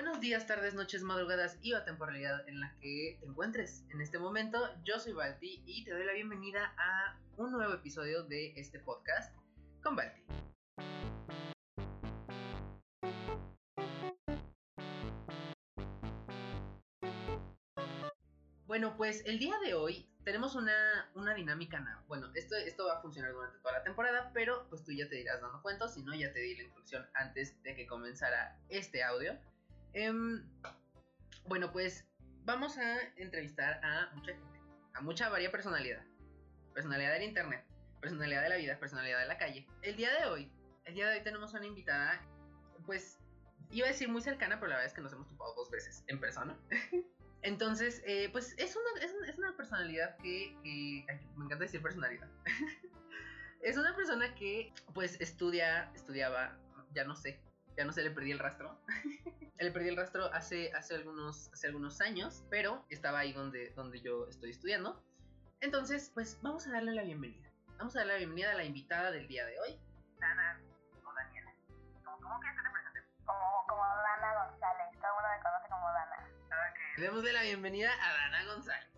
[0.00, 3.84] Buenos días, tardes, noches, madrugadas y o temporalidad en la que te encuentres.
[3.90, 8.22] En este momento, yo soy Balti y te doy la bienvenida a un nuevo episodio
[8.22, 9.34] de este podcast
[9.82, 10.22] con Balti.
[18.68, 23.02] Bueno, pues el día de hoy tenemos una, una dinámica, bueno, esto, esto va a
[23.02, 26.14] funcionar durante toda la temporada, pero pues tú ya te irás dando cuenta, si no
[26.14, 29.36] ya te di la instrucción antes de que comenzara este audio.
[29.92, 30.44] Em,
[31.46, 32.06] bueno, pues
[32.44, 34.60] vamos a entrevistar a mucha gente,
[34.94, 36.04] a mucha varia personalidad.
[36.74, 37.64] Personalidad del internet,
[38.00, 39.66] personalidad de la vida, personalidad de la calle.
[39.82, 40.52] El día de hoy,
[40.84, 42.20] el día de hoy tenemos una invitada,
[42.86, 43.18] pues
[43.70, 46.04] iba a decir muy cercana, pero la verdad es que nos hemos topado dos veces
[46.06, 46.56] en persona.
[47.42, 50.56] Entonces, eh, pues es una, es, una, personalidad que,
[51.36, 52.28] me encanta decir personalidad.
[53.62, 56.58] es una persona que pues estudia, estudiaba,
[56.94, 57.40] ya no sé,
[57.78, 58.76] ya no sé, le perdí el rastro.
[59.60, 64.00] le perdí el rastro hace, hace, algunos, hace algunos años, pero estaba ahí donde, donde
[64.00, 65.00] yo estoy estudiando.
[65.60, 67.48] Entonces, pues vamos a darle la bienvenida.
[67.78, 69.80] Vamos a darle la bienvenida a la invitada del día de hoy,
[70.18, 70.60] Dana
[71.04, 71.54] o Daniela.
[72.04, 73.00] ¿Cómo, cómo quieres que te presente?
[73.24, 76.30] Como, como Dana González, todo el mundo me conoce como Dana.
[76.48, 78.97] Ok, démosle la bienvenida a Dana González.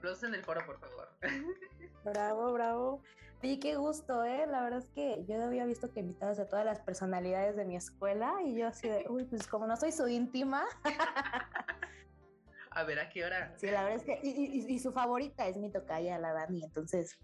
[0.00, 1.10] Aplausos en el foro, por favor.
[2.04, 3.02] Bravo, bravo.
[3.42, 4.46] Sí, qué gusto, ¿eh?
[4.46, 7.76] La verdad es que yo había visto que invitabas a todas las personalidades de mi
[7.76, 10.64] escuela y yo así de, uy, pues como no soy su íntima.
[12.70, 13.52] a ver, ¿a qué hora?
[13.58, 17.18] Sí, la verdad es que, y, su favorita es mi tocaya, la Dani, entonces...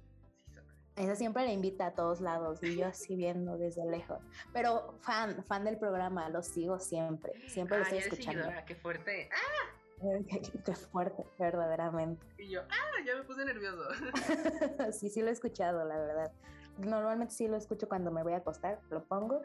[0.96, 4.22] Esa siempre la invita a todos lados y yo así viendo desde lejos.
[4.52, 7.32] Pero fan, fan del programa, lo sigo siempre.
[7.48, 8.48] Siempre lo estoy escuchando.
[8.66, 9.30] qué fuerte.
[9.32, 9.75] ¡Ah!
[10.64, 12.24] Qué fuerte, verdaderamente.
[12.38, 13.82] Y yo, ah, ya me puse nervioso.
[14.92, 16.32] sí, sí lo he escuchado, la verdad.
[16.78, 19.42] Normalmente sí lo escucho cuando me voy a acostar, lo pongo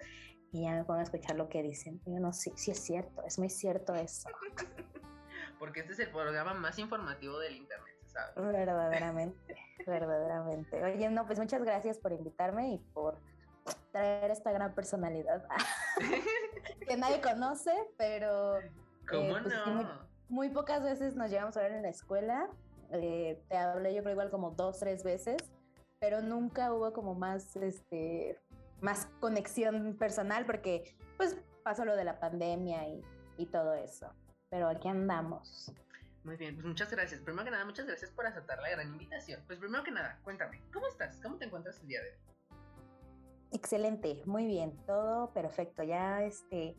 [0.52, 2.02] y ya me pongo a escuchar lo que dicen.
[2.06, 4.30] Y yo no, sí, sí es cierto, es muy cierto eso.
[5.60, 8.36] Porque este es el programa más informativo del internet, ¿sabes?
[8.36, 9.56] Verdaderamente,
[9.86, 10.84] verdaderamente.
[10.84, 13.20] Oye, no, pues muchas gracias por invitarme y por
[13.92, 15.48] traer esta gran personalidad
[16.88, 18.56] que nadie conoce, pero...
[19.08, 20.11] ¿Cómo eh, pues, no?
[20.32, 22.50] Muy pocas veces nos llevamos a ver en la escuela.
[22.92, 25.38] Eh, te hablé yo creo igual como dos, tres veces,
[26.00, 28.40] pero nunca hubo como más, este,
[28.80, 33.04] más conexión personal porque pues pasó lo de la pandemia y,
[33.38, 34.08] y todo eso.
[34.50, 35.74] Pero aquí andamos.
[36.24, 37.20] Muy bien, pues muchas gracias.
[37.22, 39.44] Primero que nada, muchas gracias por aceptar la gran invitación.
[39.48, 41.20] Pues primero que nada, cuéntame, ¿cómo estás?
[41.22, 42.16] ¿Cómo te encuentras el día de hoy?
[43.52, 45.84] Excelente, muy bien, todo perfecto.
[45.84, 46.76] Ya este,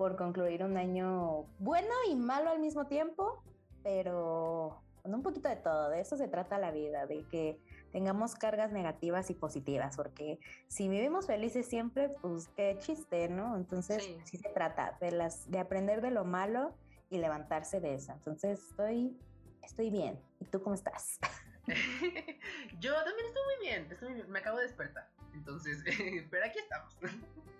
[0.00, 3.44] por concluir un año bueno y malo al mismo tiempo,
[3.82, 5.90] pero con un poquito de todo.
[5.90, 7.60] De eso se trata la vida, de que
[7.92, 10.38] tengamos cargas negativas y positivas, porque
[10.68, 13.58] si vivimos felices siempre, pues qué chiste, ¿no?
[13.58, 16.72] Entonces, sí, se trata de, las, de aprender de lo malo
[17.10, 18.12] y levantarse de eso.
[18.14, 19.14] Entonces, estoy,
[19.62, 20.18] estoy bien.
[20.38, 21.18] ¿Y tú cómo estás?
[22.80, 24.30] Yo también estoy muy bien, estoy muy bien.
[24.30, 25.10] me acabo de despertar.
[25.34, 25.84] Entonces,
[26.30, 26.96] pero aquí estamos.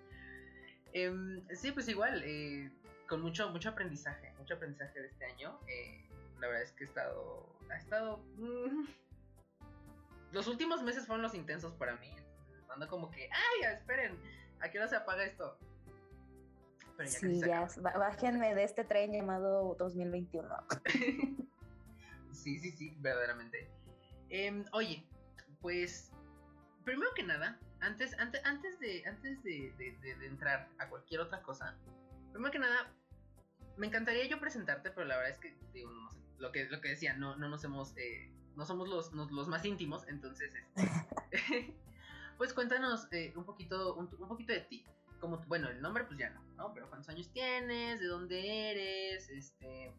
[0.93, 2.71] Em, sí, pues igual, eh,
[3.07, 5.59] con mucho, mucho aprendizaje, mucho aprendizaje de este año.
[5.67, 6.05] Eh,
[6.39, 8.17] la verdad es que he estado, ha estado...
[8.37, 8.85] Mm,
[10.31, 12.09] los últimos meses fueron los intensos para mí.
[12.69, 14.17] Ando como que, ¡ay, esperen!
[14.61, 15.57] ¿A qué hora se apaga esto?
[16.97, 20.47] Pero ya sí, ya, bájenme de este tren llamado 2021.
[22.31, 23.69] sí, sí, sí, verdaderamente.
[24.29, 25.05] Em, oye,
[25.59, 26.11] pues
[26.85, 29.73] primero que nada, antes, antes, antes, de, antes de,
[30.25, 31.75] entrar a cualquier otra cosa,
[32.31, 32.93] primero que nada,
[33.77, 36.79] me encantaría yo presentarte, pero la verdad es que, digo, no sé, lo que, lo
[36.81, 41.75] que decía, no, no nos hemos, eh, no somos los, los, más íntimos, entonces, este,
[42.37, 44.85] pues cuéntanos eh, un poquito, un, poquito de ti.
[45.19, 46.73] Como, bueno, el nombre pues ya no, ¿no?
[46.73, 49.93] Pero cuántos años tienes, de dónde eres, este,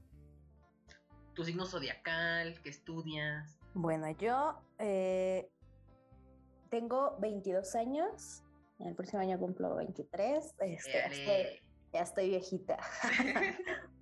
[1.35, 3.57] tu signo zodiacal, qué estudias.
[3.75, 5.49] Bueno, yo eh,
[6.73, 8.43] tengo 22 años,
[8.79, 11.63] el próximo año cumplo 23, este,
[11.93, 12.79] ya, estoy, viejita.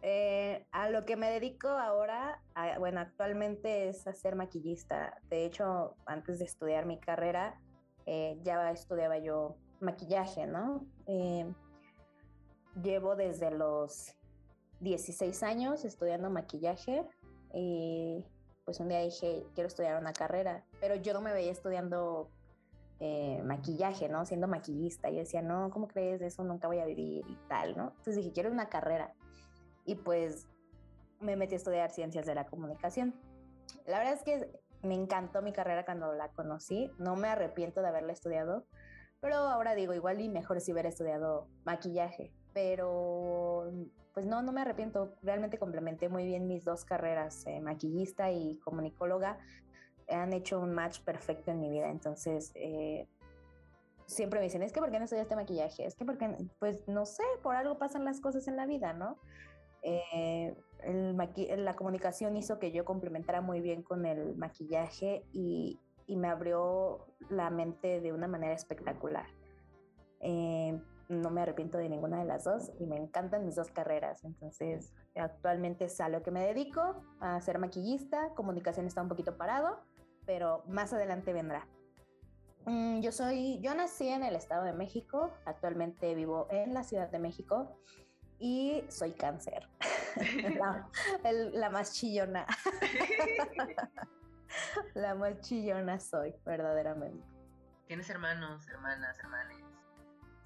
[0.00, 2.40] Eh, a lo que me dedico ahora,
[2.78, 5.20] bueno, actualmente es a ser maquillista.
[5.28, 7.60] De hecho, antes de estudiar mi carrera,
[8.06, 10.86] eh, ya estudiaba yo maquillaje, ¿no?
[11.06, 11.52] Eh,
[12.80, 14.14] llevo desde los
[14.78, 17.04] 16 años estudiando maquillaje
[17.52, 18.24] y
[18.68, 22.28] pues un día dije, quiero estudiar una carrera, pero yo no me veía estudiando
[23.00, 24.26] eh, maquillaje, ¿no?
[24.26, 25.08] Siendo maquillista.
[25.08, 26.20] Y decía, no, ¿cómo crees?
[26.20, 27.94] De eso nunca voy a vivir y tal, ¿no?
[27.96, 29.14] Entonces dije, quiero una carrera.
[29.86, 30.48] Y pues
[31.18, 33.14] me metí a estudiar ciencias de la comunicación.
[33.86, 36.90] La verdad es que me encantó mi carrera cuando la conocí.
[36.98, 38.66] No me arrepiento de haberla estudiado,
[39.20, 42.34] pero ahora digo, igual y mejor si hubiera estudiado maquillaje.
[42.52, 43.72] pero
[44.18, 45.14] pues no, no me arrepiento.
[45.22, 49.38] Realmente complementé muy bien mis dos carreras, eh, maquillista y comunicóloga.
[50.08, 51.88] Han hecho un match perfecto en mi vida.
[51.88, 53.06] Entonces, eh,
[54.06, 55.86] siempre me dicen, es que ¿por qué no estudiaste maquillaje?
[55.86, 59.18] Es que porque, pues no sé, por algo pasan las cosas en la vida, ¿no?
[59.82, 60.52] Eh,
[61.56, 65.78] la comunicación hizo que yo complementara muy bien con el maquillaje y,
[66.08, 69.26] y me abrió la mente de una manera espectacular.
[71.08, 74.24] No me arrepiento de ninguna de las dos y me encantan mis dos carreras.
[74.24, 78.34] Entonces, actualmente es a lo que me dedico, a ser maquillista.
[78.34, 79.80] Comunicación está un poquito parado,
[80.26, 81.66] pero más adelante vendrá.
[82.66, 87.08] Mm, yo soy, yo nací en el Estado de México, actualmente vivo en la Ciudad
[87.08, 87.80] de México
[88.38, 89.66] y soy cáncer.
[90.60, 90.90] la,
[91.52, 92.46] la más chillona.
[94.94, 97.26] la más chillona soy, verdaderamente.
[97.86, 99.57] ¿Tienes hermanos, hermanas, hermanes?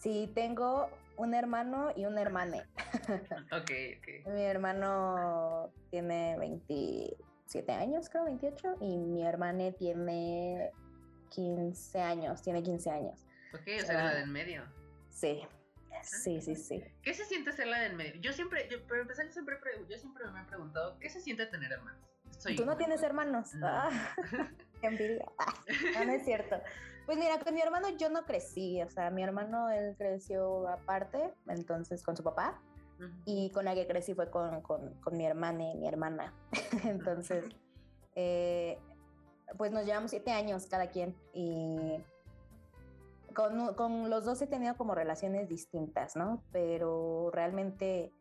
[0.03, 2.69] Sí, tengo un hermano y una hermana.
[3.53, 4.27] ok, ok.
[4.33, 10.73] Mi hermano tiene 27 años, creo, 28, y mi hermana tiene
[11.31, 13.25] 15 años, tiene 15 años.
[13.55, 14.65] Ok, o sea, la del medio.
[15.09, 15.47] Sí,
[16.03, 16.83] sí, sí, sí.
[17.03, 18.21] ¿Qué se siente ser la del medio?
[18.21, 19.57] Yo siempre, yo, para empezar, yo siempre,
[19.89, 22.03] yo siempre me he preguntado, ¿qué se siente tener hermanos?
[22.57, 23.51] Tú no tienes hermanos.
[23.63, 23.89] Ah,
[24.83, 25.27] envidia.
[25.97, 26.61] Ah, no es cierto.
[27.07, 31.35] Pues mira, con mi hermano yo no crecí, o sea, mi hermano él creció aparte,
[31.49, 32.61] entonces con su papá,
[33.25, 36.33] y con la que crecí fue con, con, con mi hermana y mi hermana.
[36.85, 37.45] entonces,
[38.15, 38.79] eh,
[39.57, 41.97] pues nos llevamos siete años cada quien y
[43.35, 46.43] con, con, los dos he tenido como relaciones distintas, ¿no?
[46.53, 48.13] Pero realmente,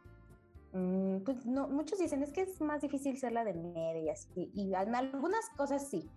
[0.74, 4.10] mm, pues no, muchos dicen es que es más difícil ser la de media y
[4.10, 6.10] así, y en algunas cosas sí,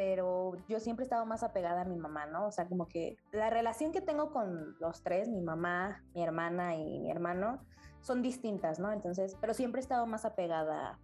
[0.00, 2.46] pero yo siempre he estado más apegada a mi mamá, ¿no?
[2.46, 6.74] O sea, como que la relación que tengo con los tres, mi mamá, mi hermana
[6.74, 7.62] y mi hermano,
[8.00, 8.92] son distintas, ¿no?
[8.92, 10.98] Entonces, pero siempre he estado más apegada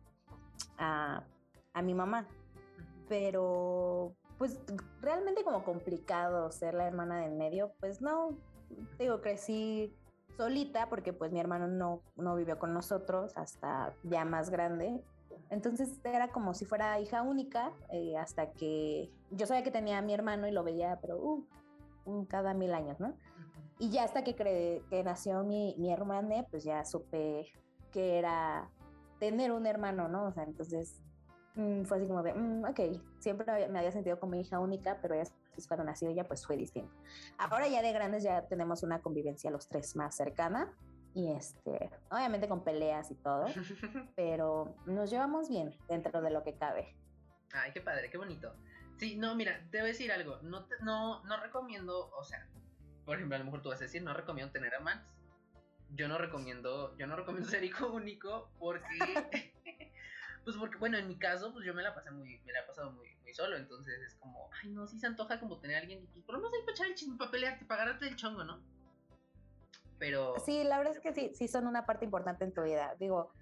[0.78, 1.22] a,
[1.74, 2.26] a mi mamá.
[3.06, 4.58] Pero, pues,
[5.02, 8.30] realmente como complicado ser la hermana del medio, pues no,
[8.98, 9.94] digo, crecí
[10.38, 15.02] solita porque pues mi hermano no, no vivió con nosotros hasta ya más grande
[15.50, 20.02] entonces era como si fuera hija única, eh, hasta que yo sabía que tenía a
[20.02, 21.18] mi hermano y lo veía, pero
[22.04, 23.14] uh, cada mil años, ¿no?
[23.78, 27.46] Y ya hasta que, que nació mi, mi hermana, pues ya supe
[27.92, 28.70] que era
[29.20, 30.26] tener un hermano, ¿no?
[30.26, 31.00] O sea, entonces
[31.54, 32.80] mm, fue así como de, mm, ok,
[33.18, 35.24] siempre me había sentido como hija única, pero ya
[35.68, 36.92] cuando nació ella, pues fue distinto.
[37.38, 40.74] Ahora ya de grandes ya tenemos una convivencia los tres más cercana
[41.16, 43.46] y este, obviamente con peleas y todo,
[44.16, 46.94] pero nos llevamos bien dentro de lo que cabe.
[47.54, 48.54] Ay, qué padre, qué bonito.
[48.98, 52.46] Sí, no, mira, te voy a decir algo, no, no, no recomiendo, o sea,
[53.06, 55.10] por ejemplo, a lo mejor tú vas a decir, no recomiendo tener amantes.
[55.90, 58.84] Yo no recomiendo, yo no recomiendo ser hijo único porque,
[60.44, 62.64] pues porque, bueno, en mi caso, pues yo me la pasé muy, me la he
[62.64, 65.80] pasado muy, muy solo, entonces es como, ay, no, sí se antoja como tener a
[65.80, 68.44] alguien, por lo menos hay para echar el chisme, para pelearte, para agarrarte el chongo,
[68.44, 68.75] ¿no?
[69.98, 70.34] Pero...
[70.44, 72.94] Sí, la verdad es que sí, sí son una parte importante en tu vida.
[72.98, 73.32] Digo,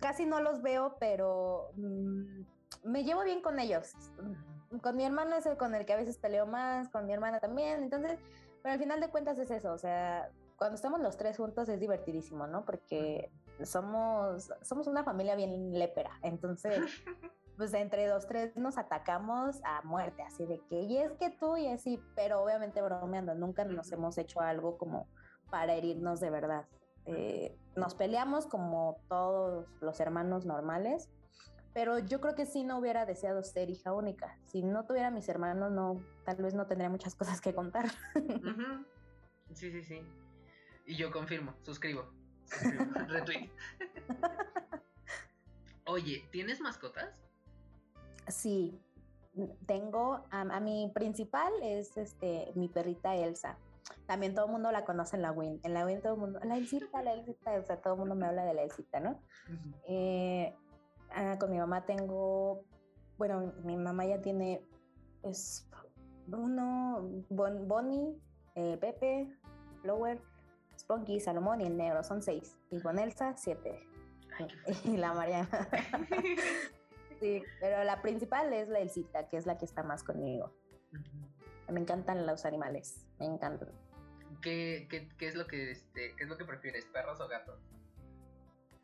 [0.00, 2.42] casi no los veo, pero mm,
[2.84, 3.92] me llevo bien con ellos.
[4.82, 7.40] Con mi hermano es el con el que a veces peleo más, con mi hermana
[7.40, 8.18] también, entonces,
[8.62, 11.80] pero al final de cuentas es eso, o sea, cuando estamos los tres juntos es
[11.80, 12.66] divertidísimo, ¿no?
[12.66, 13.30] Porque
[13.64, 16.78] somos, somos una familia bien lépera, entonces...
[17.58, 21.56] pues entre dos, tres nos atacamos a muerte, así de que, y es que tú,
[21.56, 25.08] y así, pero obviamente bromeando, nunca nos hemos hecho algo como
[25.50, 26.66] para herirnos de verdad.
[27.06, 31.08] Eh, nos peleamos como todos los hermanos normales,
[31.72, 34.36] pero yo creo que sí no hubiera deseado ser hija única.
[34.46, 37.88] Si no tuviera mis hermanos, no, tal vez no tendría muchas cosas que contar.
[39.54, 40.02] Sí, sí, sí.
[40.86, 42.10] Y yo confirmo, suscribo.
[43.08, 43.50] retweet.
[45.86, 47.10] Oye, ¿tienes mascotas?
[48.26, 48.78] Sí,
[49.66, 53.56] tengo a, a, mi principal es este mi perrita Elsa.
[54.06, 55.60] También todo el mundo la conoce en la WIN.
[55.62, 58.14] En la WIN todo el mundo, la Elcita, la Elcita, o sea, todo el mundo
[58.14, 59.20] me habla de la Elcita, ¿no?
[59.86, 60.54] Eh,
[61.10, 62.64] ah, con mi mamá tengo,
[63.16, 64.62] bueno, mi mamá ya tiene,
[65.22, 65.68] es
[66.26, 68.16] Bruno, Bonnie,
[68.54, 69.28] eh, Pepe,
[69.82, 70.20] Flower,
[70.78, 72.56] Spunky, Salomón y el negro, son seis.
[72.70, 73.80] Y con Elsa, siete.
[74.84, 75.48] y la Mariana.
[77.20, 80.52] sí, pero la principal es la Elcita, que es la que está más conmigo.
[81.70, 83.68] Me encantan los animales, me encantan.
[84.42, 87.60] ¿Qué, qué, qué es lo que este, qué es lo que prefieres, perros o gatos?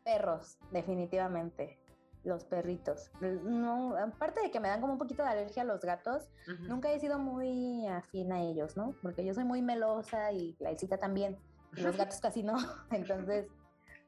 [0.03, 1.79] Perros, definitivamente.
[2.23, 3.11] Los perritos.
[3.21, 6.27] No, aparte de que me dan como un poquito de alergia a los gatos,
[6.61, 8.95] nunca he sido muy afín a ellos, ¿no?
[9.03, 11.37] Porque yo soy muy melosa y la Elcita también.
[11.73, 12.55] Los gatos casi no.
[12.91, 13.47] Entonces,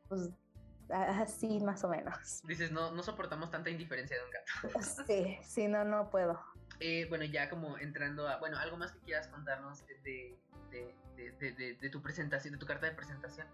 [0.09, 0.31] pues
[0.89, 2.41] así más o menos.
[2.47, 4.81] Dices, no, no soportamos tanta indiferencia de un gato.
[5.05, 6.39] Sí, sí, no, no puedo.
[6.79, 10.37] Eh, bueno, ya como entrando a, bueno, algo más que quieras contarnos de,
[10.71, 13.47] de, tu presentación, de tu carta de presentación.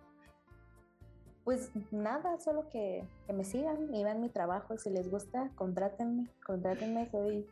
[1.44, 4.77] Pues nada, solo que, me sigan y vean mi trabajo.
[4.77, 7.10] Si les gusta, contrátenme, contrátenme.
[7.10, 7.48] Soy,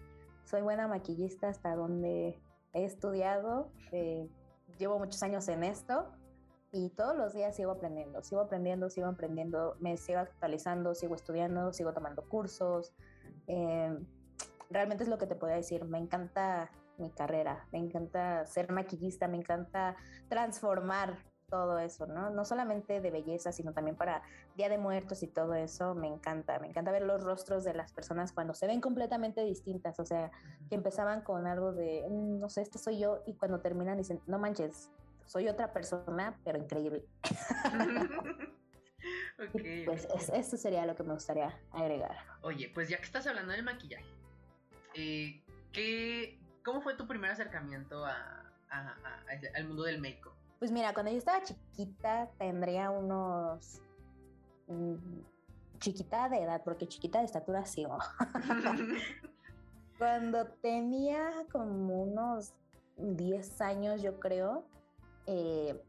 [0.45, 2.39] soy buena maquillista hasta donde
[2.73, 3.71] he estudiado.
[3.91, 4.29] Eh,
[4.77, 6.11] llevo muchos años en esto
[6.71, 11.73] y todos los días sigo aprendiendo, sigo aprendiendo, sigo aprendiendo, me sigo actualizando, sigo estudiando,
[11.73, 12.93] sigo tomando cursos.
[13.47, 13.97] Eh,
[14.71, 15.85] realmente es lo que te puedo decir.
[15.85, 19.95] Me encanta mi carrera, me encanta ser maquillista, me encanta
[20.29, 21.17] transformar
[21.49, 22.29] todo eso, ¿no?
[22.29, 24.23] No solamente de belleza, sino también para
[24.55, 27.91] Día de Muertos y todo eso, me encanta, me encanta ver los rostros de las
[27.91, 30.31] personas cuando se ven completamente distintas, o sea,
[30.69, 34.21] que empezaban con algo de, mm, no sé, este soy yo, y cuando terminan dicen,
[34.27, 34.91] no manches,
[35.25, 37.05] soy otra persona, pero increíble.
[39.85, 42.15] Pues eso sería lo que me gustaría agregar.
[42.41, 44.05] Oye, pues ya que estás hablando del maquillaje,
[44.95, 50.33] eh, ¿qué, ¿cómo fue tu primer acercamiento al mundo del make-up?
[50.59, 53.81] Pues mira, cuando yo estaba chiquita tendría unos...
[54.67, 54.95] Mm,
[55.79, 57.85] chiquita de edad, porque chiquita de estatura sí.
[59.97, 62.53] cuando tenía como unos
[62.97, 64.63] 10 años, yo creo,
[65.25, 65.83] eh,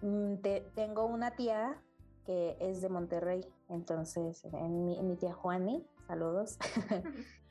[0.00, 0.34] mm,
[0.74, 1.80] tengo una tía
[2.26, 6.58] que es de Monterrey, entonces mi, mi tía Juani, saludos.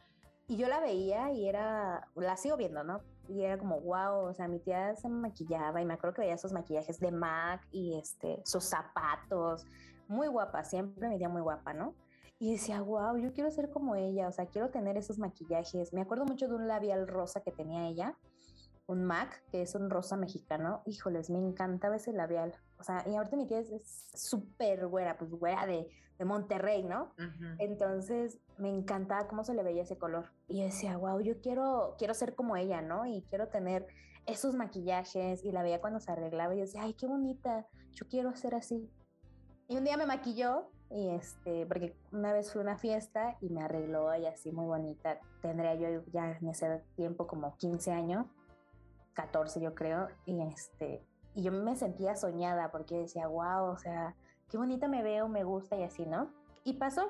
[0.51, 2.99] y yo la veía y era, la sigo viendo, ¿no?
[3.31, 6.33] y era como, wow, o sea, mi tía se maquillaba y me acuerdo que veía
[6.33, 9.65] esos maquillajes de MAC y este, sus zapatos,
[10.09, 11.95] muy guapa, siempre mi tía muy guapa, ¿no?
[12.39, 15.93] Y decía, wow, yo quiero ser como ella, o sea, quiero tener esos maquillajes.
[15.93, 18.17] Me acuerdo mucho de un labial rosa que tenía ella,
[18.87, 20.81] un MAC, que es un rosa mexicano.
[20.85, 22.53] Híjoles, me encantaba ese labial.
[22.79, 25.87] O sea, y ahorita mi tía es súper güera, pues güera de,
[26.21, 27.11] de Monterrey, ¿no?
[27.57, 30.29] Entonces me encantaba cómo se le veía ese color.
[30.47, 33.07] Y decía, wow, yo quiero, quiero ser como ella, ¿no?
[33.07, 33.87] Y quiero tener
[34.27, 35.43] esos maquillajes.
[35.43, 38.53] Y la veía cuando se arreglaba y yo decía, ay, qué bonita, yo quiero ser
[38.53, 38.87] así.
[39.67, 43.63] Y un día me maquilló y este, porque una vez fue una fiesta y me
[43.63, 45.19] arregló y así muy bonita.
[45.41, 48.27] Tendría yo ya en ese tiempo como 15 años,
[49.13, 54.15] 14 yo creo, y este, y yo me sentía soñada porque decía, wow, o sea,
[54.51, 56.29] qué bonita me veo, me gusta y así, ¿no?
[56.65, 57.07] Y pasó.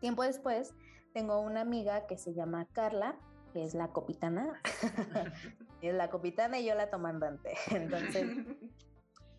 [0.00, 0.74] Tiempo después,
[1.12, 3.16] tengo una amiga que se llama Carla,
[3.52, 4.60] que es la copitana.
[5.82, 7.54] es la copitana y yo la tomandante.
[7.70, 8.30] Entonces,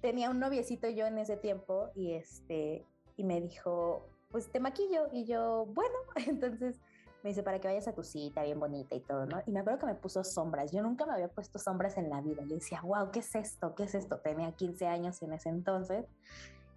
[0.02, 2.86] tenía un noviecito yo en ese tiempo y este,
[3.18, 5.08] y me dijo, pues te maquillo.
[5.12, 5.98] Y yo, bueno,
[6.28, 6.80] entonces
[7.24, 9.42] me dice, para que vayas a tu cita bien bonita y todo, ¿no?
[9.46, 10.72] Y me acuerdo que me puso sombras.
[10.72, 12.44] Yo nunca me había puesto sombras en la vida.
[12.44, 13.74] Yo decía, wow, ¿qué es esto?
[13.76, 14.20] ¿Qué es esto?
[14.20, 16.06] Tenía 15 años en ese entonces.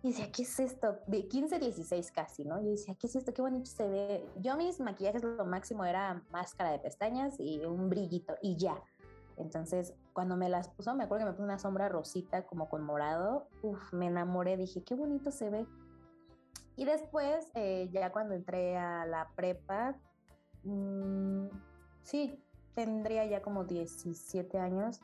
[0.02, 0.98] Y decía, ¿qué es esto?
[1.06, 2.60] De 15, 16 casi, ¿no?
[2.60, 3.32] Yo decía, ¿qué es esto?
[3.32, 4.26] Qué bonito se ve.
[4.40, 8.82] Yo mis maquillajes lo máximo era máscara de pestañas y un brillito y ya.
[9.36, 12.82] Entonces, cuando me las puso, me acuerdo que me puso una sombra rosita como con
[12.82, 13.46] morado.
[13.62, 15.66] Uf, me enamoré, dije, qué bonito se ve.
[16.74, 19.96] Y después, eh, ya cuando entré a la prepa,
[20.64, 21.46] mmm,
[22.02, 22.42] sí,
[22.74, 25.00] tendría ya como 17 años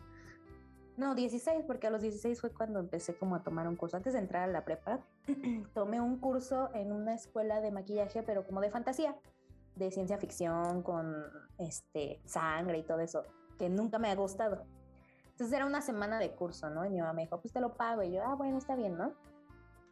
[0.98, 3.96] no, 16, porque a los 16 fue cuando empecé como a tomar un curso.
[3.96, 5.00] Antes de entrar a la prepa,
[5.74, 9.16] tomé un curso en una escuela de maquillaje, pero como de fantasía,
[9.76, 11.14] de ciencia ficción, con
[11.58, 13.22] este, sangre y todo eso,
[13.58, 14.64] que nunca me ha gustado.
[15.30, 16.84] Entonces era una semana de curso, ¿no?
[16.84, 18.02] Y mi mamá me dijo, pues te lo pago.
[18.02, 19.14] Y yo, ah, bueno, está bien, ¿no?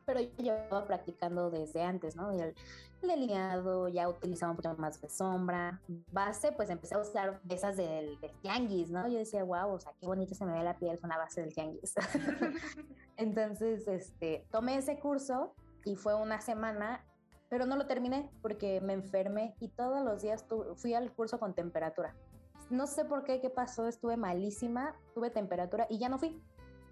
[0.06, 2.30] Pero yo llevaba practicando desde antes, ¿no?
[2.30, 2.54] El,
[3.02, 5.80] delineado, ya utilizaba un poquito más de sombra.
[6.12, 9.06] Base, pues empecé a usar esas del, del tianguis, ¿no?
[9.08, 11.42] Yo decía, wow, o sea, qué bonito se me ve la piel con la base
[11.42, 11.94] del tianguis.
[13.16, 17.04] Entonces, este, tomé ese curso y fue una semana,
[17.48, 20.44] pero no lo terminé porque me enfermé y todos los días
[20.76, 22.14] fui al curso con temperatura.
[22.70, 26.40] No sé por qué, qué pasó, estuve malísima, tuve temperatura y ya no fui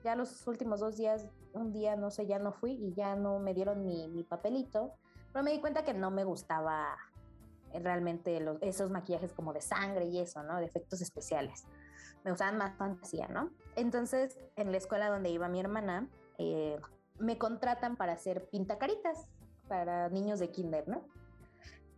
[0.04, 3.38] ya los últimos dos días, un día, no sé, ya no fui y ya no
[3.38, 4.92] me dieron mi, papelito,
[5.32, 6.96] pero me di cuenta que no me gustaba
[7.72, 10.58] realmente los, esos maquillajes como de sangre y eso, ¿no?
[10.58, 11.64] De efectos especiales.
[12.22, 13.50] Me gustaban más fantasía, ¿no?
[13.76, 16.08] Entonces, en la escuela donde iba mi hermana,
[16.38, 16.78] eh,
[17.18, 19.26] me contratan para hacer pintacaritas
[19.68, 21.02] para niños de kinder, ¿no?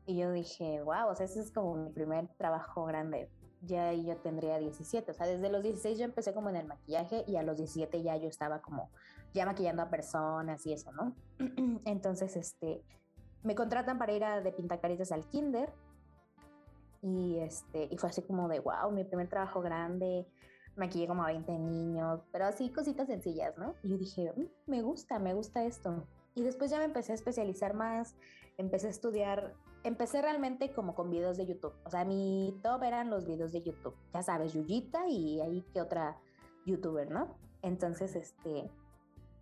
[0.06, 3.28] Y yo dije, wow, o sea, ese es como mi primer trabajo grande
[3.66, 5.10] ya yo tendría 17.
[5.10, 8.02] O sea, desde los 16 yo empecé como en el maquillaje y a los 17
[8.02, 8.90] ya yo estaba como
[9.34, 11.14] ya maquillando a personas y eso, ¿no?
[11.84, 12.82] Entonces, este,
[13.42, 15.72] me contratan para ir a de pintacaritas al kinder
[17.02, 20.26] y este, y fue así como de, wow, mi primer trabajo grande.
[20.76, 23.74] maquillé como a 20 niños, pero así cositas sencillas, ¿no?
[23.82, 26.06] Y yo dije, mm, me gusta, me gusta esto.
[26.34, 28.16] Y después ya me empecé a especializar más,
[28.58, 29.54] empecé a estudiar,
[29.86, 31.72] empecé realmente como con videos de YouTube.
[31.84, 33.94] O sea, mi top eran los videos de YouTube.
[34.12, 36.18] Ya sabes, Yuyita y ahí que otra
[36.64, 37.36] youtuber, ¿no?
[37.62, 38.68] Entonces, este,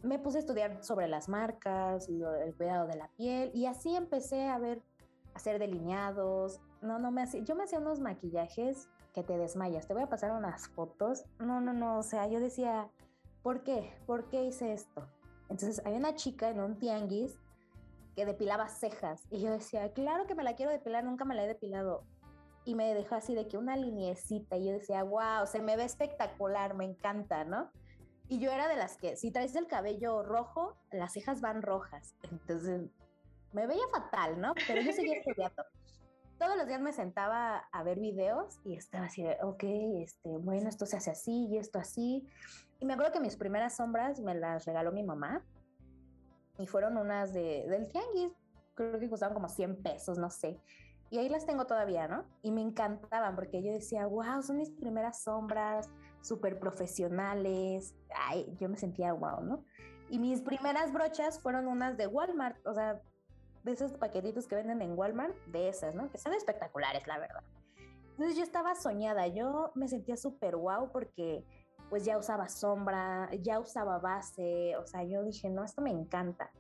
[0.03, 4.49] me puse a estudiar sobre las marcas, el cuidado de la piel y así empecé
[4.49, 4.83] a ver,
[5.33, 6.61] a hacer delineados.
[6.83, 9.87] No, no me hacía, yo me hacía unos maquillajes que te desmayas.
[9.87, 11.25] Te voy a pasar unas fotos.
[11.39, 12.91] No, no, no, o sea, yo decía,
[13.43, 13.99] ¿por qué?
[14.07, 15.09] ¿Por qué hice esto?
[15.49, 17.39] Entonces había una chica en un tianguis
[18.15, 21.45] que depilaba cejas y yo decía, claro que me la quiero depilar, nunca me la
[21.45, 22.05] he depilado.
[22.65, 25.85] Y me dejó así de que una liniecita y yo decía, wow, se me ve
[25.85, 27.71] espectacular, me encanta, ¿no?
[28.29, 32.15] Y yo era de las que, si traes el cabello rojo, las cejas van rojas.
[32.23, 32.89] Entonces,
[33.53, 34.55] me veía fatal, ¿no?
[34.67, 35.63] Pero yo seguía estudiando
[36.39, 39.65] todos los días me sentaba a ver videos y estaba así de, ok,
[40.03, 42.27] este, bueno, esto se hace así y esto así.
[42.81, 45.45] Y me acuerdo que mis primeras sombras me las regaló mi mamá
[46.59, 48.33] y fueron unas de, del tianguis,
[48.75, 50.61] creo que costaban como 100 pesos, no sé.
[51.11, 52.25] Y ahí las tengo todavía, ¿no?
[52.43, 55.89] Y me encantaban porque yo decía, wow, son mis primeras sombras,
[56.23, 57.95] súper profesionales.
[58.17, 59.65] Ay, yo me sentía wow, ¿no?
[60.09, 63.01] Y mis primeras brochas fueron unas de Walmart, o sea,
[63.63, 66.11] de esos paquetitos que venden en Walmart, de esas, ¿no?
[66.11, 67.43] Que son espectaculares, la verdad.
[68.11, 71.45] Entonces yo estaba soñada, yo me sentía súper guau porque
[71.91, 76.51] pues ya usaba sombra, ya usaba base, o sea, yo dije, no, esto me encanta.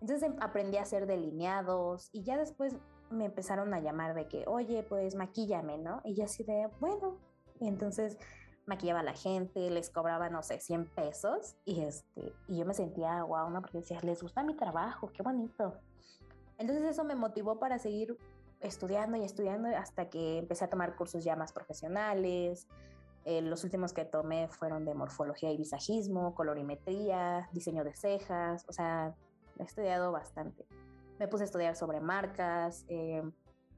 [0.00, 2.76] Entonces em, aprendí a hacer delineados y ya después
[3.10, 6.00] me empezaron a llamar de que, oye, pues maquíllame, ¿no?
[6.04, 7.18] Y yo así de, bueno,
[7.60, 8.18] y entonces
[8.66, 12.74] maquillaba a la gente, les cobraba, no sé, 100 pesos y este, y yo me
[12.74, 13.60] sentía guau, ¿no?
[13.60, 15.74] Porque decía, les gusta mi trabajo, qué bonito.
[16.58, 18.16] Entonces eso me motivó para seguir
[18.60, 22.66] estudiando y estudiando hasta que empecé a tomar cursos ya más profesionales.
[23.28, 28.72] Eh, los últimos que tomé fueron de morfología y visajismo, colorimetría, diseño de cejas, o
[28.72, 29.14] sea,
[29.58, 30.64] he estudiado bastante.
[31.18, 33.22] Me puse a estudiar sobre marcas, eh,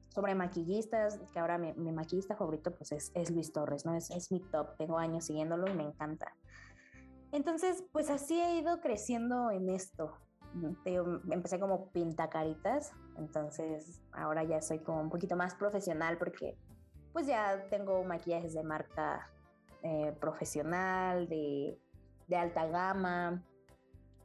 [0.09, 3.95] sobre maquillistas, que ahora mi, maquillista favorito pues es, es, Luis Torres, ¿no?
[3.95, 6.31] Es, es mi top, tengo años siguiéndolo y me encanta.
[7.31, 10.13] Entonces, pues así he ido creciendo en esto
[11.31, 16.57] empecé como pintacaritas, entonces ahora ya soy como un poquito más profesional porque
[17.13, 19.29] pues ya tengo maquillajes de marca
[19.83, 21.79] eh, profesional, de,
[22.27, 23.43] de, alta gama.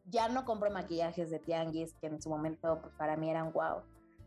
[0.06, 3.82] Ya no compro maquillajes de tianguis que en su momento pues para mí eran wow.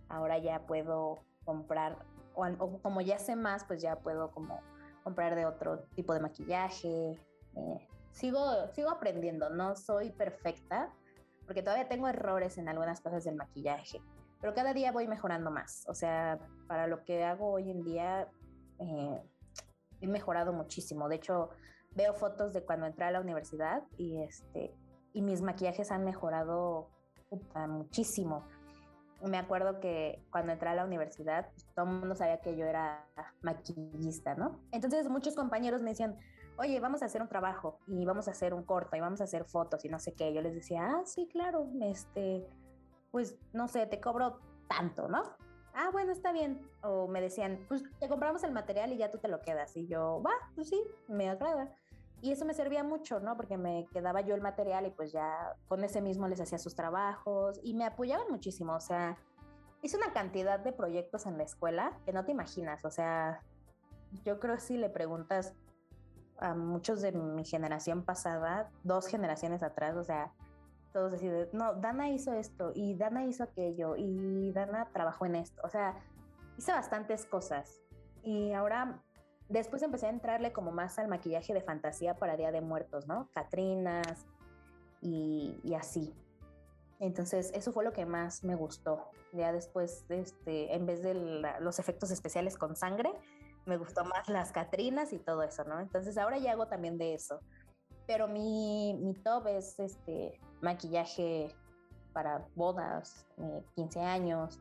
[0.09, 1.97] Ahora ya puedo comprar,
[2.33, 4.61] o, como ya sé más, pues ya puedo como
[5.03, 7.19] comprar de otro tipo de maquillaje.
[7.55, 10.91] Eh, sigo, sigo aprendiendo, no soy perfecta,
[11.45, 14.01] porque todavía tengo errores en algunas cosas del maquillaje,
[14.41, 15.85] pero cada día voy mejorando más.
[15.87, 18.27] O sea, para lo que hago hoy en día,
[18.79, 19.21] eh,
[20.01, 21.09] he mejorado muchísimo.
[21.09, 21.49] De hecho,
[21.95, 24.73] veo fotos de cuando entré a la universidad y, este,
[25.13, 26.89] y mis maquillajes han mejorado
[27.67, 28.43] muchísimo.
[29.21, 32.65] Me acuerdo que cuando entré a la universidad, pues, todo el mundo sabía que yo
[32.65, 33.07] era
[33.41, 34.59] maquillista, ¿no?
[34.71, 36.17] Entonces muchos compañeros me decían,
[36.57, 39.23] oye, vamos a hacer un trabajo y vamos a hacer un corto y vamos a
[39.23, 40.33] hacer fotos y no sé qué.
[40.33, 42.47] Yo les decía, ah, sí, claro, este,
[43.11, 45.23] pues no sé, te cobro tanto, ¿no?
[45.79, 46.59] Ah, bueno, está bien.
[46.81, 49.77] O me decían, pues te compramos el material y ya tú te lo quedas.
[49.77, 51.71] Y yo, va, pues sí, me agrada.
[52.19, 53.37] Y eso me servía mucho, ¿no?
[53.37, 56.73] Porque me quedaba yo el material y pues ya con ese mismo les hacía sus
[56.73, 58.73] trabajos y me apoyaban muchísimo.
[58.73, 59.19] O sea,
[59.83, 62.83] hice una cantidad de proyectos en la escuela que no te imaginas.
[62.83, 63.43] O sea,
[64.25, 65.53] yo creo que si le preguntas
[66.39, 70.33] a muchos de mi generación pasada, dos generaciones atrás, o sea,
[70.97, 75.61] todos deciden, no, Dana hizo esto y Dana hizo aquello y Dana trabajó en esto,
[75.63, 75.93] o sea,
[76.57, 77.83] hice bastantes cosas.
[78.23, 79.03] Y ahora,
[79.47, 83.29] después empecé a entrarle como más al maquillaje de fantasía para Día de Muertos, ¿no?
[83.31, 84.25] Catrinas
[84.99, 86.15] y, y así.
[86.99, 89.11] Entonces, eso fue lo que más me gustó.
[89.33, 91.13] Ya después, este, en vez de
[91.59, 93.13] los efectos especiales con sangre,
[93.67, 95.79] me gustó más las Catrinas y todo eso, ¿no?
[95.79, 97.39] Entonces ahora ya hago también de eso.
[98.07, 101.53] Pero mi, mi top es este maquillaje
[102.13, 103.27] para bodas,
[103.75, 104.59] 15 eh, años,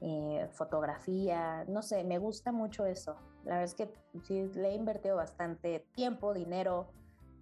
[0.00, 3.16] eh, fotografía, no sé, me gusta mucho eso.
[3.44, 6.88] La verdad es que sí le he invertido bastante tiempo, dinero,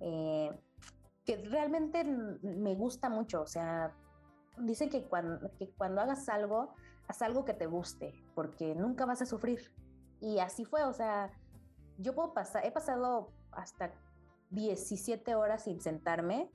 [0.01, 0.51] eh,
[1.25, 3.43] que realmente me gusta mucho.
[3.43, 3.95] O sea,
[4.59, 6.75] dicen que cuando, que cuando hagas algo,
[7.09, 9.73] haz algo que te guste, porque nunca vas a sufrir.
[10.21, 11.31] Y así fue, o sea,
[11.99, 13.93] yo puedo pasar, he pasado hasta
[14.55, 16.51] 17 horas sin sentarme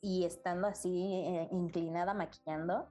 [0.00, 2.88] y estando así eh, inclinada maquillando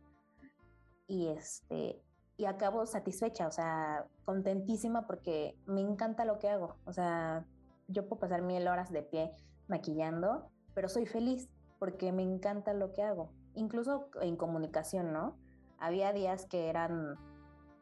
[1.08, 2.02] y este
[2.38, 7.46] y acabo satisfecha, o sea, contentísima porque me encanta lo que hago, o sea,
[7.90, 9.34] yo puedo pasar mil horas de pie
[9.68, 11.50] maquillando, pero soy feliz
[11.80, 13.32] porque me encanta lo que hago.
[13.56, 15.36] Incluso en comunicación, ¿no?
[15.80, 17.18] Había días que eran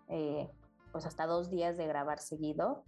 [0.07, 0.49] eh,
[0.91, 2.83] pues hasta dos días de grabar seguido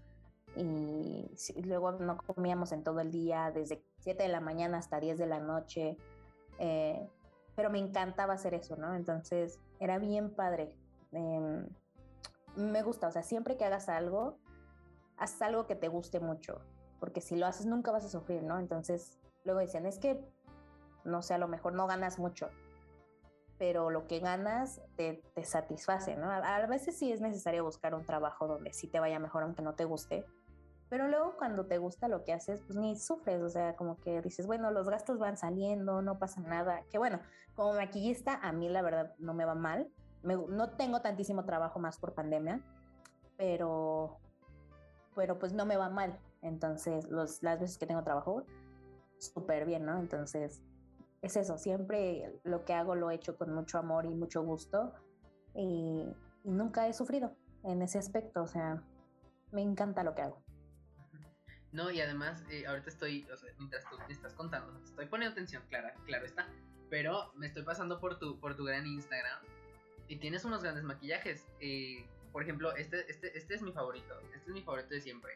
[0.56, 5.18] y luego no comíamos en todo el día, desde 7 de la mañana hasta 10
[5.18, 5.98] de la noche,
[6.58, 7.08] eh,
[7.56, 8.96] pero me encantaba hacer eso, ¿no?
[8.96, 10.76] Entonces era bien padre.
[11.12, 11.68] Em,
[12.56, 14.38] me gusta, o sea, siempre que hagas algo,
[15.18, 16.62] haz algo que te guste mucho,
[17.00, 18.60] porque si lo haces nunca vas a sufrir, ¿no?
[18.60, 20.24] Entonces luego dicen, es que,
[21.04, 22.50] no sé, a lo mejor no ganas mucho,
[23.58, 26.30] pero lo que ganas te, te satisface, ¿no?
[26.30, 29.62] A, a, veces sí es necesario buscar un trabajo donde sí te vaya mejor aunque
[29.62, 30.26] no te guste,
[30.90, 34.22] pero luego cuando te gusta lo que haces, pues ni sufres, o sea, como que
[34.22, 37.20] dices, bueno, los gastos van saliendo, no pasa nada, que bueno,
[37.56, 39.88] como maquillista a mí la verdad no me va mal,
[40.24, 42.62] no tengo tantísimo trabajo más por pandemia,
[43.38, 44.18] pero,
[45.16, 48.44] pero pues no me va mal, entonces las veces que tengo trabajo,
[49.20, 50.00] súper bien, ¿no?
[50.00, 50.64] Entonces,
[51.22, 54.94] es eso, siempre lo que hago lo he hecho con mucho amor y mucho gusto
[55.54, 56.06] y,
[56.44, 58.82] y nunca he sufrido en ese aspecto, o sea,
[59.52, 60.49] me encanta lo que hago.
[61.72, 65.34] No, y además, eh, ahorita estoy, o sea, mientras tú me estás contando, estoy poniendo
[65.34, 66.50] atención, Clara, claro está.
[66.90, 69.40] Pero me estoy pasando por tu, por tu gran Instagram
[70.08, 71.48] y tienes unos grandes maquillajes.
[71.60, 74.20] Eh, por ejemplo, este, este, este es mi favorito.
[74.34, 75.32] Este es mi favorito de siempre.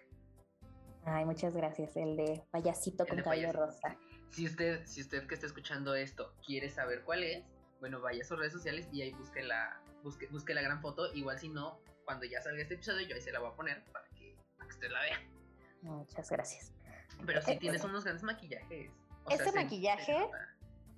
[1.06, 1.96] Ay, muchas gracias.
[1.96, 3.96] El de payasito con cabello rosa.
[4.30, 7.44] Si usted, si usted que está escuchando esto quiere saber cuál es,
[7.80, 11.14] bueno, vaya a sus redes sociales y ahí busque la, busque, busque la gran foto.
[11.14, 13.84] Igual si no, cuando ya salga este episodio, yo ahí se la voy a poner
[13.92, 15.33] para que, para que usted la vea.
[15.84, 16.74] Muchas gracias.
[17.26, 18.92] Pero sí eh, tienes unos grandes maquillajes.
[19.26, 20.18] O este sea, maquillaje,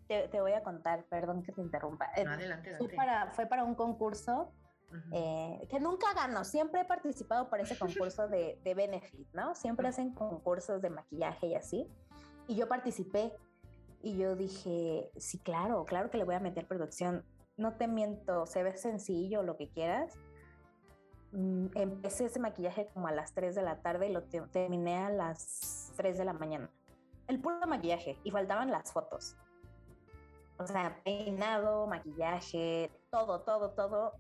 [0.08, 2.08] te, te, voy a contar, perdón que te interrumpa.
[2.08, 2.76] No, adelante, adelante.
[2.78, 4.54] Fue, para, fue para un concurso
[4.92, 5.10] uh -huh.
[5.14, 6.44] eh, que nunca gano.
[6.44, 9.56] Siempre he participado por ese concurso de, de Benefit, ¿no?
[9.56, 11.88] Siempre hacen concursos de maquillaje y así.
[12.48, 13.34] Y yo participé
[14.02, 17.26] y yo dije, sí, claro, claro que le voy a meter producción.
[17.58, 20.14] No te miento, se ve sencillo, lo que quieras,
[21.76, 25.10] empecé ese maquillaje como a las 3 de la tarde y lo te terminé a
[25.10, 26.70] las 3 de la mañana.
[27.28, 29.36] El puro maquillaje y faltaban las fotos.
[30.58, 34.14] O sea, peinado, maquillaje, todo, todo, todo.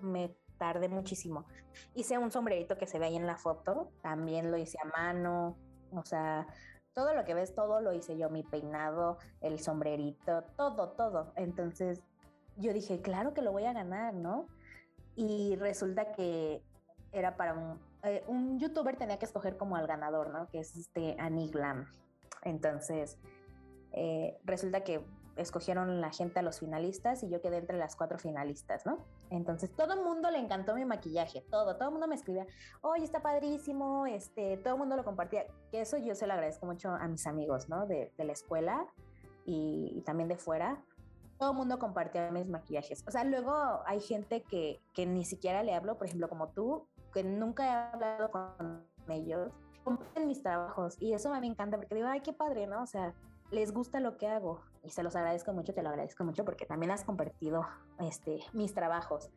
[0.00, 1.46] Me tardé muchísimo.
[1.94, 5.56] Hice un sombrerito que se ve ahí en la foto, también lo hice a mano.
[5.92, 6.46] O sea,
[6.94, 11.32] todo lo que ves, todo lo hice yo, mi peinado, el sombrerito, todo, todo.
[11.34, 12.02] Entonces
[12.56, 14.46] yo dije, claro que lo voy a ganar, ¿no?
[15.16, 16.62] Y resulta que
[17.12, 20.48] era para un, eh, un youtuber tenía que escoger como al ganador, ¿no?
[20.48, 21.86] Que es este Aniglam.
[22.42, 23.18] Entonces,
[23.92, 25.04] eh, resulta que
[25.36, 28.98] escogieron la gente a los finalistas y yo quedé entre las cuatro finalistas, ¿no?
[29.30, 32.46] Entonces todo el mundo le encantó mi maquillaje, todo, todo el mundo me escribía,
[32.82, 36.66] oye, está padrísimo, este, todo el mundo lo compartía, que eso yo se lo agradezco
[36.66, 37.86] mucho a mis amigos, ¿no?
[37.86, 38.86] De, de la escuela
[39.44, 40.82] y, también de fuera,
[41.40, 43.02] todo el mundo compartía mis maquillajes.
[43.08, 46.86] O sea, luego hay gente que, que ni siquiera le hablo, por ejemplo, como tú,
[47.14, 49.50] que nunca he hablado con ellos,
[49.82, 52.82] comparten mis trabajos y eso a mí me encanta porque digo, ay, qué padre, ¿no?
[52.82, 53.14] O sea,
[53.50, 56.66] les gusta lo que hago y se los agradezco mucho, te lo agradezco mucho porque
[56.66, 57.66] también has compartido
[58.00, 59.30] este, mis trabajos.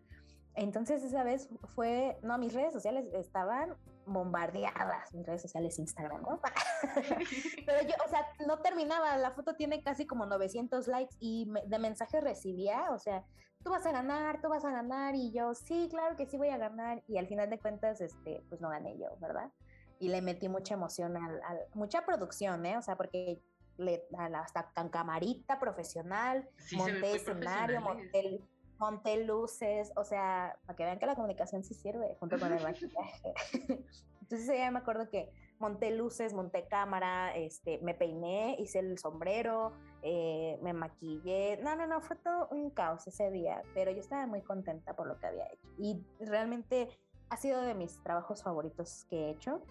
[0.56, 6.40] Entonces esa vez fue, no, mis redes sociales estaban bombardeadas, mis redes sociales Instagram, ¿no?
[7.66, 11.62] Pero yo, o sea, no terminaba, la foto tiene casi como 900 likes y me,
[11.66, 13.24] de mensajes recibía, o sea,
[13.64, 16.50] tú vas a ganar, tú vas a ganar y yo, sí, claro que sí voy
[16.50, 19.52] a ganar y al final de cuentas, este, pues no gané yo, ¿verdad?
[20.00, 22.78] Y le metí mucha emoción, al, al mucha producción, ¿eh?
[22.78, 23.42] O sea, porque
[23.78, 24.04] le,
[24.36, 28.42] hasta con camarita profesional, sí, monté escenario, monté
[28.84, 32.62] monté luces, o sea, para que vean que la comunicación sí sirve junto con el
[32.64, 33.34] maquillaje.
[34.22, 39.72] Entonces ya me acuerdo que monté luces, monté cámara, este, me peiné, hice el sombrero,
[40.02, 41.60] eh, me maquillé.
[41.64, 45.08] No, no, no, fue todo un caos ese día, pero yo estaba muy contenta por
[45.08, 45.68] lo que había hecho.
[45.78, 46.90] Y realmente
[47.30, 49.64] ha sido de mis trabajos favoritos que he hecho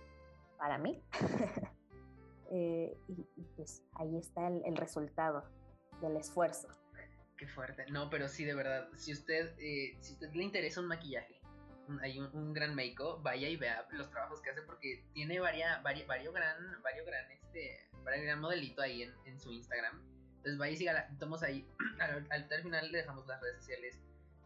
[0.56, 1.02] para mí.
[2.50, 5.44] eh, y, y, pues ahí está el, el resultado
[6.00, 6.68] del esfuerzo.
[7.42, 7.84] Qué fuerte.
[7.90, 8.88] No, pero sí, de verdad.
[8.94, 11.40] Si usted, eh, si usted le interesa un maquillaje,
[12.00, 16.06] hay un, gran make vaya y vea los trabajos que hace porque tiene varias, varios,
[16.06, 20.00] varios gran, varios gran, este, varios gran modelito ahí en, en su Instagram.
[20.36, 21.66] Entonces vaya y siga, tomamos ahí.
[21.98, 23.98] Al, al, al, final le dejamos las redes sociales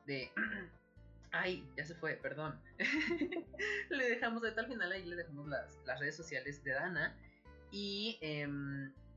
[0.06, 0.32] de.
[1.32, 2.58] Ay, ya se fue, perdón.
[3.90, 7.14] le dejamos al final ahí le dejamos las, las redes sociales de Dana.
[7.70, 8.48] Y, eh,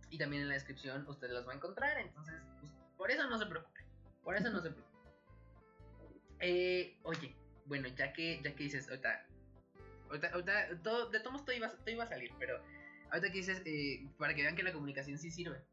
[0.10, 1.98] y también en la descripción usted las va a encontrar.
[1.98, 3.80] Entonces, pues, por eso no se preocupe.
[4.24, 4.98] Por eso no se preocupe.
[6.42, 7.34] Eh, oye,
[7.66, 9.26] bueno, ya que, ya que dices, ahorita,
[10.10, 12.60] ahorita, ahorita todo, de todos todo iba, todo iba a salir, pero
[13.10, 15.64] ahorita que dices, eh, para que vean que la comunicación sí sirve.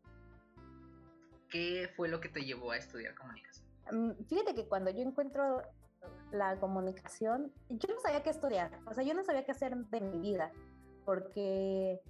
[1.50, 3.66] ¿Qué fue lo que te llevó a estudiar comunicación?
[3.90, 5.62] Mm, Fíjate que cuando yo encuentro
[6.30, 10.00] la comunicación, yo no sabía qué estudiar, o sea, yo no sabía qué hacer de
[10.00, 10.52] mi vida,
[11.04, 12.00] porque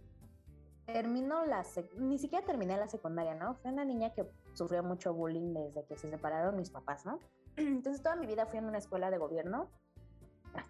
[0.84, 1.64] terminó la,
[1.96, 3.54] ni siquiera terminé la secundaria, ¿no?
[3.56, 4.26] Fui una niña que
[4.56, 7.20] sufrió mucho bullying desde que se separaron mis papás, ¿no?
[7.56, 9.70] Entonces toda mi vida fui en una escuela de gobierno,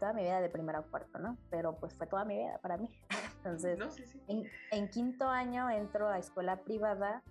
[0.01, 1.37] toda mi vida de primero a cuarto, ¿no?
[1.51, 2.91] Pero pues fue toda mi vida para mí.
[3.39, 4.21] Entonces, No, sí, sí.
[4.29, 7.23] en, en quinto año entro a escuela privada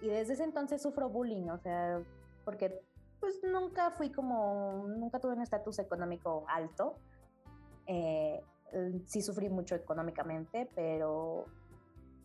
[0.00, 2.00] y desde ese entonces sufro bullying, o sea,
[2.44, 2.80] porque
[3.18, 6.98] pues nunca fui como, nunca tuve un estatus económico alto.
[7.86, 8.40] Eh,
[9.06, 11.46] sí sufrí mucho económicamente, pero...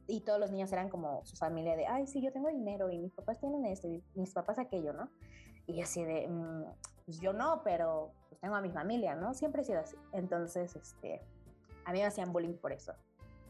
[0.08, 2.98] Y todos los niños eran como su familia de, ay, sí, yo tengo dinero y
[2.98, 5.10] mis papás tienen esto y mis papás aquello, ¿no?
[5.68, 6.64] Y así de, "Mm,
[7.06, 9.34] pues yo no, pero pues tengo a mi familia, ¿no?
[9.34, 9.96] Siempre he sido así.
[10.12, 11.22] Entonces, este,
[11.86, 12.94] a mí me hacían bullying por eso.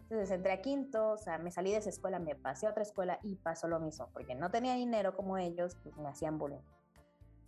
[0.03, 2.83] Entonces entré a quinto, o sea, me salí de esa escuela, me pasé a otra
[2.83, 6.59] escuela y pasó lo mismo, porque no tenía dinero como ellos, pues me hacían bullying.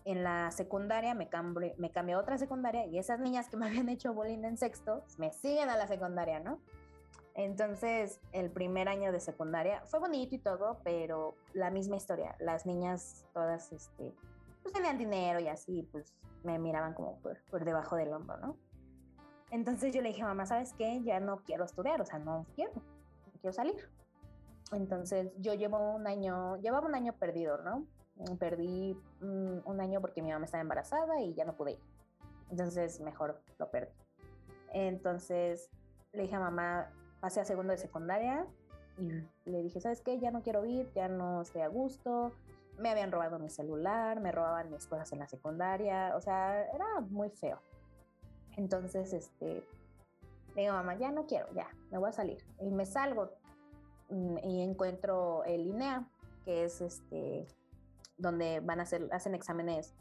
[0.06, 3.68] En la secundaria me cambié, me cambié a otra secundaria y esas niñas que me
[3.68, 6.60] habían hecho bullying en sexto me siguen a la secundaria, ¿no?
[7.36, 12.36] Entonces, el primer año de secundaria fue bonito y todo, pero la misma historia.
[12.40, 14.14] Las niñas todas, este,
[14.62, 18.58] pues tenían dinero y así, pues me miraban como por, por debajo del hombro, ¿no?
[19.50, 21.02] Entonces yo le dije, mamá, ¿sabes qué?
[21.04, 23.90] Ya no quiero estudiar, o sea, no quiero, no quiero salir.
[24.72, 27.86] Entonces yo llevo un año, llevaba un año perdido, ¿no?
[28.40, 31.80] Perdí mm, un año porque mi mamá estaba embarazada y ya no pude ir.
[32.50, 33.92] Entonces mejor lo perdí.
[34.72, 35.70] Entonces
[36.14, 36.92] le dije a mamá,
[37.24, 38.46] pasé a segundo de secundaria
[38.98, 39.10] y
[39.50, 40.20] le dije, ¿sabes qué?
[40.20, 42.34] Ya no quiero ir, ya no estoy a gusto.
[42.78, 47.00] Me habían robado mi celular, me robaban mis cosas en la secundaria, o sea, era
[47.00, 47.62] muy feo.
[48.58, 49.66] Entonces, este,
[50.54, 52.44] le digo, mamá, ya no quiero, ya, me voy a salir.
[52.60, 53.30] Y me salgo
[54.10, 56.06] mm, y encuentro el INEA,
[56.44, 57.48] que es este,
[58.18, 59.96] donde van a hacer, hacen exámenes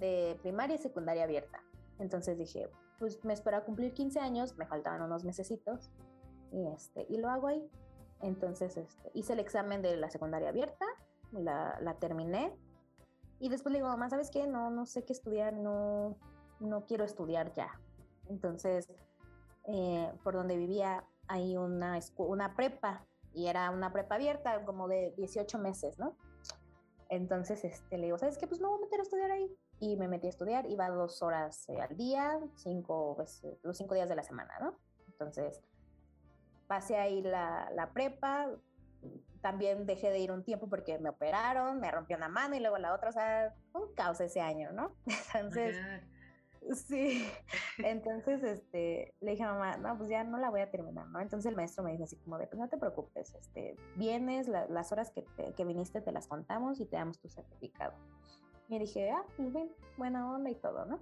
[0.00, 1.62] de primaria y secundaria abierta.
[2.00, 5.92] Entonces dije, pues me espero a cumplir 15 años, me faltaban unos mesecitos,
[6.52, 7.68] y, este, y lo hago ahí.
[8.20, 10.86] Entonces este, hice el examen de la secundaria abierta,
[11.32, 12.52] la, la terminé,
[13.44, 14.46] y después le digo, mamá, ¿sabes qué?
[14.46, 16.16] No, no sé qué estudiar, no,
[16.60, 17.68] no quiero estudiar ya.
[18.28, 18.88] Entonces,
[19.66, 25.12] eh, por donde vivía hay una, una prepa y era una prepa abierta como de
[25.16, 26.16] 18 meses, ¿no?
[27.10, 28.46] Entonces, este, le digo, ¿sabes qué?
[28.46, 29.54] Pues me voy a meter a estudiar ahí.
[29.78, 33.16] Y me metí a estudiar, iba dos horas eh, al día, cinco,
[33.62, 34.78] los cinco días de la semana, ¿no?
[35.08, 35.60] Entonces,
[36.66, 38.48] pasé ahí la, la prepa,
[39.42, 42.78] también dejé de ir un tiempo porque me operaron, me rompió una mano y luego
[42.78, 44.94] la otra, o sea, un caos ese año, ¿no?
[45.34, 45.76] Entonces.
[46.74, 47.22] Sí,
[47.78, 51.20] entonces este, le dije a mamá, no, pues ya no la voy a terminar, ¿no?
[51.20, 54.66] Entonces el maestro me dijo así como de, pues no te preocupes, este, vienes, la-
[54.68, 57.92] las horas que, te- que viniste te las contamos y te damos tu certificado.
[58.68, 61.00] Y dije, ah, pues bien, buena onda y todo, ¿no?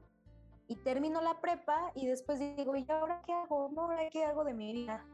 [0.66, 3.70] Y termino la prepa y después digo, ¿y ahora qué hago?
[3.72, 5.04] No, ¿ahora qué hago de mi vida?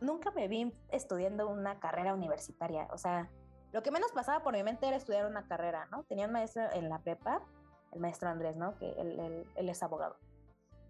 [0.00, 3.30] Nunca me vi estudiando una carrera universitaria, o sea,
[3.72, 6.04] lo que menos pasaba por mi mente era estudiar una carrera, ¿no?
[6.04, 7.42] Tenía un maestro en la prepa
[7.92, 8.76] el maestro Andrés, ¿no?
[8.78, 10.16] Que él, él- él es abogado.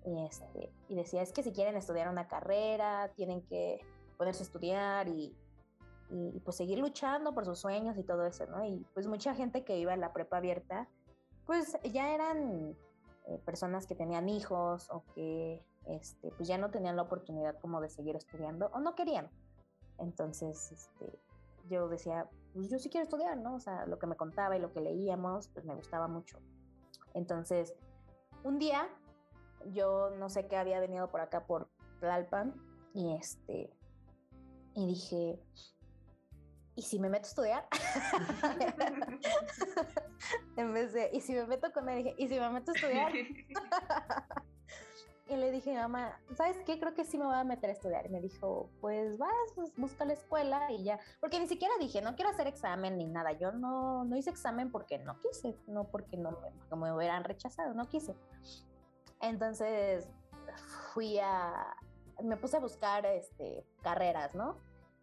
[0.05, 3.81] Y, este, y decía, es que si quieren estudiar una carrera, tienen que
[4.17, 5.37] ponerse a estudiar y,
[6.11, 8.65] y, pues seguir luchando por sus sueños y todo eso, ¿no?
[8.65, 10.89] Y pues mucha gente que iba a la prepa abierta,
[11.47, 12.77] pues ya eran
[13.27, 17.81] eh, personas que tenían hijos o que este, pues ya no tenían la oportunidad como
[17.81, 19.31] de seguir estudiando o no querían.
[19.99, 21.19] Entonces, este,
[21.69, 23.57] yo decía, pues yo sí quiero estudiar, ¿no?
[23.57, 26.39] O sea, lo que me contaba y lo que leíamos, pues me gustaba mucho.
[27.15, 27.75] Entonces,
[28.45, 28.89] un día,
[29.67, 31.69] yo no sé qué había venido por acá por
[32.01, 32.55] Tlalpan
[32.95, 33.73] y este,
[34.75, 35.41] y dije,
[36.77, 37.69] ¿y si me meto a estudiar?
[40.57, 42.05] en vez de, ¿y si me meto con él?
[42.05, 43.13] Dije, ¿y si me meto a estudiar?
[45.29, 46.79] y le dije, mamá, ¿sabes qué?
[46.81, 48.07] Creo que sí me voy a meter a estudiar.
[48.07, 50.99] Y me dijo, pues vas, pues busca la escuela y ya.
[51.21, 53.33] Porque ni siquiera dije, no quiero hacer examen ni nada.
[53.33, 57.25] Yo no, no hice examen porque no quise, no porque no me, porque me hubieran
[57.25, 58.15] rechazado, no quise.
[59.21, 60.09] Entonces
[60.95, 61.77] fui a,
[62.23, 64.57] me puse a buscar este, carreras, ¿no?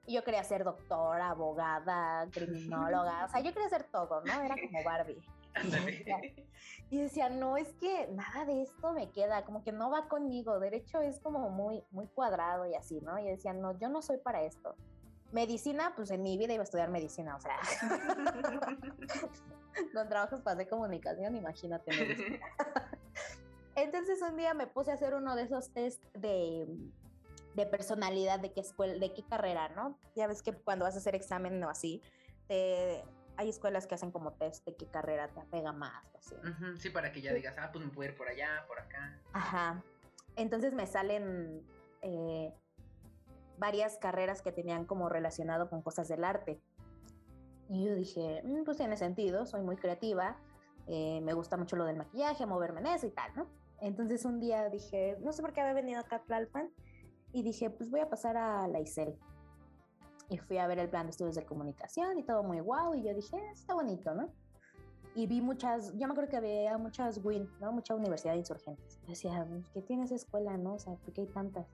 [0.08, 4.42] Y yo quería ser doctora, abogada, criminóloga, o sea, yo quería hacer todo, ¿no?
[4.42, 5.22] Era como Barbie.
[6.92, 10.60] Y decía, no, es que nada de esto me queda, como que no va conmigo,
[10.60, 13.18] derecho es como muy, muy cuadrado y así, ¿no?
[13.18, 14.76] Y decía, no, yo no soy para esto.
[15.32, 17.58] Medicina, pues en mi vida iba a estudiar medicina, o sea,
[19.94, 21.92] con trabajos pasé comunicación, imagínate.
[23.76, 26.68] Entonces un día me puse a hacer uno de esos test de,
[27.56, 29.98] de personalidad, de qué escuela, de qué carrera, ¿no?
[30.16, 32.02] Ya ves que cuando vas a hacer examen o así,
[32.48, 33.04] te,
[33.38, 36.36] hay escuelas que hacen como test de qué carrera te apega más, o así.
[36.78, 39.20] Sí, para que ya digas, ah, pues me puedo ir por allá, por acá.
[39.34, 39.84] Ajá.
[40.36, 41.66] Entonces me salen
[42.02, 42.54] eh,
[43.58, 46.62] varias carreras que tenían como relacionado con cosas del arte.
[47.70, 50.38] Y yo dije, "Mm, pues tiene sentido, soy muy creativa,
[50.88, 53.48] eh, me gusta mucho lo del maquillaje, moverme en eso y tal, ¿no?
[53.82, 56.70] Entonces un día dije, no sé por qué había venido acá a Tlalpan,
[57.34, 59.18] y dije, pues voy a pasar a la ICEL.
[60.30, 63.04] Y fui a ver el plan de estudios de comunicación y todo muy guau, y
[63.04, 64.34] yo dije, "Ah, está bonito, ¿no?
[65.14, 67.72] Y vi muchas, yo me acuerdo que había muchas WIN, ¿no?
[67.72, 69.00] Mucha universidad de insurgentes.
[69.04, 70.74] Yo decía, "Pues, ¿qué tiene esa escuela, no?
[70.74, 71.68] O sea, ¿por qué hay tantas?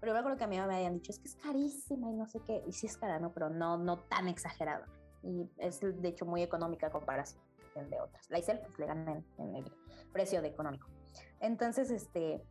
[0.00, 2.26] Pero me acuerdo que a mí me habían dicho, es que es carísima y no
[2.26, 2.62] sé qué.
[2.66, 3.32] Y sí es cara, ¿no?
[3.32, 4.86] Pero no, no tan exagerada.
[5.22, 7.40] Y es de hecho muy económica comparación
[7.74, 8.28] de otras.
[8.28, 9.64] La ICEL pues le ganan en el
[10.12, 10.88] precio de económico.
[11.40, 12.44] Entonces, este,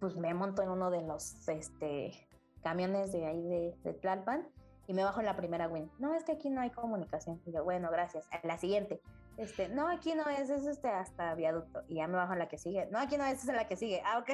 [0.00, 2.28] pues me monto en uno de los este,
[2.64, 4.48] camiones de ahí de, de Tlalpan
[4.86, 5.90] y me bajo en la primera win.
[5.98, 7.40] No, es que aquí no hay comunicación.
[7.46, 8.26] Y bueno, gracias.
[8.42, 9.00] La siguiente.
[9.36, 11.82] Este, no, aquí no es, es este hasta viaducto.
[11.88, 12.86] Y ya me bajo en la que sigue.
[12.90, 14.02] No, aquí no es, es en la que sigue.
[14.04, 14.30] Ah, ok.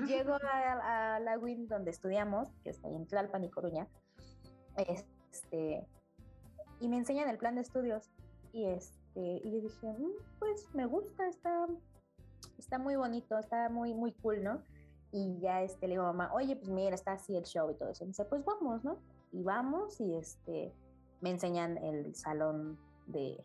[0.06, 3.86] Llego a, a la win donde estudiamos, que está ahí en Tlalpan y Coruña.
[4.76, 5.86] Este,
[6.80, 8.10] y me enseñan el plan de estudios.
[8.52, 11.66] Y este, y yo dije, "Mm, pues me gusta, está,
[12.58, 14.62] está muy bonito, está muy, muy cool, ¿no?
[15.16, 17.74] Y ya este, le digo a mamá, oye, pues mira, está así el show y
[17.74, 18.04] todo eso.
[18.04, 18.98] Y me dice, pues vamos, ¿no?
[19.32, 20.74] Y vamos y este,
[21.22, 23.42] me enseñan el salón de,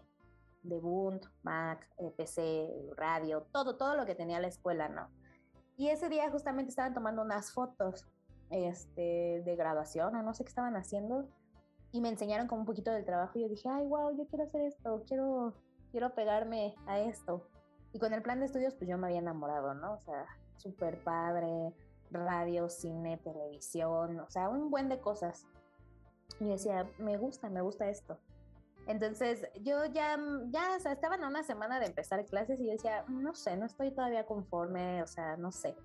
[0.63, 5.07] de Bund, Mac, eh, PC, radio, todo, todo lo que tenía la escuela, ¿no?
[5.77, 8.05] Y ese día justamente estaban tomando unas fotos
[8.49, 11.29] este, de graduación o no sé qué estaban haciendo
[11.93, 14.43] y me enseñaron como un poquito del trabajo y yo dije, ay, wow, yo quiero
[14.43, 15.53] hacer esto, quiero,
[15.91, 17.47] quiero pegarme a esto.
[17.93, 19.93] Y con el plan de estudios, pues yo me había enamorado, ¿no?
[19.93, 20.25] O sea,
[20.62, 21.74] súper padre,
[22.12, 25.45] radio, cine, televisión, o sea, un buen de cosas.
[26.39, 28.19] Y decía, me gusta, me gusta esto.
[28.88, 30.17] Entonces, yo ya,
[30.50, 33.56] ya, o sea, estaban a una semana de empezar clases y yo decía, no sé,
[33.58, 35.76] no estoy todavía conforme, o sea, no sé.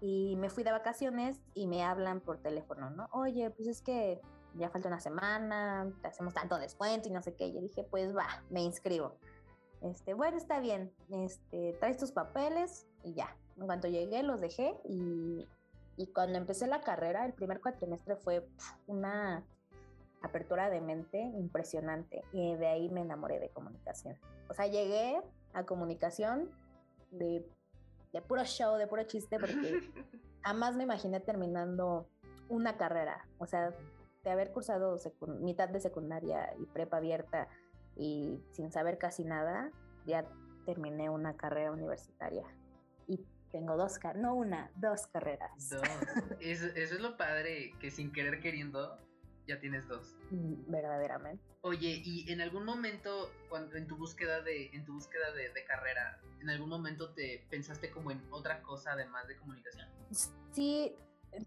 [0.00, 3.08] Y me fui de vacaciones y me hablan por teléfono, ¿no?
[3.12, 4.20] Oye, pues es que
[4.54, 7.52] ya falta una semana, te hacemos tanto descuento y no sé qué.
[7.52, 9.16] Yo dije, pues va, me inscribo.
[9.82, 13.36] Este, bueno, está bien, este, traes tus papeles y ya.
[13.56, 15.46] En cuanto llegué, los dejé y,
[15.96, 19.44] y cuando empecé la carrera, el primer cuatrimestre fue pf, una
[20.22, 24.16] apertura de mente impresionante y de ahí me enamoré de comunicación.
[24.48, 25.20] O sea, llegué
[25.52, 26.50] a comunicación
[27.10, 27.46] de,
[28.12, 29.80] de puro show, de puro chiste, porque
[30.42, 32.08] jamás me imaginé terminando
[32.48, 33.26] una carrera.
[33.38, 33.74] O sea,
[34.24, 34.98] de haber cursado
[35.40, 37.48] mitad de secundaria y prepa abierta
[37.96, 39.70] y sin saber casi nada,
[40.04, 40.26] ya
[40.64, 42.44] terminé una carrera universitaria.
[43.06, 45.70] Y tengo dos carreras, no una, dos carreras.
[45.70, 45.82] Dos.
[46.40, 48.98] Eso, eso es lo padre, que sin querer queriendo,
[49.46, 50.16] ya tienes dos.
[50.30, 51.42] Mm, Verdaderamente.
[51.62, 55.64] Oye, y en algún momento, cuando en tu búsqueda de, en tu búsqueda de, de
[55.64, 59.88] carrera, en algún momento te pensaste como en otra cosa además de comunicación.
[60.52, 60.94] Sí,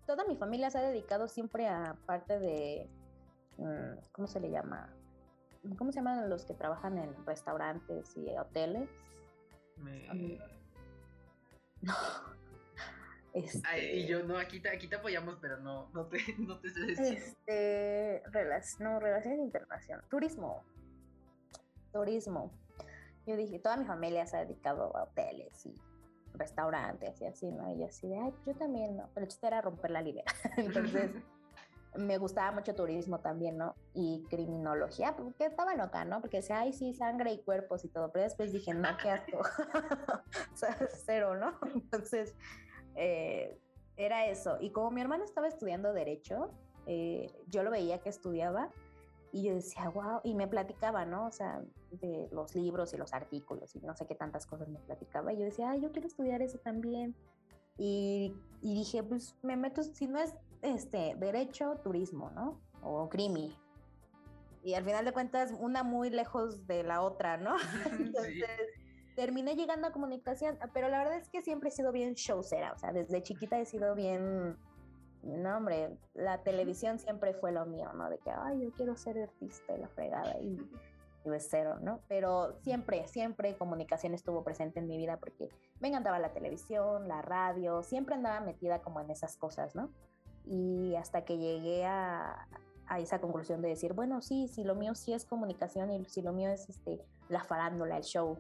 [0.05, 2.89] toda mi familia se ha dedicado siempre a parte de,
[3.57, 4.93] mm, ¿cómo se le llama?
[5.77, 8.89] ¿Cómo se llaman los que trabajan en restaurantes y hoteles?
[9.77, 10.39] Me...
[11.81, 11.93] No.
[13.33, 16.59] Este, Ay, y yo, no, aquí te, aquí te apoyamos, pero no, no te, no
[16.59, 17.17] te sé decir.
[17.17, 20.63] Este, relac- no, relaciones internacionales, turismo,
[21.93, 22.51] turismo.
[23.25, 25.75] Yo dije, toda mi familia se ha dedicado a hoteles y
[26.33, 27.71] restaurantes y así, ¿no?
[27.75, 29.09] Y yo así de, ay, yo también, ¿no?
[29.13, 30.31] Pero el chiste era romper la libera.
[30.57, 31.11] Entonces,
[31.95, 33.75] me gustaba mucho turismo también, ¿no?
[33.93, 36.21] Y criminología, porque estaba loca, ¿no?
[36.21, 39.39] Porque decía, ay, sí, sangre y cuerpos y todo, pero después dije, no, qué asco.
[40.53, 41.57] o sea, cero, ¿no?
[41.73, 42.35] Entonces,
[42.95, 43.59] eh,
[43.97, 44.57] era eso.
[44.61, 46.51] Y como mi hermano estaba estudiando Derecho,
[46.85, 48.69] eh, yo lo veía que estudiaba
[49.31, 51.27] y yo decía, wow, y me platicaba, ¿no?
[51.27, 54.79] O sea, de los libros y los artículos y no sé qué tantas cosas me
[54.79, 55.33] platicaba.
[55.33, 57.15] Y yo decía, ay, yo quiero estudiar eso también.
[57.77, 62.59] Y, y dije, pues me meto, si no es este, derecho, turismo, ¿no?
[62.81, 63.55] O crimi.
[64.63, 67.55] Y al final de cuentas, una muy lejos de la otra, ¿no?
[67.99, 68.49] Entonces,
[69.15, 72.77] terminé llegando a comunicación, pero la verdad es que siempre he sido bien showcera, o
[72.77, 74.57] sea, desde chiquita he sido bien,
[75.23, 78.09] no hombre, la televisión siempre fue lo mío, ¿no?
[78.09, 80.57] De que, ay, yo quiero ser artista y la fregada y,
[81.25, 82.01] y es cero, ¿no?
[82.07, 85.49] Pero siempre, siempre comunicación estuvo presente en mi vida porque
[85.79, 89.89] me encantaba la televisión, la radio, siempre andaba metida como en esas cosas, ¿no?
[90.49, 92.47] Y hasta que llegué a,
[92.87, 96.21] a esa conclusión de decir, bueno, sí, si lo mío sí es comunicación y si
[96.21, 98.39] lo mío es este, la farándula, el show,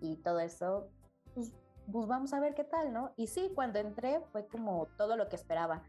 [0.00, 0.88] y todo eso,
[1.34, 1.52] pues,
[1.90, 3.12] pues, vamos a ver qué tal, ¿no?
[3.16, 5.82] Y sí, cuando entré fue como todo lo que esperaba.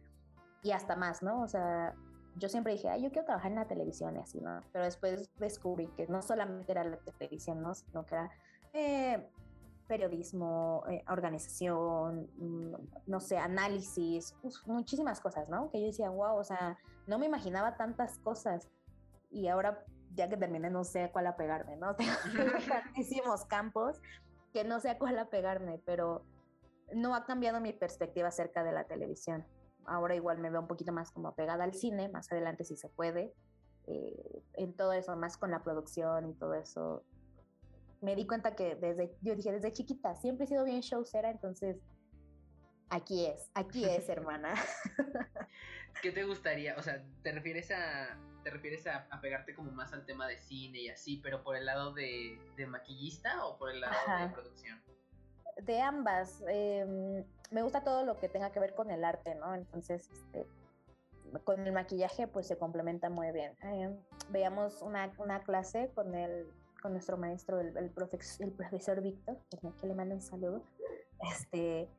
[0.63, 1.41] y hasta más, ¿no?
[1.41, 1.95] O sea,
[2.35, 4.61] yo siempre dije, ay, yo quiero trabajar en la televisión y así, ¿no?
[4.71, 7.73] Pero después descubrí que no solamente era la televisión, ¿no?
[7.73, 8.29] Sino que era
[8.73, 9.29] eh,
[9.91, 12.75] periodismo, eh, organización, mm,
[13.07, 14.33] no sé, análisis,
[14.65, 15.69] muchísimas cosas, ¿no?
[15.69, 18.69] Que yo decía, wow, o sea, no me imaginaba tantas cosas.
[19.29, 19.83] Y ahora,
[20.15, 21.93] ya que terminé, no sé a cuál apegarme, ¿no?
[21.97, 23.99] Tengo tantísimos campos
[24.53, 26.23] que no sé a cuál apegarme, pero
[26.93, 29.45] no ha cambiado mi perspectiva acerca de la televisión.
[29.85, 32.87] Ahora igual me veo un poquito más como apegada al cine, más adelante si se
[32.87, 33.33] puede,
[33.87, 37.03] eh, en todo eso, más con la producción y todo eso.
[38.01, 41.77] Me di cuenta que desde, yo dije, desde chiquita, siempre he sido bien showcera, entonces
[42.89, 44.53] aquí es, aquí es, hermana.
[46.01, 46.75] ¿Qué te gustaría?
[46.77, 50.79] O sea, ¿te refieres a, te refieres a, pegarte como más al tema de cine
[50.79, 54.81] y así, pero por el lado de, maquillista o por el lado de producción?
[55.63, 56.43] De ambas.
[56.47, 59.53] Em, me gusta todo lo que tenga que ver con el arte, ¿no?
[59.53, 60.47] Entonces, este,
[61.43, 63.55] con el maquillaje, pues se complementa muy bien.
[63.61, 63.95] Em,
[64.29, 66.47] veíamos una, una, clase con el
[66.81, 67.93] con nuestro maestro, el, el,
[68.39, 69.37] el profesor Víctor,
[69.79, 70.63] que le mando un saludo.
[71.31, 71.89] Este,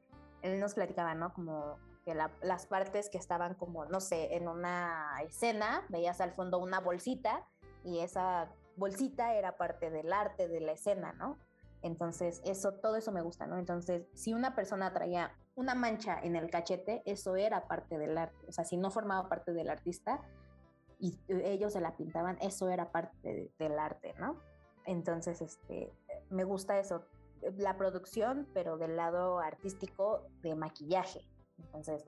[0.42, 1.32] él nos platicaba, ¿no?
[1.32, 6.58] Como que las partes que estaban como, no sé, en una escena, veías al fondo
[6.58, 7.46] una bolsita
[7.84, 11.38] y esa bolsita era parte del arte de la escena, ¿no?
[11.82, 13.58] Entonces, eso, todo eso me gusta, ¿no?
[13.58, 18.46] Entonces, si una persona traía una mancha en el cachete, eso era parte del arte.
[18.48, 20.20] O sea, si no formaba parte del artista
[20.98, 24.40] y ellos se la pintaban, eso era parte del arte, ¿no?
[24.86, 25.92] Entonces, este,
[26.30, 27.04] me gusta eso,
[27.56, 31.20] la producción, pero del lado artístico de maquillaje.
[31.58, 32.04] Entonces,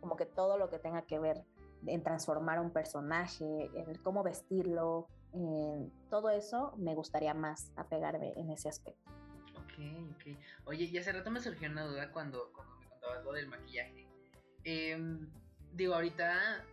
[0.00, 1.44] como que todo lo que tenga que ver
[1.86, 8.50] en transformar un personaje, en cómo vestirlo, en todo eso me gustaría más apegarme en
[8.50, 9.10] ese aspecto.
[9.54, 9.78] Ok,
[10.14, 10.38] ok.
[10.66, 14.06] Oye, y hace rato me surgió una duda cuando, cuando me contabas lo del maquillaje.
[14.64, 15.28] Em,
[15.72, 16.64] digo, ahorita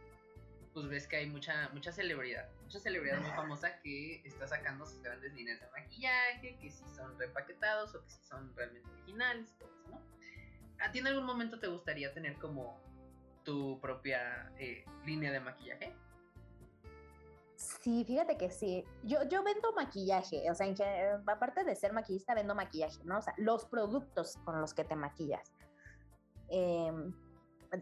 [0.73, 5.01] pues ves que hay mucha, mucha celebridad, mucha celebridad muy famosa que está sacando sus
[5.01, 9.69] grandes líneas de maquillaje, que si son repaquetados o que si son realmente originales, todo
[9.69, 10.01] eso, ¿no?
[10.83, 12.81] ¿A ti en algún momento te gustaría tener como
[13.43, 15.95] tu propia eh, línea de maquillaje?
[17.55, 18.83] Sí, fíjate que sí.
[19.03, 20.67] Yo, yo vendo maquillaje, o sea,
[21.27, 23.19] aparte de ser maquillista, vendo maquillaje, ¿no?
[23.19, 25.53] O sea, los productos con los que te maquillas.
[26.49, 26.91] Eh,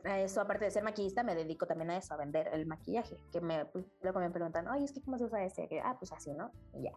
[0.03, 3.17] eso, aparte de ser maquillista, me dedico también a eso, a vender el maquillaje.
[3.31, 5.67] Que me, pues, luego me preguntan, oye, es que ¿cómo se usa ese?
[5.83, 6.51] ah, pues así, ¿no?
[6.73, 6.91] Y ya.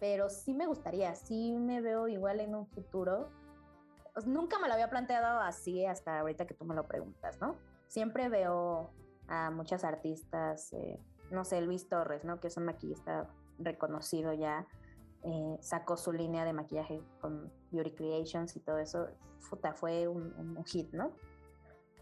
[0.00, 3.28] Pero sí me gustaría, sí me veo igual en un futuro.
[4.14, 7.56] Pues, nunca me lo había planteado así hasta ahorita que tú me lo preguntas, ¿no?
[7.86, 8.90] Siempre veo
[9.28, 10.98] a muchas artistas, eh,
[11.30, 12.40] no sé, Luis Torres, ¿no?
[12.40, 14.66] Que es un maquillista reconocido ya.
[15.24, 19.06] Eh, sacó su línea de maquillaje con Beauty Creations y todo eso.
[19.48, 21.12] Puta, fue un, un hit, ¿no?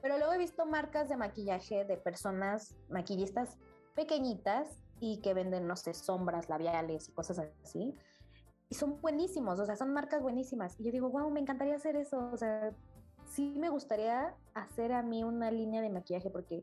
[0.03, 3.59] Pero luego he visto marcas de maquillaje de personas maquillistas
[3.94, 7.94] pequeñitas y que venden, no sé, sombras labiales y cosas así.
[8.68, 10.78] Y son buenísimos, o sea, son marcas buenísimas.
[10.78, 12.30] Y yo digo, wow, me encantaría hacer eso.
[12.32, 12.72] O sea,
[13.26, 16.62] sí me gustaría hacer a mí una línea de maquillaje porque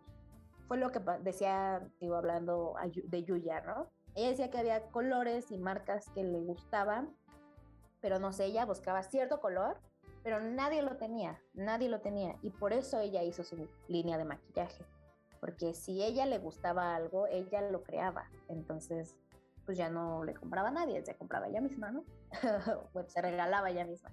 [0.67, 2.75] fue lo que decía, digo, hablando
[3.05, 3.89] de Yuya, ¿no?
[4.15, 7.15] Ella decía que había colores y marcas que le gustaban,
[8.01, 9.79] pero no sé, ella buscaba cierto color
[10.27, 12.35] pero nadie lo tenía, nadie lo tenía.
[12.41, 14.83] Y por eso ella hizo su línea de maquillaje,
[15.39, 18.29] porque si ella le gustaba algo, ella lo creaba.
[18.49, 19.15] Entonces,
[19.65, 22.03] pues ya no le compraba a nadie, se compraba ella misma, ¿no?
[23.07, 24.11] se regalaba ella misma.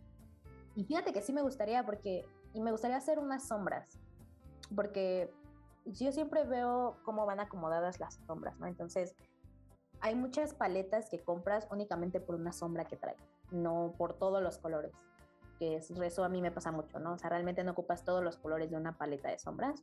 [0.76, 3.98] Y fíjate que sí me gustaría, porque, y me gustaría hacer unas sombras,
[4.72, 5.34] porque
[5.84, 8.68] yo siempre veo cómo van acomodadas las sombras, ¿no?
[8.68, 9.16] Entonces,
[9.98, 13.16] hay muchas paletas que compras únicamente por una sombra que trae,
[13.50, 14.92] no por todos los colores
[15.64, 17.14] que es, eso a mí me pasa mucho, ¿no?
[17.14, 19.82] O sea, realmente no ocupas todos los colores de una paleta de sombras,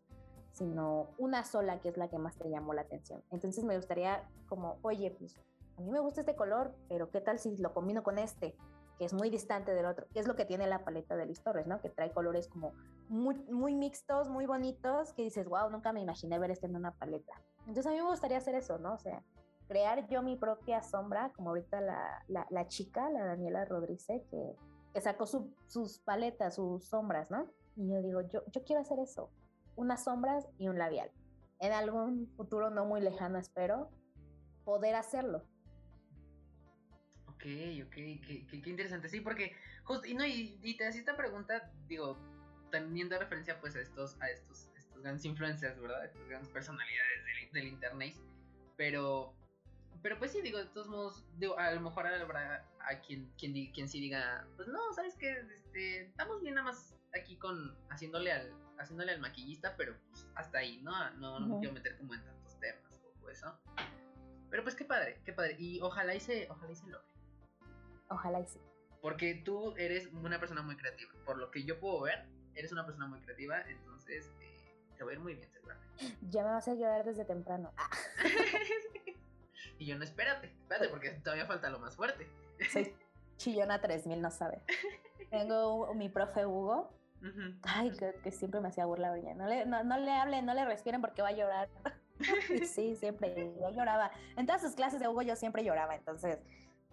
[0.51, 3.23] sino una sola que es la que más te llamó la atención.
[3.31, 5.35] Entonces me gustaría como, oye, pues
[5.77, 8.55] a mí me gusta este color, pero ¿qué tal si lo combino con este?
[8.99, 11.41] que es muy distante del otro, que es lo que tiene la paleta de Luis
[11.41, 11.81] Torres, ¿no?
[11.81, 12.73] Que trae colores como
[13.09, 16.91] muy, muy mixtos, muy bonitos, que dices, wow, nunca me imaginé ver este en una
[16.91, 17.33] paleta.
[17.61, 18.93] Entonces a mí me gustaría hacer eso, ¿no?
[18.93, 19.23] O sea,
[19.67, 24.55] crear yo mi propia sombra, como ahorita la, la, la chica, la Daniela Rodríguez, que
[24.93, 27.51] que sacó sus paletas, sus sombras, ¿no?
[27.75, 29.31] Y yo digo, yo, yo quiero hacer eso,
[29.75, 31.11] unas sombras y un labial.
[31.59, 33.89] En algún futuro no muy lejano, espero,
[34.65, 35.43] poder hacerlo.
[37.27, 37.45] Ok,
[37.85, 39.09] ok, qué, qué, interesante.
[39.09, 42.17] Sí, porque justo, y no, y, te hacía esta pregunta, digo,
[42.71, 46.05] teniendo referencia pues a estos, a estos, estos grandes influencers, ¿verdad?
[46.05, 48.15] Estas grandes personalidades del internet.
[48.77, 49.33] Pero
[50.01, 53.71] pero pues sí, digo, de todos modos, digo, a lo mejor habrá a quien, quien,
[53.71, 55.31] quien sí diga, pues no, ¿sabes qué?
[55.53, 60.59] Este, estamos bien nada más aquí con haciéndole al haciéndole al maquillista, pero pues hasta
[60.59, 60.91] ahí, ¿no?
[61.11, 63.59] No, no me quiero meter como en tantos temas o eso.
[64.49, 65.55] Pero pues qué padre, qué padre.
[65.59, 67.13] Y ojalá y se, ojalá y se logre.
[68.09, 68.59] Ojalá y sí.
[69.01, 71.11] Porque tú eres una persona muy creativa.
[71.25, 75.11] Por lo que yo puedo ver, eres una persona muy creativa, entonces eh, te va
[75.11, 76.17] a ir muy bien seguramente.
[76.29, 77.71] Ya me vas a llorar desde temprano.
[77.77, 77.89] Ah,
[79.81, 82.29] y yo no, espérate, espérate, porque todavía falta lo más fuerte.
[82.71, 82.95] soy
[83.37, 84.61] chillona 3000, no sabe.
[85.31, 86.93] Tengo mi profe Hugo.
[87.63, 89.33] Ay, que, que siempre me hacía burla ella.
[89.33, 91.69] No le, no, no le hablen, no le respiren porque va a llorar.
[92.67, 93.51] Sí, siempre.
[93.59, 94.11] Yo lloraba.
[94.37, 95.95] En todas sus clases de Hugo yo siempre lloraba.
[95.95, 96.37] Entonces,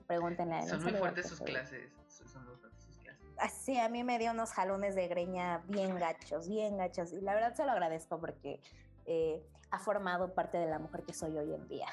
[0.07, 0.69] pregúntenle a él.
[0.71, 1.93] Son muy fuertes sus clases.
[2.09, 3.29] Son son muy fuertes sus clases.
[3.37, 7.13] Así, a mí me dio unos jalones de greña bien gachos, bien gachos.
[7.13, 8.63] Y la verdad se lo agradezco porque
[9.05, 11.89] eh, ha formado parte de la mujer que soy hoy en día.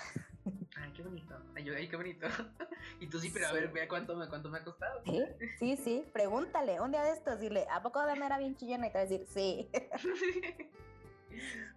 [0.78, 1.36] Ay, qué bonito.
[1.56, 2.28] Ay, qué bonito.
[3.00, 5.02] y tú sí, pero a ver, vea cuánto me, cuánto me ha costado.
[5.06, 5.24] Sí,
[5.60, 6.06] sí, sí.
[6.14, 8.88] Pregúntale un día de estos, dile, ¿a poco Dana era bien chillona?
[8.88, 9.70] Y te va a decir, sí.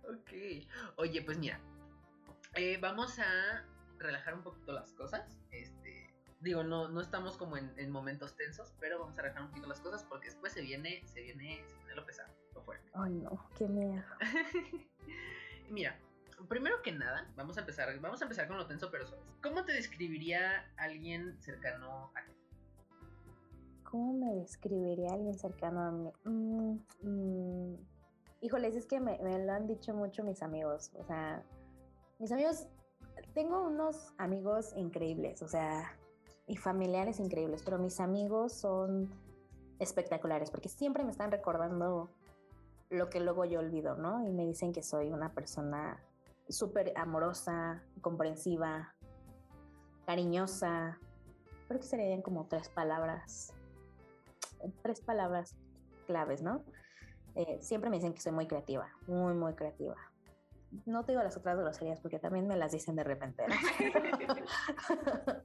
[0.08, 0.32] ok.
[0.96, 1.60] Oye, pues mira.
[2.54, 3.64] eh, vamos a
[3.98, 5.38] relajar un poquito las cosas.
[5.50, 6.12] Este.
[6.40, 9.66] Digo, no, no estamos como en, en momentos tensos, pero vamos a relajar un poquito
[9.66, 12.88] las cosas porque después se viene, se viene, se viene lo pesado, lo fuerte.
[12.94, 14.04] Ay, no, qué miedo.
[15.70, 15.98] Mira,
[16.46, 19.24] primero que nada, vamos a empezar, vamos a empezar con lo tenso pero suave.
[19.42, 22.32] ¿Cómo te describiría alguien cercano a ti?
[23.84, 26.12] ¿Cómo me describiría alguien cercano a mí?
[26.24, 27.76] Mm, mm,
[28.40, 30.92] Híjoles, es que me, me lo han dicho mucho mis amigos.
[30.94, 31.42] O sea,
[32.18, 32.66] mis amigos,
[33.34, 35.96] tengo unos amigos increíbles, o sea,
[36.46, 39.10] y familiares increíbles, pero mis amigos son
[39.78, 42.10] espectaculares porque siempre me están recordando
[42.90, 44.26] lo que luego yo olvido, ¿no?
[44.26, 46.02] Y me dicen que soy una persona
[46.48, 48.94] súper amorosa, comprensiva,
[50.06, 50.98] cariñosa.
[51.68, 53.52] Creo que serían como tres palabras,
[54.82, 55.54] tres palabras
[56.06, 56.64] claves, ¿no?
[57.34, 59.96] Eh, siempre me dicen que soy muy creativa, muy, muy creativa.
[60.86, 63.54] No te digo las otras groserías porque también me las dicen de repente, ¿no?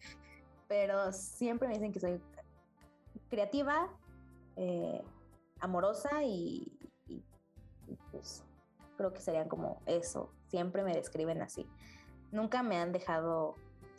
[0.67, 2.21] Pero siempre me dicen que soy
[3.29, 3.89] creativa,
[4.55, 5.03] eh,
[5.59, 6.77] amorosa y,
[7.07, 7.23] y-
[7.87, 8.43] y, pues
[8.97, 10.31] creo que serían como eso.
[10.53, 11.67] Siempre me describen así.
[12.31, 13.55] Nunca me han dejado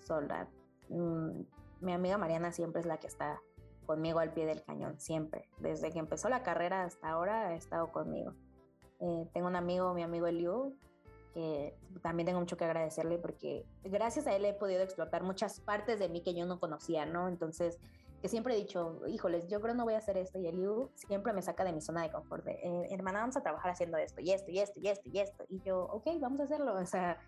[0.06, 0.46] sola.
[0.88, 1.40] Mm,
[1.80, 3.42] mi amiga Mariana siempre es la que está
[3.86, 5.48] conmigo al pie del cañón, siempre.
[5.58, 8.34] Desde que empezó la carrera hasta ahora ha estado conmigo.
[9.00, 10.76] Eh, tengo un amigo, mi amigo Eliu,
[11.32, 15.98] que también tengo mucho que agradecerle porque gracias a él he podido explotar muchas partes
[15.98, 17.26] de mí que yo no conocía, ¿no?
[17.26, 17.80] Entonces,
[18.24, 21.34] que siempre he dicho, híjoles, yo creo no voy a hacer esto y Eliu siempre
[21.34, 22.46] me saca de mi zona de confort.
[22.46, 25.44] "Eh, hermana, vamos a trabajar haciendo esto y esto y esto y esto y esto.
[25.50, 26.74] Y yo, ok, vamos a hacerlo.
[26.74, 27.18] O sea,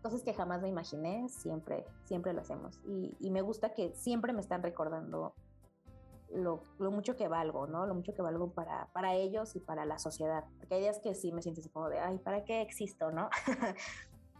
[0.00, 2.78] cosas que jamás me imaginé, siempre, siempre lo hacemos.
[2.86, 5.34] Y, me gusta que siempre me están recordando
[6.32, 7.84] lo, mucho que valgo, ¿no?
[7.86, 10.44] Lo mucho que valgo para, para ellos y para la sociedad.
[10.58, 13.28] Porque hay días que sí me siento como de, ay, ¿para qué existo, no?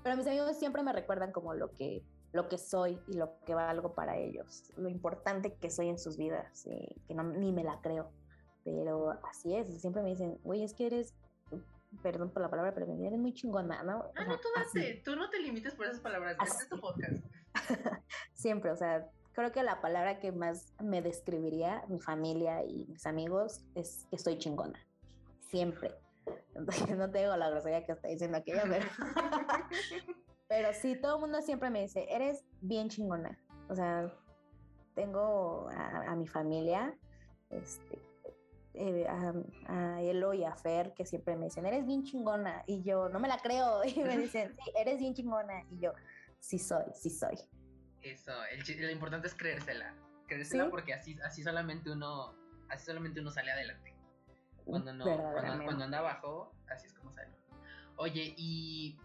[0.05, 2.05] Pero mis amigos siempre me recuerdan como lo que,
[2.35, 6.17] lo que soy y lo que valgo para ellos, lo importante que soy en sus
[6.17, 8.11] vidas, y que no, ni me la creo.
[8.65, 11.15] Pero así es, siempre me dicen, güey, es que eres,
[12.03, 14.01] perdón por la palabra, pero eres muy chingona, ¿no?
[14.01, 16.37] O Ah, sea, no, tú date, tú no te limites por esas palabras.
[16.43, 17.25] Este es tu podcast.
[18.33, 23.07] siempre, o sea, creo que la palabra que más me describiría mi familia y mis
[23.07, 24.79] amigos es que soy chingona.
[25.49, 25.95] Siempre.
[26.97, 28.87] No tengo la grosería que está diciendo aquello, pero,
[30.57, 33.37] pero sí, todo el mundo siempre me dice, eres bien chingona.
[33.69, 34.09] O sea,
[34.95, 36.97] tengo a, a mi familia,
[37.51, 38.01] este,
[38.75, 39.33] eh, a,
[39.67, 42.63] a Elo y a Fer, que siempre me dicen, eres bien chingona.
[42.69, 43.83] Y yo, no me la creo.
[43.85, 45.65] Y me dicen, sí, eres bien chingona.
[45.73, 45.93] Y yo,
[46.39, 47.37] sí soy, sí soy.
[48.03, 49.93] Eso, el lo importante es creérsela.
[50.29, 50.71] Creérsela Sí.
[50.71, 52.33] porque así, así solamente uno,
[52.69, 53.93] así solamente uno sale adelante.
[54.65, 57.35] Cuando no, cuando, cuando anda abajo, así es como sale.
[57.97, 58.97] Oye, y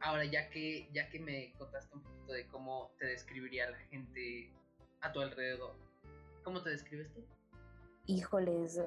[0.00, 4.52] ahora ya que, ya que me contaste un poquito de cómo te describiría la gente
[5.00, 5.74] a tu alrededor,
[6.42, 7.24] ¿cómo te describes tú?
[8.06, 8.80] Híjoles.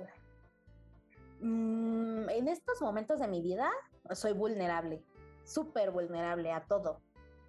[1.42, 3.70] mm, en estos momentos de mi vida
[4.14, 5.04] soy vulnerable,
[5.46, 7.02] súper vulnerable a todo,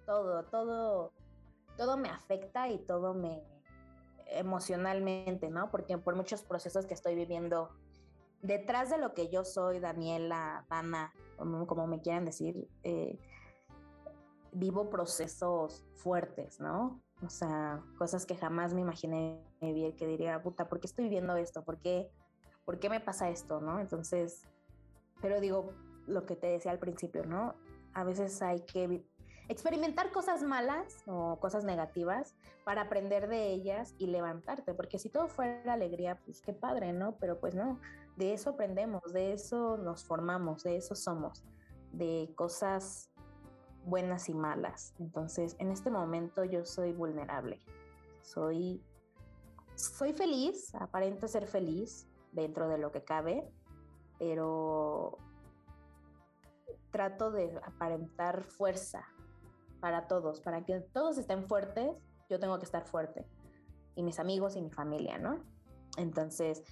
[0.05, 1.13] todo, todo,
[1.77, 3.43] todo me afecta y todo me
[4.31, 5.69] emocionalmente, ¿no?
[5.71, 7.69] Porque por muchos procesos que estoy viviendo
[8.41, 13.17] detrás de lo que yo soy, Daniela, Dana, como, me quieran decir, eh,
[14.51, 17.01] vivo procesos fuertes, ¿no?
[17.23, 21.35] O sea, cosas que jamás me imaginé vivir, que diría, puta, ¿por qué estoy viviendo
[21.35, 21.63] esto?
[21.63, 22.11] ¿Por qué,
[22.65, 23.61] ¿Por qué me pasa esto?
[23.61, 23.79] ¿No?
[23.79, 24.47] Entonces,
[25.21, 25.73] pero digo,
[26.07, 27.55] lo que te decía al principio, ¿no?
[27.93, 29.05] A veces hay que...
[29.49, 32.35] experimentar cosas malas o cosas negativas
[32.65, 37.17] para aprender de ellas y levantarte, porque si todo fuera alegría, pues qué padre, ¿no?
[37.19, 37.79] Pero pues no,
[38.17, 41.43] de eso aprendemos, de eso nos formamos, de eso somos,
[41.91, 43.10] de cosas
[43.85, 44.93] buenas y malas.
[44.99, 47.59] Entonces, en este momento yo soy vulnerable.
[48.21, 48.83] Soy
[49.75, 53.49] soy feliz, aparento ser feliz dentro de lo que cabe,
[54.19, 55.17] pero
[56.91, 59.03] trato de aparentar fuerza
[59.79, 61.97] para todos, para que todos estén fuertes,
[62.29, 63.25] yo tengo que estar fuerte.
[63.95, 65.43] Y mis amigos y mi familia, ¿no?
[65.97, 66.63] Entonces,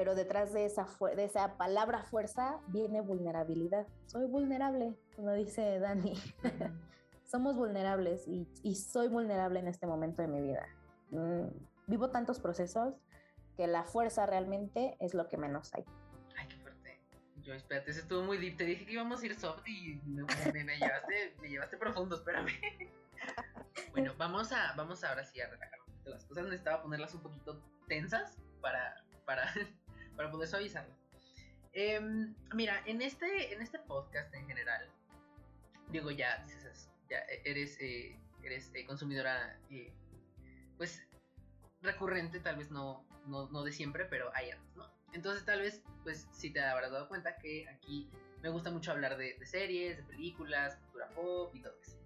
[0.00, 3.86] pero detrás de esa, de esa palabra fuerza viene vulnerabilidad.
[4.06, 6.14] Soy vulnerable, como dice Dani.
[7.30, 10.66] Somos vulnerables y, y, soy vulnerable en este momento de mi vida.
[11.10, 11.48] Mm,
[11.86, 12.94] vivo tantos procesos
[13.58, 15.84] que la fuerza realmente es lo que menos hay.
[16.34, 16.98] Ay, qué fuerte.
[17.42, 18.56] Yo, espérate, eso estuvo muy deep.
[18.56, 22.52] Te dije que íbamos a ir soft y me, llevaste, me llevaste profundo, espérame.
[23.92, 26.44] bueno, vamos a, vamos ahora sí a relajar un poquito las cosas.
[26.44, 29.52] Necesitaba ponerlas un poquito tensas para, para,
[30.20, 30.98] para poder suavizarlas.
[31.72, 34.86] Em, mira, en este, en este podcast en general,
[35.88, 36.44] digo, ya,
[37.08, 39.90] ya eres, eh, eres eh, consumidora, eh,
[40.76, 41.02] pues
[41.80, 44.90] recurrente, tal vez no, no, de siempre, pero hay antes, ¿no?
[45.14, 48.10] Entonces tal vez, pues si te habrás dado cuenta que aquí
[48.42, 51.96] me gusta mucho hablar de, series, de películas, cultura pop y todo eso.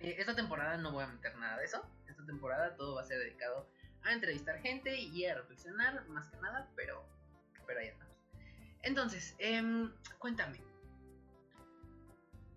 [0.00, 1.88] Eh, esta temporada no voy a meter nada de eso.
[2.08, 3.68] Esta temporada todo va a ser dedicado
[4.06, 7.04] a entrevistar gente y a reflexionar más que nada, pero,
[7.66, 8.16] pero ahí andamos.
[8.82, 10.60] Entonces, em, cuéntame.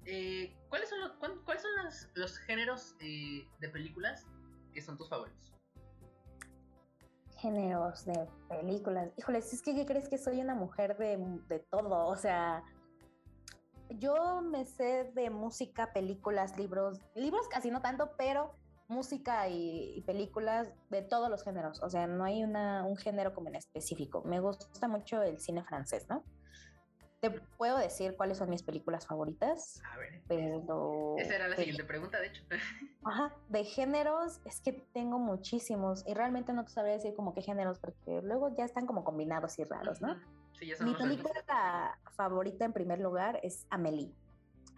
[0.05, 1.11] Eh, ¿Cuáles son, los,
[1.43, 1.71] ¿cuáles son
[2.15, 4.25] los, géneros eh, de películas
[4.73, 5.53] que son tus favoritos?
[7.37, 9.11] géneros de películas.
[9.17, 12.07] Híjoles, es que ¿qué crees que soy una mujer de, de todo?
[12.07, 12.63] O sea,
[13.89, 18.55] yo me sé de música, películas, libros, libros casi no tanto, pero
[18.89, 21.81] música y, películas de todos los géneros.
[21.81, 24.23] O sea, no hay una, un género como en específico.
[24.25, 26.23] Me gusta mucho el cine francés, ¿no?
[27.21, 29.81] Te puedo decir cuáles son mis películas favoritas.
[29.93, 30.21] A ver.
[30.27, 31.15] Pero.
[31.17, 32.43] Esa era la siguiente pregunta, de hecho.
[33.03, 37.41] Ajá, de géneros es que tengo muchísimos y realmente no te sabría decir como qué
[37.41, 40.15] géneros porque luego ya están como combinados y raros, ¿no?
[40.57, 44.13] Sí, ya Mi película favorita en primer lugar es Amélie.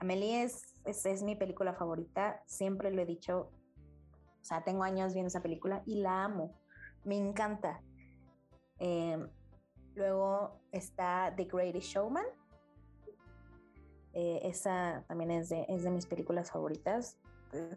[0.02, 3.52] Amélie es, es, mi película favorita, siempre lo he dicho,
[4.42, 6.54] o sea, tengo años viendo esa película y la amo,
[7.04, 7.82] me encanta.
[8.80, 9.18] Eh,
[9.96, 12.26] Luego está The Greatest Showman.
[14.14, 17.18] Eh, esa también es de, es de mis películas favoritas.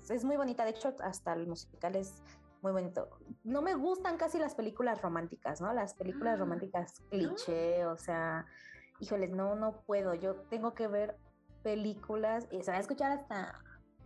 [0.08, 2.22] Es, muy bonita, de hecho, hasta el musical es
[2.62, 3.08] muy bonito.
[3.42, 5.72] No me gustan casi las películas románticas, ¿no?
[5.72, 8.46] Las películas ah, románticas cliché, o sea,
[9.00, 10.14] híjoles, no, no puedo.
[10.14, 11.16] Yo tengo que ver
[11.62, 13.60] películas y se va a escuchar hasta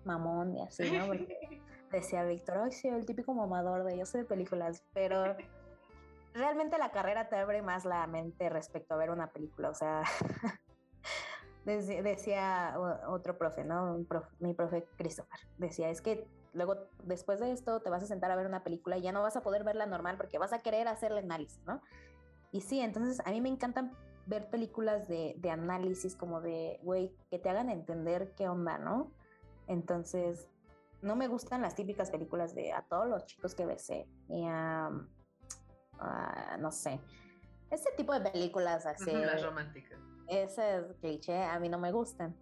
[0.05, 1.07] mamón y así, ¿no?
[1.91, 5.37] decía Víctor, ay, sí, el típico mamador de yo sé de películas, pero
[6.35, 10.03] realmente la carrera te abre más la mente respecto a ver una película, o sea,
[11.65, 12.77] decía
[13.09, 13.99] otro profe, ¿no?
[14.41, 18.37] mi profe Christopher, decía, es que luego después de esto te vas a sentar a
[18.37, 20.89] ver una película y ya no vas a poder verla normal porque vas a querer
[20.89, 21.83] hacerle análisis, ¿no?
[22.53, 23.93] Y sí, entonces a mí me encantan
[24.27, 29.11] ver películas de, de análisis como de, güey, que te hagan entender qué onda, ¿no?
[29.67, 30.49] Entonces,
[31.03, 34.91] no me gustan las típicas películas de a todos los chicos que besé y a
[35.99, 37.01] Ah, no sé,
[37.71, 39.11] ese tipo de películas así.
[39.11, 39.99] Las románticas.
[40.29, 42.37] Ese cliché a mí no me gustan.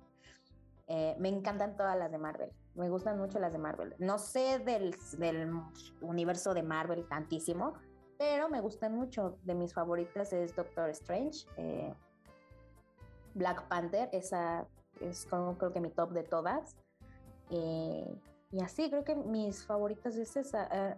[0.88, 2.52] Eh, me encantan todas las de Marvel.
[2.74, 3.94] Me gustan mucho las de Marvel.
[3.98, 5.50] No sé del, del
[6.00, 7.74] universo de Marvel tantísimo,
[8.18, 9.38] pero me gustan mucho.
[9.42, 11.94] De mis favoritas es Doctor Strange, eh,
[13.34, 14.66] Black Panther, esa
[15.00, 16.76] es como creo que mi top de todas.
[17.50, 20.96] Eh, y así creo que mis favoritas es esa.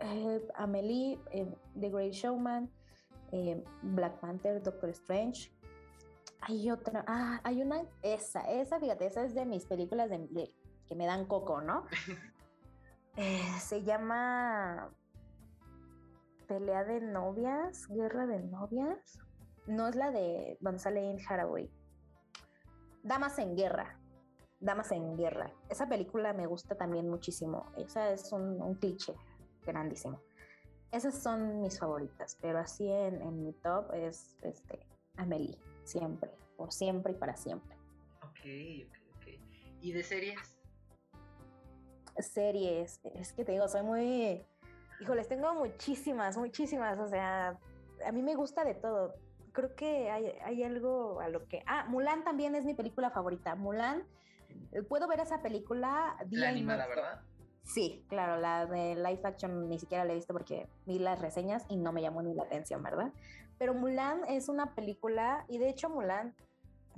[0.00, 1.46] Eh, Amelie, eh,
[1.78, 2.70] The Great Showman,
[3.32, 5.52] eh, Black Panther, Doctor Strange.
[6.42, 10.54] Hay otra, ah, hay una, esa, esa, fíjate, esa es de mis películas de,
[10.86, 11.84] que me dan coco, ¿no?
[13.60, 14.90] se llama
[16.48, 19.18] Pelea de novias, Guerra de novias.
[19.66, 21.70] No es la de donde sale Haraway.
[23.02, 23.99] Damas en guerra.
[24.60, 25.52] Damas en guerra.
[25.68, 27.66] Esa película me gusta también muchísimo.
[27.76, 29.14] Esa es un cliché
[29.64, 30.20] grandísimo.
[30.92, 34.80] Esas son mis favoritas, pero así en, mi top es este,
[35.16, 37.76] Amelie, siempre, por siempre y para siempre.
[38.22, 38.40] Ok,
[38.88, 39.26] ok, ok.
[39.82, 40.58] ¿Y de series?
[42.18, 44.44] Series, es que te digo, soy muy...
[45.00, 47.56] Híjoles, tengo muchísimas, muchísimas, o sea,
[48.04, 49.14] a mí me gusta de todo.
[49.52, 51.62] Creo que hay, hay algo a lo que...
[51.66, 53.54] Ah, Mulan también es mi película favorita.
[53.54, 54.04] Mulan
[54.88, 57.00] puedo ver esa película día La y animada, noche.
[57.00, 57.20] ¿verdad?
[57.62, 61.64] Sí, claro, la de live action ni siquiera la he visto porque vi las reseñas
[61.68, 63.12] y no me llamó ni la atención, ¿verdad?
[63.58, 66.34] Pero Mulan es una película, y de hecho Mulan,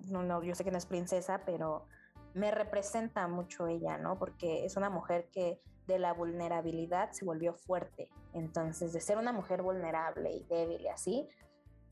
[0.09, 1.87] no, no, yo sé que no es princesa, pero
[2.35, 4.19] me representa mucho ella, ¿no?
[4.19, 8.09] Porque es una mujer que de la vulnerabilidad se volvió fuerte.
[8.33, 11.29] Entonces, de ser una mujer vulnerable y débil y así,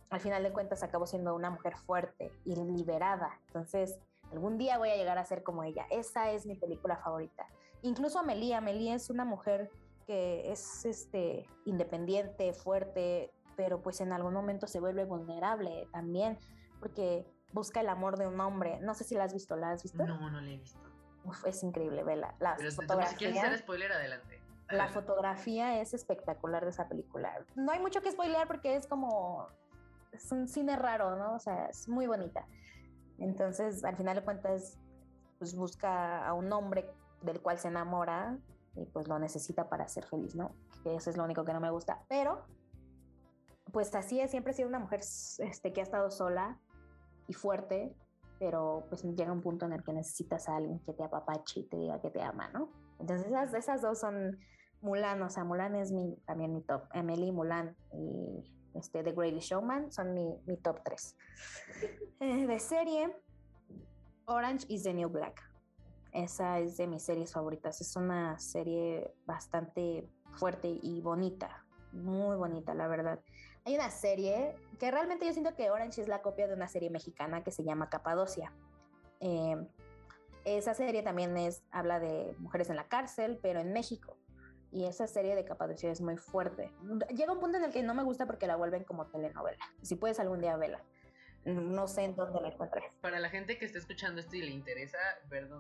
[0.09, 3.41] al final de cuentas acabó siendo una mujer fuerte y liberada.
[3.49, 3.99] Entonces,
[4.33, 5.87] algún día voy a llegar a ser como ella.
[5.91, 7.47] Esa es mi película favorita.
[7.83, 9.71] Incluso Amelie, Amelie es una mujer
[10.07, 16.39] que es este, independiente, fuerte, pero pues en algún momento se vuelve vulnerable también,
[16.81, 18.81] porque busca el amor de un hombre.
[18.81, 20.05] No sé si la has visto, ¿la has visto?
[20.05, 20.81] No, no la he visto.
[21.25, 22.35] Uf, es increíble, vela.
[22.41, 24.41] La Pero si fotografía, quieres hacer spoiler, adelante.
[24.71, 27.45] la fotografía es espectacular de esa película.
[27.55, 29.47] No hay mucho que spoilear porque es como
[30.13, 31.35] es un cine raro, ¿no?
[31.35, 32.47] O sea, es muy bonita.
[33.21, 34.79] Entonces, al final de cuentas,
[35.39, 36.91] pues busca a un hombre
[37.23, 38.39] del cual se enamora
[38.75, 40.55] y pues lo necesita para ser feliz, ¿no?
[40.83, 42.03] Que eso es lo único que no me gusta.
[42.09, 42.45] Pero,
[43.73, 46.59] pues así es, siempre he sido una mujer este, que ha estado sola
[47.29, 47.95] y fuerte,
[48.39, 51.69] pero pues llega un punto en el que necesitas a alguien que te apapache y
[51.69, 52.71] te diga que te ama, ¿no?
[52.99, 54.39] Entonces esas, esas dos son
[54.81, 56.85] Mulan, o sea, Mulan es mi, también mi top.
[56.95, 58.45] Emily, Mulan y
[58.75, 61.17] este, The Greatest Showman son mi, mi top 3.
[62.21, 63.17] Eh, de serie,
[64.27, 65.43] Orange is the New Black.
[66.13, 67.81] Esa es de mis series favoritas.
[67.81, 71.65] Es una serie bastante fuerte y bonita.
[71.93, 73.21] Muy bonita, la verdad.
[73.65, 76.91] Hay una serie que realmente yo siento que Orange es la copia de una serie
[76.91, 78.53] mexicana que se llama Capadocia.
[79.21, 79.57] Eh,
[80.45, 84.17] esa serie también es, habla de mujeres en la cárcel, pero en México.
[84.73, 86.73] Y esa serie de Capadocia es muy fuerte.
[87.15, 89.59] Llega un punto en el que no me gusta porque la vuelven como telenovela.
[89.83, 90.83] Si puedes algún día verla.
[91.45, 92.93] No sé en dónde la encontré.
[93.01, 94.99] Para la gente que está escuchando esto y le interesa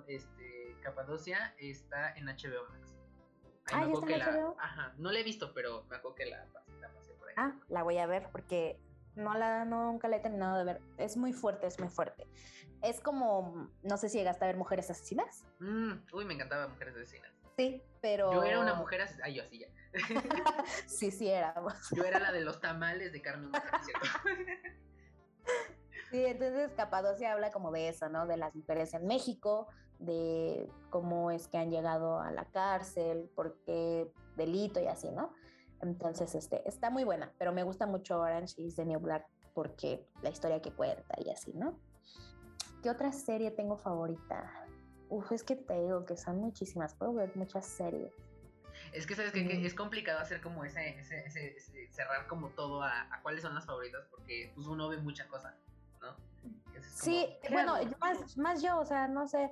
[0.07, 2.95] este Capadocia está en HBO Max.
[3.73, 4.57] ah, ¿ya está en la, HBO?
[4.59, 6.45] Ajá, no la he visto, pero me acuerdo que la,
[6.81, 7.35] la pasé por ahí.
[7.37, 8.79] Ah, la voy a ver porque
[9.15, 10.81] no la nunca la he terminado de ver.
[10.99, 12.27] Es muy fuerte, es muy fuerte.
[12.83, 15.45] Es como, no sé si llegaste a ver Mujeres Asesinas.
[15.59, 17.33] Mm, uy, me encantaba Mujeres Asesinas.
[17.61, 18.33] Sí, pero.
[18.33, 19.27] Yo era una mujer asesina.
[19.27, 19.69] Ay, yo así ya.
[20.87, 21.55] sí, sí, era.
[21.95, 24.07] Yo era la de los tamales de carne humana, ¿cierto?
[26.11, 28.27] Sí, entonces Capadocia habla como de eso, ¿no?
[28.27, 29.69] De las mujeres en México,
[30.01, 35.33] de cómo es que han llegado a la cárcel, por qué delito y así, ¿no?
[35.81, 40.05] Entonces, este, está muy buena, pero me gusta mucho Orange is the New Black porque
[40.21, 41.79] la historia que cuenta y así, ¿no?
[42.83, 44.51] ¿Qué otra serie tengo favorita?
[45.11, 48.15] Uf, es que te digo que son muchísimas, puedo ver muchas series.
[48.93, 52.49] Es que sabes que, que es complicado hacer como ese, ese, ese, ese cerrar como
[52.51, 55.57] todo a, a, cuáles son las favoritas porque pues uno ve mucha cosa,
[56.01, 56.17] ¿no?
[56.81, 59.51] Sí, bueno, más, más yo, o sea, no sé,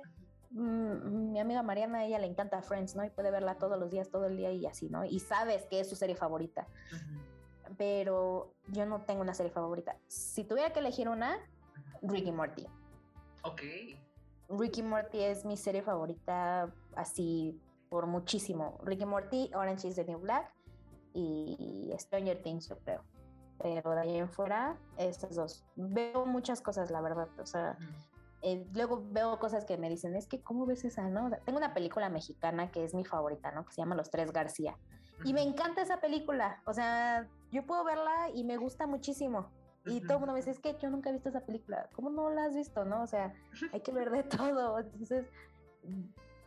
[0.51, 3.03] mmm, mi amiga Mariana, a ella le encanta Friends, ¿no?
[3.03, 5.05] Y puede verla todos los días, todo el día y así, ¿no?
[5.05, 6.67] Y sabes que es su serie favorita.
[6.91, 7.75] Uh -huh.
[7.77, 9.95] Pero yo no tengo una serie favorita.
[10.07, 11.37] Si tuviera que elegir una.
[12.01, 12.65] Ricky Morty.
[13.43, 13.61] Ok.
[14.49, 18.79] Ricky Morty es mi serie favorita así por muchísimo.
[18.83, 20.53] Ricky Morty, Orange is the New Black
[21.13, 23.03] y Stranger Things, yo creo.
[23.57, 25.65] Pero de ahí en fuera, estas dos.
[25.75, 27.27] Veo muchas cosas, la verdad.
[27.39, 27.77] O sea,
[28.41, 31.25] eh, luego veo cosas que me dicen, es que, ¿cómo ves esa, no?
[31.25, 33.65] O sea, tengo una película mexicana que es mi favorita, ¿no?
[33.65, 34.77] Que se llama Los Tres García.
[35.25, 36.61] Y me encanta esa película.
[36.65, 39.51] O sea, yo puedo verla y me gusta muchísimo.
[39.89, 41.89] Y todo el mundo me dice, es que yo nunca he visto esa película.
[41.93, 43.03] ¿Cómo no la has visto, no?
[43.03, 43.33] O sea,
[43.73, 44.79] hay que ver de todo.
[44.79, 45.25] Entonces,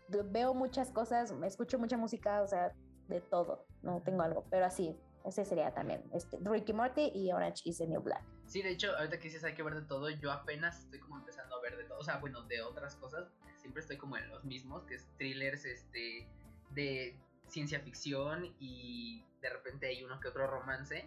[0.08, 2.72] veo muchas cosas, escucho mucha música, o sea,
[3.08, 3.66] de todo.
[3.82, 6.02] No tengo algo, pero así, ese sería también.
[6.12, 8.22] Este, Ricky Morty y Orange is the New Black.
[8.46, 11.16] Sí, de hecho, ahorita que dices hay que ver de todo, yo apenas estoy como
[11.18, 11.98] empezando a ver de todo.
[11.98, 15.64] O sea, bueno, de otras cosas, siempre estoy como en los mismos, que es thrillers,
[15.64, 16.28] este,
[16.70, 17.18] de
[17.48, 21.06] ciencia ficción y de repente hay uno que otro romance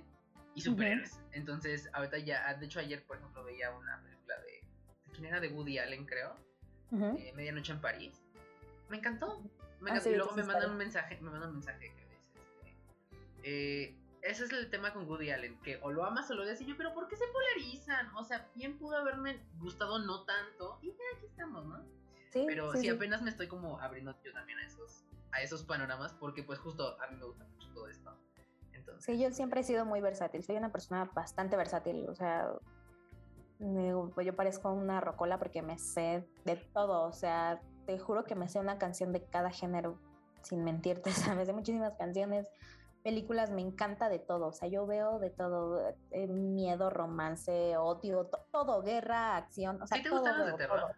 [0.55, 1.19] y superhéroes.
[1.33, 4.67] Entonces, ahorita ya, de hecho ayer, por ejemplo, veía una película de,
[5.05, 5.39] ¿de quién era?
[5.39, 6.35] De Woody Allen, creo.
[6.91, 7.19] Uh -huh.
[7.19, 8.23] eh, Medianoche en París.
[8.89, 9.41] Me encantó.
[9.81, 9.93] Me encantó.
[9.93, 12.17] Ah, sí, y luego me mandan un mensaje, me mandan un mensaje que dice,
[12.55, 12.75] este,
[13.43, 16.59] eh, ese es el tema con Woody Allen, que o lo amas o lo odias,
[16.61, 18.15] y yo, pero ¿por qué se polarizan?
[18.15, 21.83] O sea, bien pudo haberme gustado no tanto, y ya aquí estamos, ¿no?
[22.31, 25.63] Sí, pero sí, sí, apenas me estoy como abriendo yo también a esos, a esos
[25.63, 28.17] panoramas, porque pues justo a mí me gusta mucho todo esto.
[28.85, 32.51] Entonces, sí, yo siempre he sido muy versátil, soy una persona bastante versátil, o sea,
[33.59, 38.47] yo parezco una rocola porque me sé de todo, o sea, te juro que me
[38.47, 39.99] sé una canción de cada género,
[40.41, 41.47] sin mentirte, ¿sabes?
[41.47, 42.47] De muchísimas canciones,
[43.03, 48.25] películas, me encanta de todo, o sea, yo veo de todo, eh, miedo, romance, odio,
[48.25, 50.79] to todo, guerra, acción, o sea, ¿Sí te todo, gustan los veo, de terror?
[50.79, 50.91] Todo.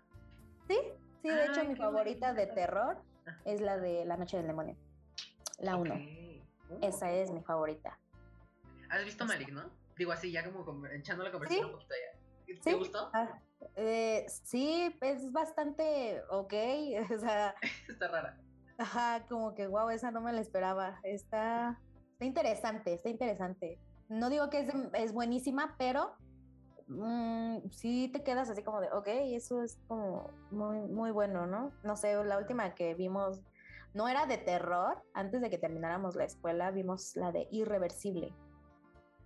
[0.68, 0.78] Sí,
[1.22, 2.98] Sí, de hecho Ay, mi favorita de terror
[3.46, 4.76] es la de La Noche del Demonio.
[5.60, 5.94] La 1.
[5.94, 6.00] Ok.
[6.82, 8.00] Esa es mi favorita.
[8.90, 9.34] ¿Has visto Esa.
[9.34, 9.70] Malik, no?
[9.98, 11.72] Digo así, ya como echando la conversación Sí.
[11.74, 12.62] un poquito allá.
[12.64, 12.74] ¿Te Sí.
[12.78, 13.10] gustó?
[13.14, 13.40] Ah,
[13.76, 16.54] eh, sí, es bastante ok.
[17.16, 17.56] O sea,
[17.88, 18.38] Está rara.
[18.78, 21.00] ajá, como que wow, esa no me la esperaba.
[21.04, 21.80] Está,
[22.14, 23.80] está interesante, está interesante.
[24.10, 26.16] No digo que es, es buenísima, pero
[26.88, 31.74] mm, sí te quedas así como de, ok, eso es como muy, muy bueno, ¿no?
[31.84, 33.42] No sé, la última que vimos
[33.98, 35.04] no era de terror.
[35.14, 38.32] Antes de que termináramos la escuela, vimos la de Irreversible.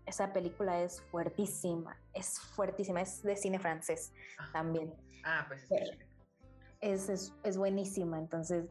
[0.06, 4.52] Esa película es fuertísima, es fuertísima, es de cine francés Ajá.
[4.54, 4.94] también.
[5.24, 6.00] Ah, pues es
[6.80, 8.66] Es, es, es buenísima, entonces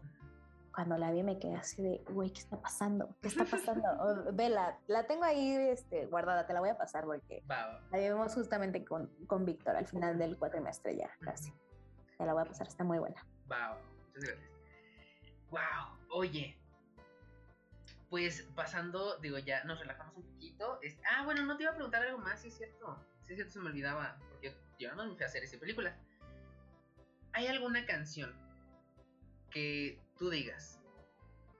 [0.74, 3.14] cuando la vi me quedé así de, güey, ¿qué está pasando?
[3.20, 3.82] ¿Qué está pasando?
[4.00, 8.34] O, vela, la tengo ahí este, guardada, te la voy a pasar porque la vimos
[8.34, 11.52] justamente con, con Víctor al final del cuatrimestre ya, casi.
[12.18, 13.24] Te la voy a pasar, está muy buena.
[13.50, 13.78] Va.
[14.06, 14.49] Muchas gracias.
[15.50, 16.56] Wow, oye.
[18.08, 20.80] Pues pasando, digo, ya nos relajamos un poquito.
[20.82, 23.04] Es- ah, bueno, no te iba a preguntar algo más, sí es cierto.
[23.22, 24.16] Sí es cierto, se me olvidaba.
[24.30, 25.96] Porque yo no me fui a hacer esa película.
[27.32, 28.34] ¿Hay alguna canción
[29.50, 30.80] que tú digas?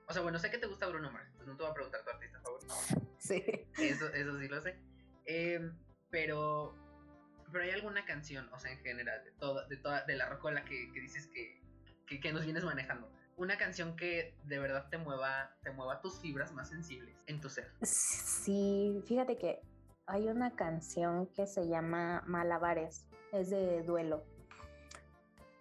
[0.07, 2.03] O sea, bueno, sé que te gusta Bruno Mars, entonces no te voy a preguntar
[2.03, 2.73] tu artista favorito.
[3.21, 3.43] Sí.
[3.77, 4.75] Eso, eso sí lo sé.
[5.25, 5.77] Em,
[6.09, 6.75] pero,
[7.51, 10.65] pero hay alguna canción, o sea, en general, de toda, de toda, de la rocola
[10.65, 11.61] que, que dices que,
[12.07, 13.09] que, que nos vienes manejando.
[13.37, 17.49] Una canción que de verdad te mueva, te mueva tus fibras más sensibles en tu
[17.49, 17.71] ser.
[17.81, 19.61] Sí, fíjate que
[20.05, 24.23] hay una canción que se llama Malabares, es de duelo.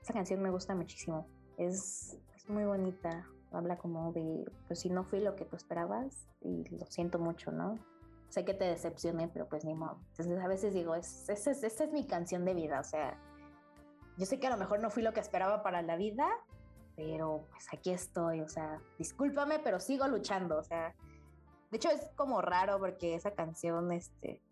[0.02, 5.04] Esa canción me gusta muchísimo, es, es muy bonita, habla como de, pues si no
[5.04, 7.78] fui lo que tú esperabas y lo siento mucho, ¿no?
[8.28, 10.00] Sé que te decepcioné, pero pues ni modo.
[10.10, 13.18] Entonces a veces digo, es, esa es, esa es mi canción de vida, o sea,
[14.16, 16.28] yo sé que a lo mejor no fui lo que esperaba para la vida,
[17.00, 20.94] pero pues aquí estoy, o sea, discúlpame, pero sigo luchando, o sea,
[21.70, 24.42] de hecho es como raro porque esa canción, este,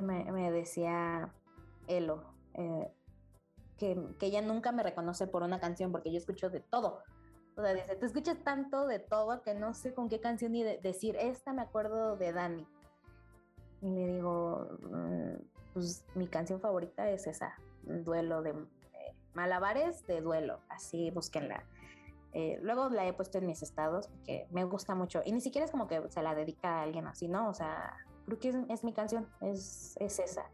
[0.00, 1.32] me, decía
[1.88, 2.22] Elo,
[2.54, 2.92] eh,
[3.76, 7.02] que, ella nunca me reconoce por una canción porque yo escucho de todo.
[7.56, 10.62] O sea, dice, tú escuchas tanto de todo que no sé con qué canción ni
[10.62, 12.68] de- decir, esta me acuerdo de Dani.
[13.82, 15.42] Y le digo, "Mm,
[15.74, 18.54] pues mi canción favorita es esa, Duelo de eh,
[19.34, 21.64] Malabares de Duelo, así búsquenla.
[22.38, 25.64] Eh, luego la he puesto en mis estados porque me gusta mucho y ni siquiera
[25.64, 27.48] es como que se la dedica a alguien así, ¿no?
[27.48, 30.44] O sea, creo que es, es mi canción, es, es esa.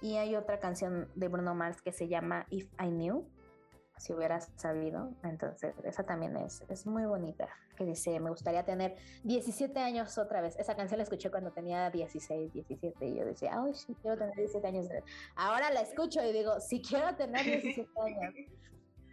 [0.00, 3.28] Y hay otra canción de Bruno Mars que se llama If I Knew,
[3.96, 5.10] si hubieras sabido.
[5.24, 10.40] Entonces, esa también es, es muy bonita, que dice, me gustaría tener 17 años otra
[10.40, 10.56] vez.
[10.60, 14.36] Esa canción la escuché cuando tenía 16, 17 y yo decía, ay, sí, quiero tener
[14.36, 14.86] 17 años.
[15.34, 18.34] Ahora la escucho y digo, sí quiero tener 17 años.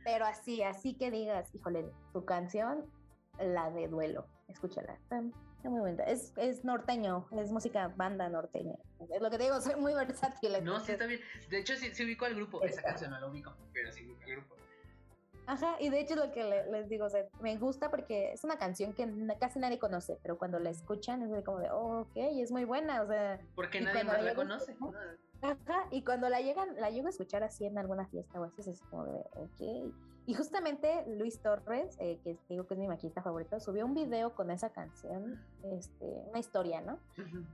[0.04, 2.86] Pero así, así que digas, híjole, tu canción,
[3.39, 4.93] la de duelo, escúchala.
[4.93, 5.22] Está,
[5.70, 6.04] muy bonita.
[6.04, 8.76] Es, es norteño, es música banda norteña.
[9.14, 10.62] Es lo que te digo, soy muy versátil.
[10.64, 11.22] No, sí está bien.
[11.49, 12.62] De hecho, sí, sí ubico al grupo.
[12.64, 12.89] Esa Está.
[12.89, 14.56] canción no la ubico, pero sí ubico al grupo.
[15.45, 18.32] Ajá, y de hecho es lo que le- les digo, o sea, me gusta porque
[18.32, 19.06] es una canción que
[19.41, 23.01] casi nadie conoce, pero cuando la escuchan es como de, oh, ok, es muy buena,
[23.01, 24.74] o sea, Porque nadie más la conoce.
[25.44, 28.62] Ajá, y cuando la llegan, la llego a escuchar así en alguna fiesta o así,
[28.70, 29.94] es como de, ok.
[30.26, 34.34] Y justamente Luis Torres, eh, que digo que es mi maquita favorita, subió un video
[34.34, 36.98] con esa canción, este, una historia, ¿no?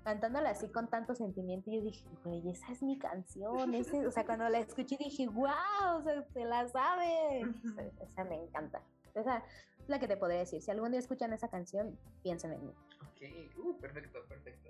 [0.03, 4.11] Cantándola así con tanto sentimiento, y yo dije, güey, esa es mi canción, ese, o
[4.11, 7.41] sea, cuando la escuché dije, wow, o sea, se la sabe.
[8.01, 8.83] Esa me encanta.
[9.15, 9.37] Esa
[9.79, 10.61] es la que te podría decir.
[10.61, 12.73] Si algún día escuchan esa canción, piensen en mí.
[13.01, 14.69] Ok, uh, perfecto, perfecto.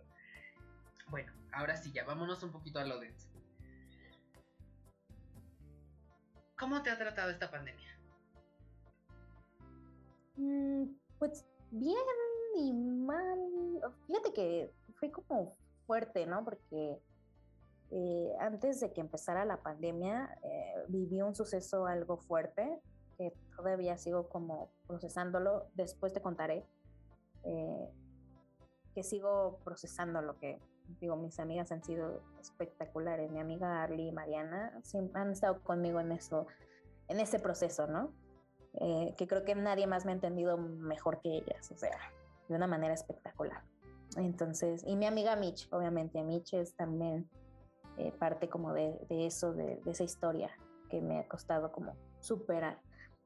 [1.10, 3.28] Bueno, ahora sí, ya vámonos un poquito a lo denso.
[6.58, 7.98] ¿Cómo te ha tratado esta pandemia?
[10.36, 10.86] Mm,
[11.18, 11.98] pues bien
[12.58, 13.40] y mal.
[14.06, 15.56] Fíjate que fue como
[15.88, 16.44] fuerte, ¿no?
[16.44, 17.02] Porque
[17.92, 22.82] eh, antes de que empezara la pandemia, eh, viví un suceso algo fuerte
[23.18, 25.70] que todavía sigo como procesándolo.
[25.74, 26.66] Después te contaré
[27.44, 27.90] eh,
[28.94, 30.60] que sigo procesando lo que
[31.00, 31.16] digo.
[31.16, 33.32] Mis amigas han sido espectaculares.
[33.32, 34.82] Mi amiga Arly y Mariana
[35.14, 36.48] han estado conmigo en eso,
[37.08, 38.14] en ese proceso, ¿no?
[38.74, 41.98] eh, que creo que nadie más me ha entendido mejor que ellas, o sea,
[42.48, 43.64] de una manera espectacular.
[44.18, 47.30] Entonces, y mi amiga Mitch, obviamente, Mitch es también
[47.98, 50.50] eh, parte como de, de eso, de, de esa historia
[50.90, 52.80] que me ha costado como superar.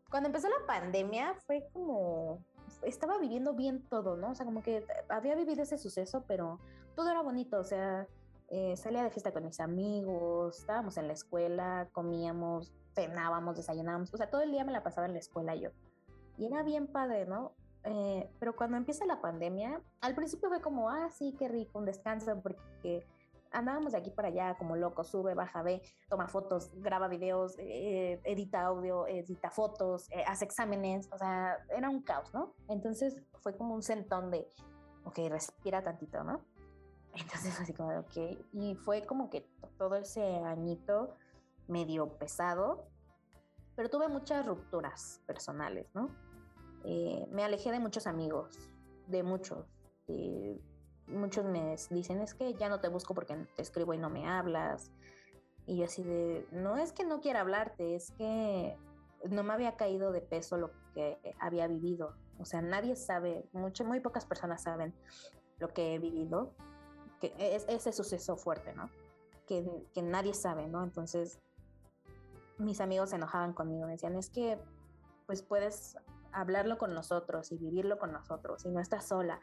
[0.10, 2.44] Cuando empezó la pandemia fue como,
[2.84, 4.32] estaba viviendo bien todo, ¿no?
[4.32, 6.60] O sea, como que había vivido ese suceso, pero
[6.96, 8.08] todo era bonito, o sea,
[8.50, 14.18] eh, salía de fiesta con mis amigos, estábamos en la escuela, comíamos, cenábamos, desayunábamos, o
[14.18, 15.70] sea, todo el día me la pasaba en la escuela yo.
[16.38, 17.54] Y era bien padre, ¿no?
[17.84, 21.86] Eh, pero cuando empieza la pandemia, al principio fue como, ah, sí, qué rico, un
[21.86, 23.06] descanso, porque
[23.52, 28.20] andábamos de aquí para allá como locos, sube, baja, ve, toma fotos, graba videos, eh,
[28.24, 32.54] edita audio, edita fotos, eh, hace exámenes, o sea, era un caos, ¿no?
[32.68, 34.48] Entonces fue como un sentón de,
[35.06, 36.42] ok, respira tantito, ¿no?
[37.16, 38.18] Entonces así como, ok,
[38.54, 39.48] y fue como que
[39.78, 41.16] todo ese añito
[41.68, 42.88] medio pesado,
[43.76, 46.10] pero tuve muchas rupturas personales, ¿no?
[46.84, 48.58] Eh, me alejé de muchos amigos,
[49.08, 49.66] de muchos.
[51.08, 54.28] muchos me dicen, es que ya no te busco porque te escribo y no me
[54.28, 54.92] hablas.
[55.66, 58.78] Y yo así de, no es que no quiera hablarte, es que
[59.30, 62.16] no me había caído de peso lo que había vivido.
[62.40, 64.94] O sea, nadie sabe, mucho, muy pocas personas saben
[65.60, 66.54] lo que he vivido,
[67.32, 68.90] que es ese suceso fuerte, ¿no?
[69.48, 70.84] Que, que nadie sabe, ¿no?
[70.84, 71.40] Entonces,
[72.58, 74.60] mis amigos se enojaban conmigo, me decían, es que
[75.26, 75.98] pues puedes
[76.34, 79.40] hablarlo con nosotros y vivirlo con nosotros y no estás sola.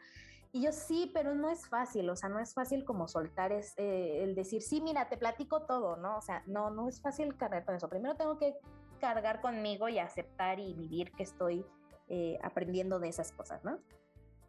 [0.51, 3.73] Y yo sí, pero no es fácil, o sea, no es fácil como soltar es,
[3.77, 6.17] eh, el decir, sí, mira, te platico todo, ¿no?
[6.17, 7.87] O sea, no, no es fácil cargar con eso.
[7.87, 8.57] Primero tengo que
[8.99, 11.65] cargar conmigo y aceptar y vivir que estoy
[12.09, 13.79] eh, aprendiendo de esas cosas, ¿no?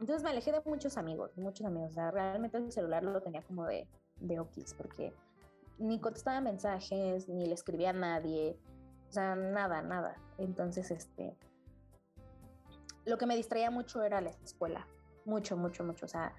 [0.03, 1.93] Entonces me alejé de muchos amigos, muchos amigos.
[1.93, 3.87] O sea, realmente el celular lo tenía como de,
[4.19, 5.15] de okis, porque
[5.79, 8.59] ni contestaba mensajes, ni le escribía a nadie,
[9.09, 10.17] o sea, nada, nada.
[10.39, 11.37] Entonces, este,
[13.05, 14.89] lo que me distraía mucho era la escuela,
[15.25, 16.07] mucho, mucho, mucho.
[16.07, 16.35] O sea,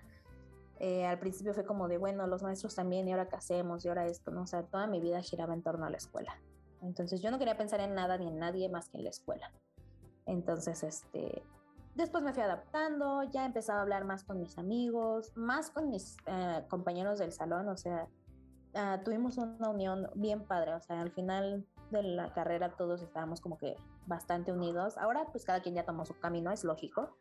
[0.81, 3.87] eh, al principio fue como de, bueno, los maestros también, y ahora qué hacemos, y
[3.87, 4.41] ahora esto, ¿no?
[4.41, 6.37] O sea, toda mi vida giraba en torno a la escuela.
[6.81, 9.53] Entonces yo no quería pensar en nada ni en nadie más que en la escuela.
[10.25, 11.43] Entonces, este,
[11.95, 16.17] después me fui adaptando, ya empezaba a hablar más con mis amigos, más con mis
[16.25, 18.07] eh, compañeros del salón, o sea,
[18.75, 23.39] ah, tuvimos una unión bien padre, o sea, al final de la carrera todos estábamos
[23.39, 23.77] como que
[24.07, 24.97] bastante unidos.
[24.97, 27.15] Ahora pues cada quien ya tomó su camino, es lógico.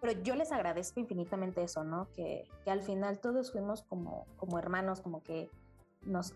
[0.00, 2.08] Pero yo les agradezco infinitamente eso, ¿no?
[2.12, 5.50] Que, que al final todos fuimos como, como hermanos, como que
[6.02, 6.34] nos,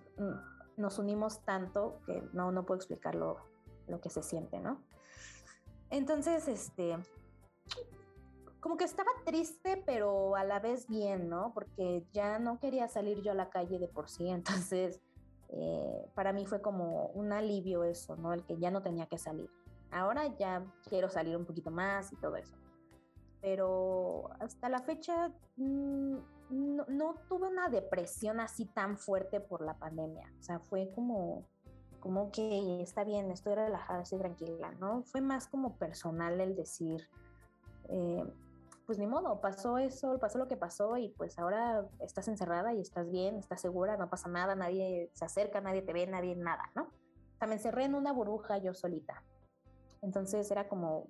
[0.77, 3.37] nos unimos tanto que no, no puedo explicar lo,
[3.87, 4.83] lo que se siente, ¿no?
[5.91, 6.99] Entonces, este,
[8.61, 11.53] como que estaba triste, pero a la vez bien, ¿no?
[11.53, 15.01] Porque ya no quería salir yo a la calle de por sí, entonces
[15.49, 18.33] eh, para mí fue como un alivio eso, ¿no?
[18.33, 19.51] El que ya no tenía que salir.
[19.91, 22.57] Ahora ya quiero salir un poquito más y todo eso.
[23.43, 26.17] Pero hasta la fecha mm,
[26.51, 30.33] no, tuve una depresión así tan fuerte por la pandemia.
[30.39, 31.47] O sea, fue como,
[32.01, 35.03] como que está bien, estoy relajada, estoy tranquila, ¿no?
[35.03, 37.09] Fue más como personal el decir,
[37.89, 38.25] eh,
[38.87, 42.81] pues ni modo, pasó eso, pasó lo que pasó y pues ahora estás encerrada y
[42.81, 46.71] estás bien, estás segura, no pasa nada, nadie se acerca, nadie te ve, nadie nada,
[46.75, 46.83] ¿no?
[46.83, 49.25] O sea, me encerré en una burbuja yo solita.
[50.03, 51.07] Entonces era como,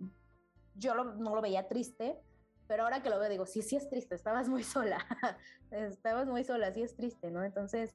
[0.74, 2.20] yo no lo veía triste,
[2.68, 4.98] pero ahora que lo veo digo, sí, sí es triste, estabas muy sola,
[5.70, 7.42] estabas muy sola, sí es triste, ¿no?
[7.42, 7.94] Entonces,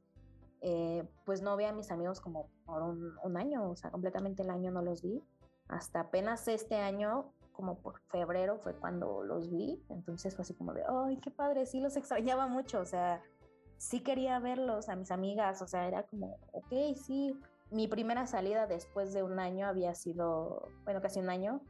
[0.61, 4.43] eh, pues no vi a mis amigos como por un, un año, o sea, completamente
[4.43, 5.23] el año no los vi.
[5.67, 10.73] Hasta apenas este año como por febrero fue cuando los vi, entonces fue así como
[10.73, 13.21] de, ay, qué padre, sí los extrañaba mucho, o sea,
[13.77, 17.37] sí quería verlos a mis amigas, o sea, era como, ok, sí,
[17.71, 21.61] mi primera salida después de un año había sido, bueno, casi un año,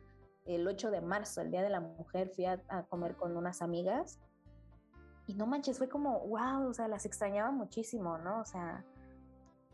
[0.45, 4.19] el 8 de marzo, el Día de la Mujer, fui a, comer con unas amigas
[5.25, 8.41] y no manches, fue como, wow, o sea, las extrañaba muchísimo, ¿no?
[8.41, 8.85] O sea,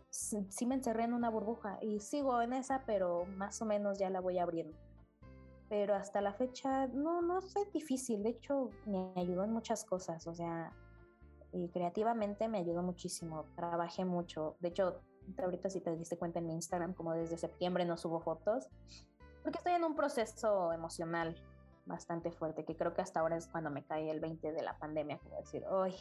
[0.09, 4.09] sí me encerré en una burbuja y sigo en esa, pero más o menos ya
[4.09, 4.78] la voy abriendo
[5.70, 10.28] pero hasta la fecha no, no fue difícil, de hecho me ayudó en muchas cosas,
[10.28, 10.72] o sea,
[11.51, 15.01] y creativamente me ayudó muchísimo, trabajé mucho, de hecho,
[15.38, 18.68] ahorita si te diste cuenta en mi Instagram, como desde septiembre no subo fotos,
[19.41, 21.36] porque estoy en un proceso emocional
[21.86, 24.78] bastante fuerte, que creo que hasta ahora es cuando me cae el 20 de la
[24.78, 25.93] pandemia, como decir, hoy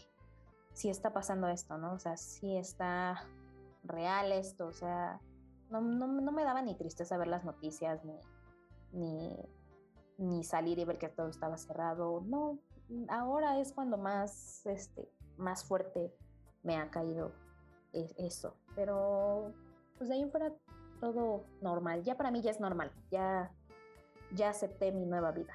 [0.72, 1.94] sí está pasando esto, ¿no?
[1.94, 3.26] O sea, sí está
[3.84, 5.20] real esto, o sea,
[5.70, 8.18] no, no, no me daba ni tristeza ver las noticias, ni,
[8.92, 9.36] ni
[10.18, 12.22] ni salir y ver que todo estaba cerrado.
[12.26, 12.58] No,
[13.08, 16.14] ahora es cuando más, este, más fuerte
[16.62, 17.32] me ha caído
[17.92, 18.56] e, eso.
[18.74, 19.52] Pero
[19.98, 20.52] pues de ahí en fuera
[21.00, 22.02] todo normal.
[22.04, 22.92] Ya para mí ya es normal.
[23.10, 23.52] Ya,
[24.32, 25.54] ya acepté mi nueva vida.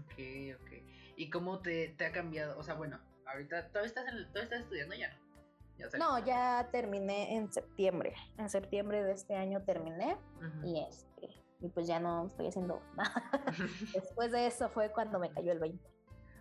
[0.00, 0.72] Ok, ok.
[1.16, 2.58] ¿Y cómo te, te ha cambiado?
[2.58, 5.16] O sea, bueno, ahorita todavía estás, estás estudiando ya,
[5.98, 8.14] no, ya terminé en septiembre.
[8.38, 10.16] En septiembre de este año terminé
[10.64, 13.30] y este y pues ya no estoy haciendo nada.
[13.94, 15.84] Después de eso fue cuando me cayó el 20.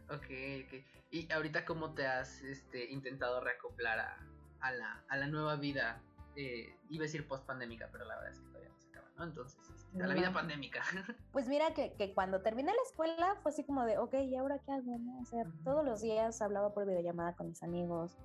[0.10, 0.26] Ok,
[0.66, 0.86] ok.
[1.12, 4.18] ¿Y ahorita cómo te has este, intentado reacoplar a,
[4.62, 6.02] a la, a la nueva vida,
[6.36, 9.08] eh, iba a decir post pandémica, pero la verdad es que todavía no se acaba,
[9.18, 9.24] ¿no?
[9.26, 10.82] Entonces, este, a la vida pandémica.
[11.32, 14.60] Pues mira que, que cuando terminé la escuela fue así como de, ok, ¿y ahora
[14.66, 14.98] qué hago?
[14.98, 15.22] no?
[15.22, 15.64] O sea, Ujú.
[15.64, 18.18] todos los días hablaba por videollamada con mis amigos.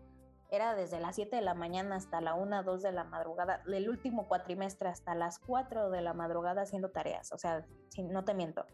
[0.50, 3.88] Era desde las 7 de la mañana hasta la 1, 2 de la madrugada, el
[3.88, 7.32] último cuatrimestre hasta las 4 de la madrugada haciendo tareas.
[7.32, 7.64] O sea,
[7.98, 8.64] no te miento.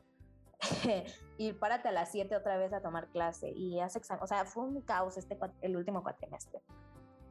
[1.38, 4.22] y párate a las 7 otra vez a tomar clase y hace examen.
[4.22, 6.60] O sea, fue un caos este, el último cuatrimestre.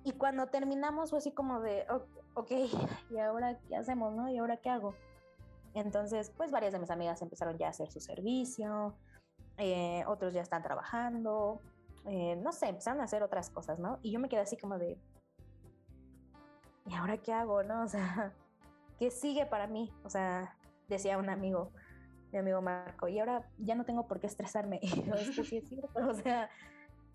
[0.04, 2.08] Y cuando terminamos fue así como de, "O-
[2.42, 2.52] ok,
[3.12, 4.28] ¿y ahora qué hacemos, no?
[4.30, 4.96] ¿Y ahora qué hago?
[5.76, 8.96] Entonces, pues varias de mis amigas empezaron ya a hacer su servicio,
[9.58, 11.62] eh, otros ya están trabajando,
[12.06, 14.00] eh, no sé, empezaron a hacer otras cosas, ¿no?
[14.02, 14.98] Y yo me quedé así como de,
[16.86, 17.84] ¿y ahora qué hago, no?
[17.84, 18.34] O sea,
[19.00, 19.92] ¿qué sigue para mí?
[20.04, 21.72] O sea, decía un amigo,
[22.32, 24.80] mi amigo Marco, y ahora ya no tengo por qué estresarme.
[24.82, 26.50] Y o sea,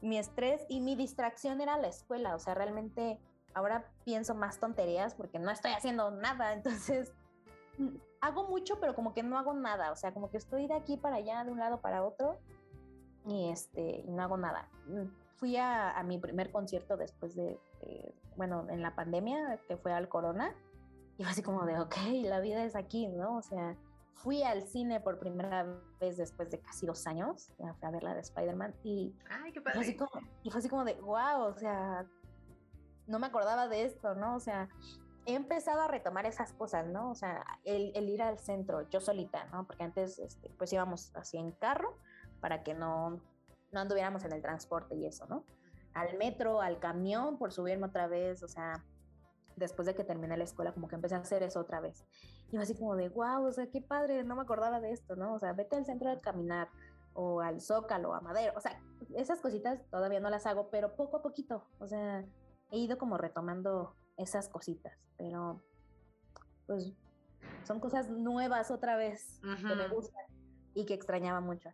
[0.00, 3.18] mi estrés y mi distracción era la escuela, o sea, realmente
[3.54, 7.12] ahora pienso más tonterías porque no estoy haciendo nada, entonces
[7.78, 10.74] mm, hago mucho, pero como que no hago nada, o sea, como que estoy de
[10.74, 12.38] aquí para allá, de un lado para otro,
[13.26, 14.68] y este, no hago nada.
[14.86, 15.06] Mm,
[15.36, 19.92] Fui a, a mi primer concierto después de, de, bueno, en la pandemia, que fue
[19.92, 20.54] al Corona,
[21.18, 23.36] y fue así como de, ok, la vida es aquí, ¿no?
[23.36, 23.76] O sea,
[24.14, 25.66] fui al cine por primera
[26.00, 29.52] vez después de casi dos años, ya fui a ver la de Spider-Man, y Ay,
[29.52, 30.10] qué y fue, así como,
[30.42, 32.06] y fue así como de, wow, o sea,
[33.06, 34.36] no me acordaba de esto, ¿no?
[34.36, 34.70] O sea,
[35.26, 37.10] he empezado a retomar esas cosas, ¿no?
[37.10, 39.66] O sea, el, el ir al centro, yo solita, ¿no?
[39.66, 41.98] Porque antes, este, pues íbamos así en carro
[42.40, 43.20] para que no,
[43.72, 45.44] no anduviéramos en el transporte y eso, ¿no?
[45.94, 48.84] Al metro, al camión, por subirme otra vez, o sea,
[49.56, 52.04] después de que terminé la escuela, como que empecé a hacer eso otra vez.
[52.52, 55.34] Y así como de, wow, o sea, qué padre, no me acordaba de esto, ¿no?
[55.34, 56.68] O sea, vete al centro a caminar,
[57.16, 58.78] o al Zócalo, a Madero, o sea,
[59.14, 62.24] esas cositas todavía no las hago, pero poco a poquito, o sea,
[62.70, 65.62] he ido como retomando esas cositas, pero
[66.66, 66.92] pues
[67.64, 70.24] son cosas nuevas otra vez que me gustan
[70.74, 71.70] y que extrañaba mucho,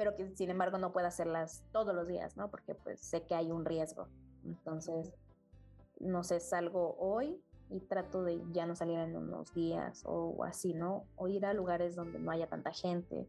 [0.00, 2.50] pero que sin embargo no puedo hacerlas todos los días, ¿no?
[2.50, 4.08] Porque pues sé que hay un riesgo,
[4.46, 5.12] entonces,
[5.98, 7.38] no sé, salgo hoy
[7.68, 11.04] y trato de ya no salir en unos días o así, ¿no?
[11.16, 13.28] O ir a lugares donde no haya tanta gente.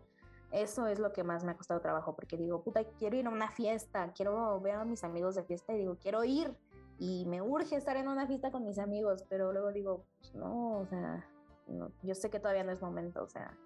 [0.54, 3.32] Eso es lo que más me ha costado trabajo, porque digo, puta, quiero ir a
[3.32, 6.56] una fiesta, quiero ver a mis amigos de fiesta y digo, quiero ir.
[7.00, 10.80] Y me urge estar en una fiesta con mis amigos, pero luego digo, pues no,
[10.80, 11.28] o sea,
[11.68, 13.58] no, yo sé que todavía no es momento, o sea,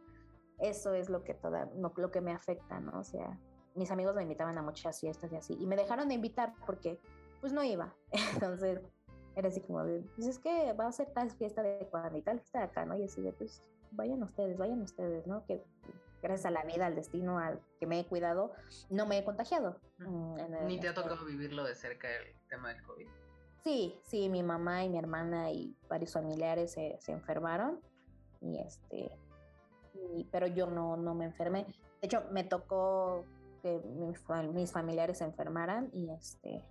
[0.59, 2.99] eso es lo que, toda, no, lo que me afecta, ¿no?
[2.99, 3.39] O sea,
[3.75, 6.99] mis amigos me invitaban a muchas fiestas y así, y me dejaron de invitar porque,
[7.41, 7.93] pues no iba.
[8.33, 8.81] Entonces,
[9.35, 9.83] era así como
[10.15, 12.85] pues es que va a ser tal fiesta de cuando y tal fiesta de acá,
[12.85, 12.95] ¿no?
[12.97, 15.45] Y así de, pues vayan ustedes, vayan ustedes, ¿no?
[15.45, 15.61] Que
[16.21, 18.53] gracias a la vida, al destino, al que me he cuidado,
[18.89, 19.79] no me he contagiado.
[19.97, 23.07] mm, el- Ni te ha tocado vivirlo de cerca el tema del COVID.
[23.63, 27.81] Sí, sí, mi mamá y mi hermana y varios familiares se, se enfermaron
[28.39, 29.11] y este,
[30.31, 31.65] pero yo no, no me enfermé.
[32.01, 33.25] De hecho, me tocó
[33.61, 36.63] que mis, fam- mis familiares se enfermaran y este,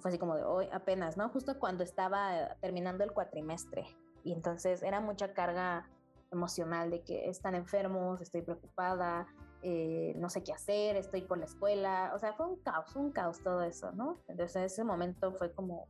[0.00, 1.28] fue así como de hoy apenas, ¿no?
[1.30, 3.84] Justo cuando estaba terminando el cuatrimestre
[4.24, 5.88] y entonces era mucha carga
[6.30, 9.26] emocional de que están enfermos, estoy preocupada,
[9.62, 13.10] eh, no sé qué hacer, estoy con la escuela, o sea, fue un caos, un
[13.10, 14.18] caos todo eso, ¿no?
[14.28, 15.86] Entonces ese momento fue como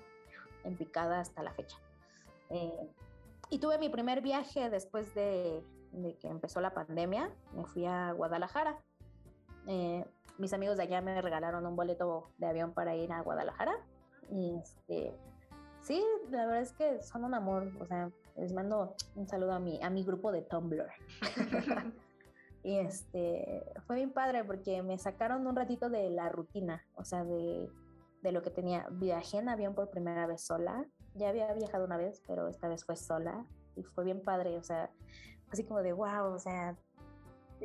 [0.64, 1.76] en picada hasta la fecha.
[2.50, 2.88] Eh,
[3.50, 5.62] y tuve mi primer viaje después de,
[5.92, 8.78] de que empezó la pandemia, me fui a Guadalajara.
[9.66, 10.04] Eh,
[10.38, 13.74] mis amigos de allá me regalaron un boleto de avión para ir a Guadalajara.
[14.30, 15.14] Y este,
[15.82, 19.58] sí, la verdad es que son un amor, o sea, les mando un saludo a
[19.58, 20.88] mi, a mi grupo de Tumblr.
[22.62, 27.24] Y este, fue bien padre porque me sacaron un ratito de la rutina, o sea,
[27.24, 27.70] de,
[28.22, 28.86] de lo que tenía.
[28.90, 30.84] Viajé en avión por primera vez sola.
[31.14, 33.46] Ya había viajado una vez, pero esta vez fue sola.
[33.76, 34.90] Y fue bien padre, o sea,
[35.50, 36.76] así como de wow, o sea,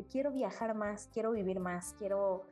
[0.10, 2.46] quiero viajar más, quiero vivir más, quiero,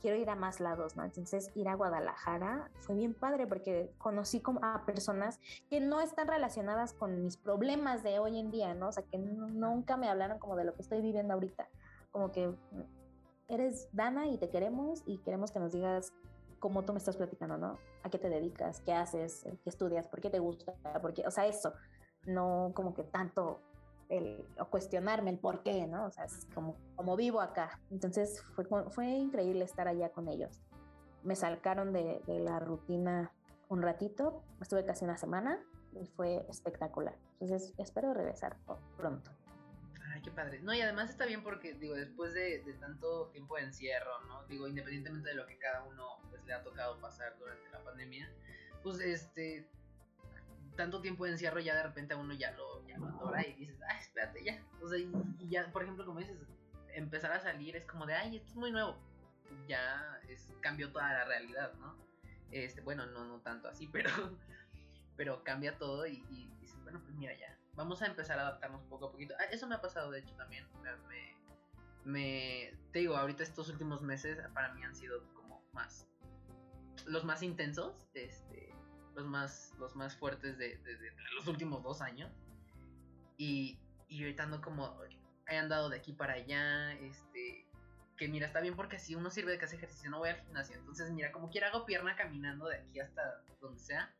[0.00, 1.04] quiero ir a más lados, ¿no?
[1.04, 5.38] Entonces, ir a Guadalajara fue bien padre porque conocí como a personas
[5.70, 8.88] que no están relacionadas con mis problemas de hoy en día, ¿no?
[8.88, 11.68] O sea, que nunca me hablaron como de lo que estoy viviendo ahorita.
[12.10, 12.52] Como que
[13.48, 16.12] eres Dana y te queremos y queremos que nos digas
[16.58, 17.78] cómo tú me estás platicando, ¿no?
[18.02, 18.80] ¿A qué te dedicas?
[18.80, 19.44] ¿Qué haces?
[19.62, 20.08] ¿Qué estudias?
[20.08, 20.74] ¿Por qué te gusta?
[21.00, 21.26] ¿Por qué?
[21.26, 21.72] O sea, eso,
[22.24, 23.60] no como que tanto
[24.08, 26.06] el, o cuestionarme el por qué, ¿no?
[26.06, 27.80] O sea, es como, como vivo acá.
[27.90, 30.60] Entonces fue, fue increíble estar allá con ellos.
[31.22, 33.32] Me sacaron de, de la rutina
[33.68, 35.58] un ratito, estuve casi una semana
[35.94, 37.16] y fue espectacular.
[37.40, 38.56] Entonces espero regresar
[38.96, 39.30] pronto.
[40.12, 40.60] Ay, qué padre.
[40.60, 44.44] No, y además está bien porque, digo, después de, de tanto tiempo de encierro, ¿no?
[44.44, 48.30] Digo, independientemente de lo que cada uno pues, le ha tocado pasar durante la pandemia,
[48.82, 49.70] pues este,
[50.76, 53.54] tanto tiempo de encierro ya de repente a uno ya lo, ya lo adora y
[53.54, 54.64] dices, ay, espérate ya.
[54.80, 56.38] O sea, y, y ya, por ejemplo, como dices,
[56.94, 58.96] empezar a salir es como de, ay, esto es muy nuevo.
[59.68, 61.96] Ya es, cambió toda la realidad, ¿no?
[62.50, 64.10] Este, bueno, no, no tanto así, pero,
[65.16, 68.82] pero cambia todo y, y dices, bueno, pues mira ya, vamos a empezar a adaptarnos
[68.84, 69.34] poco a poquito.
[69.38, 70.66] Ah, eso me ha pasado, de hecho, también.
[71.08, 71.36] Me,
[72.04, 76.08] me, te digo, ahorita estos últimos meses para mí han sido como más,
[77.06, 78.71] los más intensos, este,
[79.14, 82.30] los más, los más fuertes de, de, de los últimos dos años.
[83.36, 83.78] Y,
[84.08, 84.96] y ahorita ando como,
[85.48, 87.66] he andado de aquí para allá, este,
[88.16, 90.40] que mira, está bien porque así uno sirve de que hace ejercicio, no voy al
[90.40, 90.76] gimnasio.
[90.76, 94.14] Entonces, mira, como quiera hago pierna caminando de aquí hasta donde sea.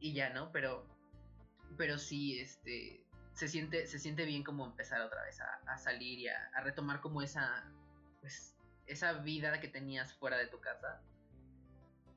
[0.00, 0.50] Y ya, ¿no?
[0.50, 0.86] Pero,
[1.76, 3.04] pero sí, este,
[3.34, 6.60] se siente, se siente bien como empezar otra vez a, a salir y a, a,
[6.60, 7.64] retomar como esa,
[8.20, 8.56] pues,
[8.86, 11.00] esa vida que tenías fuera de tu casa.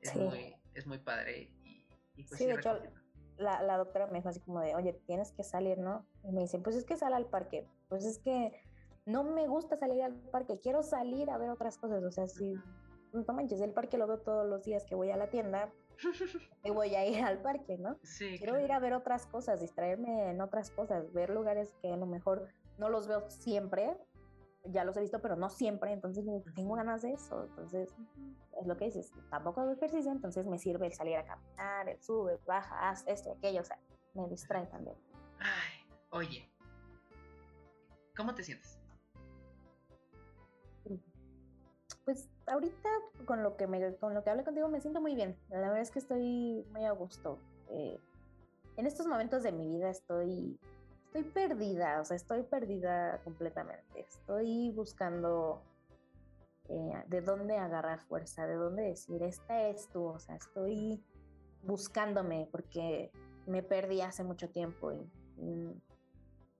[0.00, 0.18] Es, sí.
[0.18, 1.50] muy, es muy padre.
[2.16, 2.78] Y, pues sí, de hecho,
[3.36, 6.06] la, la, doctora me dijo así como de, oye, tienes que salir, ¿no?
[6.24, 7.68] Y me dicen, pues es que sal al parque.
[7.88, 8.52] Pues es que
[9.04, 12.02] no me gusta salir al parque, quiero salir a ver otras cosas.
[12.02, 12.54] O sea, si,
[13.12, 15.72] no manches, el parque lo veo todos los días que voy a la tienda,
[16.64, 17.98] y voy a ir al parque, ¿no?
[18.02, 18.64] Sí, Quiero claro.
[18.64, 22.48] ir a ver otras cosas, distraerme en otras cosas, ver lugares que a lo mejor
[22.78, 23.96] no los veo siempre,
[24.70, 26.24] ya los he visto, pero no siempre, entonces
[26.54, 27.44] tengo ganas de eso.
[27.44, 27.94] Entonces,
[28.60, 32.02] es lo que dices, tampoco hago ejercicio, entonces me sirve el salir a caminar, el
[32.02, 33.78] sube, baja, haz esto y aquello, o sea,
[34.14, 34.96] me distrae también.
[35.38, 36.50] Ay, oye,
[38.16, 38.78] ¿cómo te sientes?
[42.06, 42.88] pues ahorita
[43.24, 45.36] con lo que me con lo que hablé contigo me siento muy bien.
[45.50, 47.40] La verdad es que estoy muy a gusto.
[47.68, 47.98] Eh,
[48.76, 50.56] en estos momentos de mi vida estoy
[51.06, 54.00] estoy perdida, o sea, estoy perdida completamente.
[54.00, 55.62] Estoy buscando
[56.68, 61.02] eh, de dónde agarrar fuerza, de dónde decir, esta es tú, o sea, estoy
[61.62, 63.10] buscándome porque
[63.46, 65.10] me perdí hace mucho tiempo y,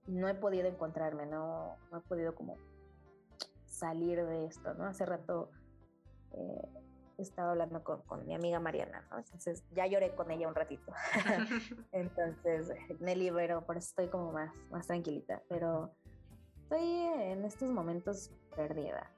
[0.07, 2.55] no he podido encontrarme, no, no he podido como
[3.65, 4.85] salir de esto, ¿no?
[4.85, 5.51] Hace rato
[6.31, 6.86] eh,
[7.17, 9.17] estaba hablando con, con, mi amiga Mariana, ¿no?
[9.17, 10.91] Entonces ya lloré con ella un ratito.
[11.91, 15.91] Entonces me libero, por eso estoy como más, más tranquilita, pero
[16.63, 19.09] estoy en estos momentos perdida.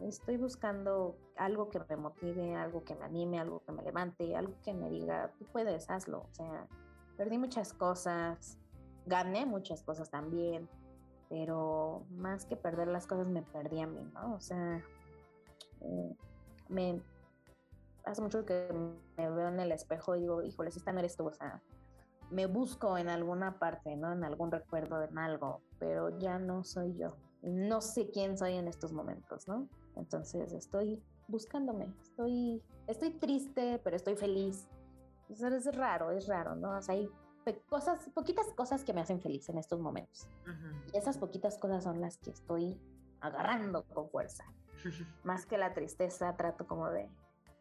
[0.00, 4.54] Estoy buscando algo que me motive, algo que me anime, algo que me levante, algo
[4.62, 6.18] que me diga, tú puedes, hazlo.
[6.18, 6.66] O sea,
[7.16, 8.58] perdí muchas cosas,
[9.06, 10.68] gané muchas cosas también,
[11.28, 14.34] pero más que perder las cosas me perdí a mí, ¿no?
[14.34, 14.82] O sea,
[15.80, 16.16] eh,
[16.68, 17.00] me
[18.04, 18.68] hace mucho que
[19.16, 21.62] me veo en el espejo y digo, híjole, esta no eres tú, o sea,
[22.30, 24.12] me busco en alguna parte, ¿no?
[24.12, 27.16] En algún recuerdo, en algo, pero ya no soy yo.
[27.42, 29.68] No sé quién soy en estos momentos, ¿no?
[29.96, 34.66] Entonces estoy buscándome, estoy, estoy triste, pero estoy feliz.
[35.30, 36.76] O sea, es raro, es raro, ¿no?
[36.76, 37.08] O sea, hay
[37.68, 40.28] cosas, poquitas cosas que me hacen feliz en estos momentos.
[40.92, 42.78] Y esas poquitas cosas son las que estoy
[43.20, 44.44] agarrando con fuerza.
[45.24, 47.08] Más que la tristeza, trato como de,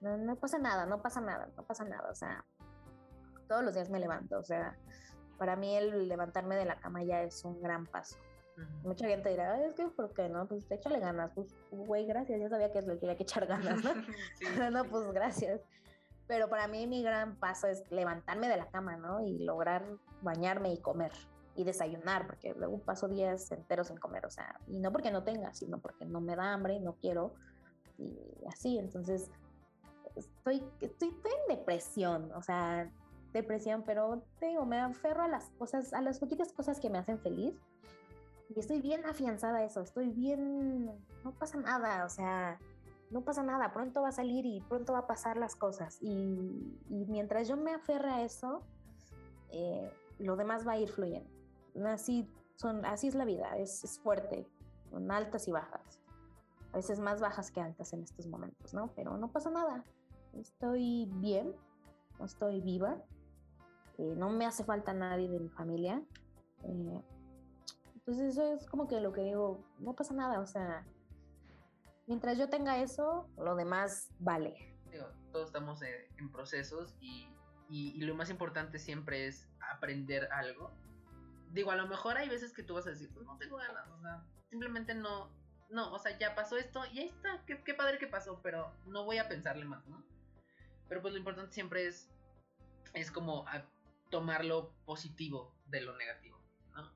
[0.03, 2.09] no, no pasa nada, no pasa nada, no pasa nada.
[2.11, 2.45] O sea,
[3.47, 4.37] todos los días me levanto.
[4.37, 4.77] O sea,
[5.37, 8.17] para mí el levantarme de la cama ya es un gran paso.
[8.57, 8.83] Uh -huh.
[8.83, 10.47] Mucha gente dirá, es que, ¿por qué no?
[10.47, 11.31] Pues échale ganas.
[11.33, 13.93] Pues, güey, gracias, ya sabía que le quería que echar ganas, ¿no?
[14.39, 14.45] sí.
[14.71, 15.61] no, pues gracias.
[16.27, 19.21] Pero para mí mi gran paso es levantarme de la cama, ¿no?
[19.21, 19.85] Y lograr
[20.21, 21.11] bañarme y comer
[21.55, 25.23] y desayunar, porque luego paso días enteros sin comer, o sea, y no porque no
[25.23, 27.35] tenga, sino porque no me da hambre, no quiero,
[27.99, 28.17] y
[28.47, 29.29] así, entonces
[30.15, 32.91] estoy, estoy, estoy en depresión, o sea,
[33.33, 37.19] depresión, pero te me aferro a las cosas, a las poquitas cosas que me hacen
[37.19, 37.55] feliz,
[38.49, 40.85] y estoy bien afianzada a eso, estoy bien,
[41.23, 42.59] no pasa nada, o sea,
[43.09, 45.97] no pasa nada, pronto va a salir y pronto va a pasar las cosas.
[46.01, 48.61] Y, y mientras yo me aferre a eso,
[49.51, 51.29] eh, lo demás va a ir fluyendo.
[51.85, 54.47] Así, son, así es la vida, es, es, fuerte,
[54.91, 55.99] con altas y bajas.
[56.71, 58.91] A veces más bajas que altas en estos momentos, ¿no?
[58.95, 59.83] Pero no pasa nada.
[60.39, 61.55] Estoy bien,
[62.23, 62.97] estoy viva,
[63.97, 66.01] eh, no me hace falta nadie de mi familia.
[66.63, 67.01] Eh,
[67.95, 70.85] entonces eso es como que lo que digo, no pasa nada, o sea,
[72.07, 74.75] mientras yo tenga eso, lo demás vale.
[74.91, 77.29] Digo, todos estamos en, en procesos y,
[77.69, 80.71] y, y, lo más importante siempre es aprender algo.
[81.51, 83.87] Digo, a lo mejor hay veces que tú vas a decir, pues no tengo ganas,
[83.89, 85.29] o sea, simplemente no,
[85.69, 88.71] no, o sea, ya pasó esto y ahí está, qué, qué padre que pasó, pero
[88.87, 90.03] no voy a pensarle más, ¿no?
[90.87, 92.09] Pero pues lo importante siempre es,
[92.93, 93.45] es como
[94.09, 96.37] tomar lo positivo de lo negativo,
[96.75, 96.91] ¿no?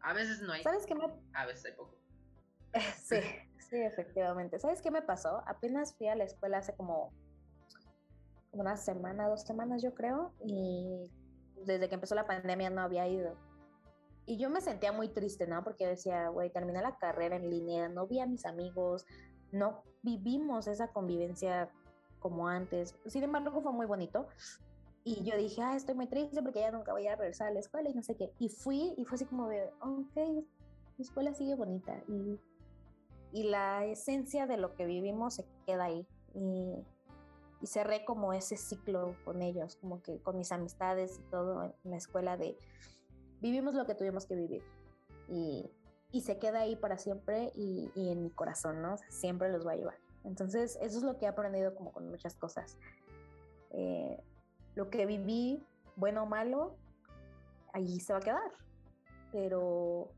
[0.00, 0.62] A veces no hay.
[0.62, 1.04] ¿Sabes qué me...
[1.34, 1.96] A veces hay poco.
[2.98, 3.20] Sí,
[3.58, 4.58] sí, efectivamente.
[4.58, 5.42] ¿Sabes qué me pasó?
[5.46, 7.12] Apenas fui a la escuela hace como
[8.52, 11.10] una semana, dos semanas yo creo, y
[11.64, 13.36] desde que empezó la pandemia no había ido.
[14.26, 15.64] Y yo me sentía muy triste, ¿no?
[15.64, 19.06] Porque decía, güey, terminé la carrera en línea, no vi a mis amigos,
[19.52, 21.70] no vivimos esa convivencia
[22.18, 22.96] como antes.
[23.06, 24.26] Sin embargo, fue muy bonito.
[25.04, 27.60] Y yo dije, ah, estoy muy triste porque ya nunca voy a regresar a la
[27.60, 28.32] escuela y no sé qué.
[28.38, 30.44] Y fui y fue así como de, ok, mi
[30.98, 32.02] escuela sigue bonita.
[32.08, 32.38] Y,
[33.32, 36.06] y la esencia de lo que vivimos se queda ahí.
[36.34, 36.74] Y,
[37.60, 41.90] y cerré como ese ciclo con ellos, como que con mis amistades y todo en
[41.90, 42.56] la escuela de
[43.40, 44.62] vivimos lo que tuvimos que vivir.
[45.28, 45.70] Y,
[46.12, 48.96] y se queda ahí para siempre y, y en mi corazón, ¿no?
[49.08, 50.07] siempre los voy a llevar.
[50.24, 52.78] Entonces, eso es lo que he aprendido como con muchas cosas.
[53.70, 54.22] Eh,
[54.74, 55.64] lo que viví,
[55.96, 56.76] bueno o malo,
[57.72, 58.52] ahí se va a quedar.
[59.32, 60.10] Pero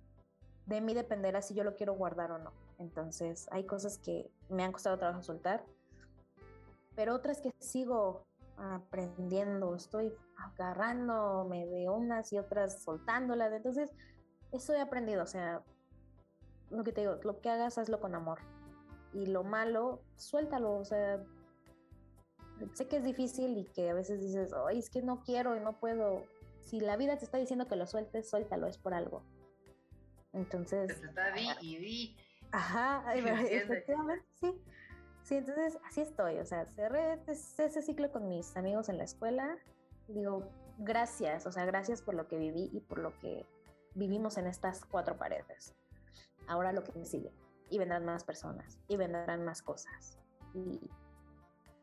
[0.67, 2.53] de mí dependerá si yo lo quiero guardar o no.
[2.79, 5.65] Entonces, hay cosas que me han costado trabajo soltar,
[6.95, 13.53] pero otras que sigo aprendiendo, estoy agarrándome de unas y otras soltándolas.
[13.53, 13.91] Entonces,
[14.53, 15.63] eso he aprendido, o sea,
[16.71, 18.41] lo que te digo, lo que hagas, hazlo con amor.
[19.13, 21.25] Y lo malo, suéltalo, o sea,
[22.75, 25.61] sé que es difícil y que a veces dices, ay, es que no quiero y
[25.61, 26.25] no puedo.
[26.63, 29.25] Si la vida te está diciendo que lo sueltes, suéltalo, es por algo.
[30.33, 30.91] Entonces.
[30.91, 32.17] Está di y di.
[32.53, 34.61] Ajá, efectivamente, sí.
[35.23, 39.59] Sí, entonces así estoy, o sea, cerré ese ciclo con mis amigos en la escuela.
[40.09, 43.47] Digo, gracias, o sea, gracias por lo que viví y por lo que
[43.95, 45.75] vivimos en estas cuatro paredes.
[46.49, 47.33] Ahora lo que me sigue.
[47.71, 50.19] Y vendrán más personas, y vendrán más cosas.
[50.55, 50.81] Y,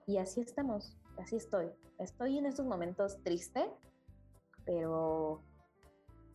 [0.05, 1.71] y así estamos, así estoy.
[1.97, 3.71] Estoy en estos momentos triste,
[4.65, 5.41] pero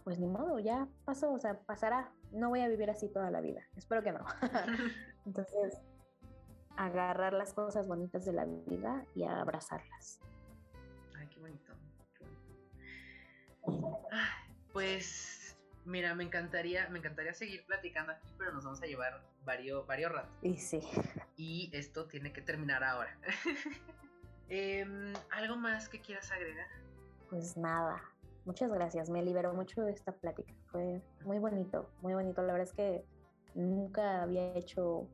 [0.05, 2.11] pues ni modo, ya pasó, o sea, pasará.
[2.33, 3.63] No voy a vivir así toda la vida.
[3.77, 4.25] Espero que no.
[5.27, 5.79] Entonces,
[6.77, 10.19] agarrar las cosas bonitas de la vida y abrazarlas.
[11.17, 11.73] Ay, qué bonito.
[14.73, 19.87] pues mira, me encantaría, me encantaría seguir platicando aquí, pero nos vamos a llevar varios,
[19.87, 20.33] varios ratos.
[20.43, 20.81] Y sí.
[21.37, 23.17] Y esto tiene que terminar ahora.
[24.49, 26.67] Em, ¿Algo más que quieras agregar?
[27.31, 28.03] Pues nada.
[28.45, 29.09] Muchas gracias.
[29.09, 30.53] Me liberó mucho esta plática.
[30.67, 32.43] Fue muy bonito, muy bonito.
[32.43, 33.03] La verdad es que
[33.55, 35.09] nunca había hecho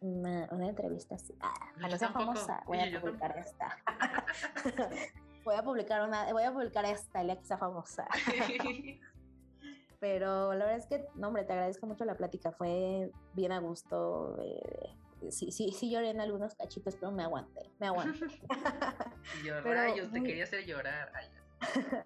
[0.00, 1.34] una, entrevista así.
[1.40, 3.78] Ah, para ser famosa, voy a publicar esta.
[5.44, 8.06] voy a publicar una, voy a publicar esta, el que sea famosa.
[10.04, 13.58] Pero la verdad es que, no, hombre, te agradezco mucho la plática, fue bien a
[13.58, 14.36] gusto.
[14.42, 18.26] Eh, sí, sí, sí lloré en algunos cachitos, pero me aguanté, me aguanté.
[19.46, 21.10] yo, rayos, te quería hacer llorar.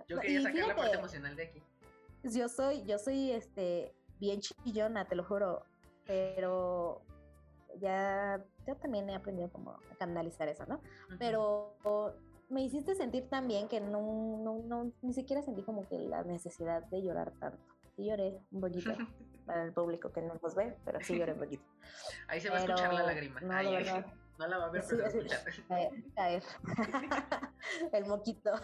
[0.07, 1.63] Yo quería sacar la parte emocional de aquí.
[2.23, 5.65] Yo soy, yo soy este bien chillona, te lo juro.
[6.07, 7.03] Pero
[7.81, 10.81] ya, yo también he aprendido como a canalizar eso, ¿no?
[11.19, 11.75] Pero
[12.49, 16.85] me hiciste sentir también que no, no, no, ni siquiera sentí como que la necesidad
[16.85, 17.78] de llorar tanto.
[17.99, 18.93] Sí lloré un poquito
[19.47, 21.65] para el público que no nos ve, pero sí lloré un poquito.
[22.29, 23.41] Ahí se va a escuchar la lágrima.
[23.41, 23.75] No, Ahí,
[24.39, 25.41] no la va a ver, pero se va a escuchar.
[26.15, 26.43] Caer.
[27.93, 28.53] el moquito.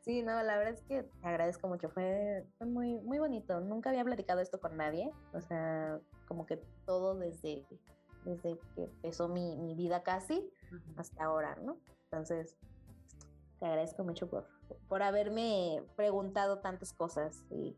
[0.00, 3.60] Sí, no, la verdad es que te agradezco mucho, fue, muy, muy bonito.
[3.60, 6.56] Nunca había platicado esto con nadie, o sea, como que
[6.86, 7.64] todo desde,
[8.24, 10.52] desde que empezó mi, mi vida casi
[10.96, 11.78] hasta ahora, ¿no?
[12.10, 12.58] Entonces,
[13.60, 14.48] te agradezco mucho por,
[14.88, 17.76] por haberme preguntado tantas cosas y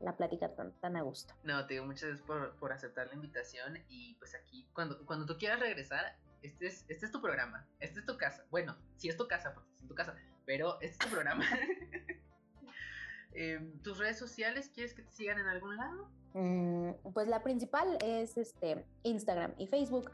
[0.00, 1.34] la plática tan, tan a gusto.
[1.44, 5.26] No, te digo muchas gracias por, por aceptar la invitación y pues aquí, cuando, cuando
[5.26, 8.44] tú quieras regresar, este es, este es tu programa, esta es tu casa.
[8.50, 11.44] Bueno, si es tu casa, porque es tu casa pero este es tu programa.
[13.36, 16.08] Em, ¿Tus redes sociales quieres que te sigan en algún lado?
[16.34, 20.08] Mm, pues la principal es este Instagram y Facebook.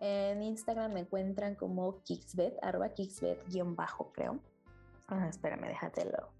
[0.00, 4.40] En Instagram me encuentran como Kixbet, arroba Kixbet guion bajo, creo.
[5.08, 6.32] Ah, espérame, déjatelo.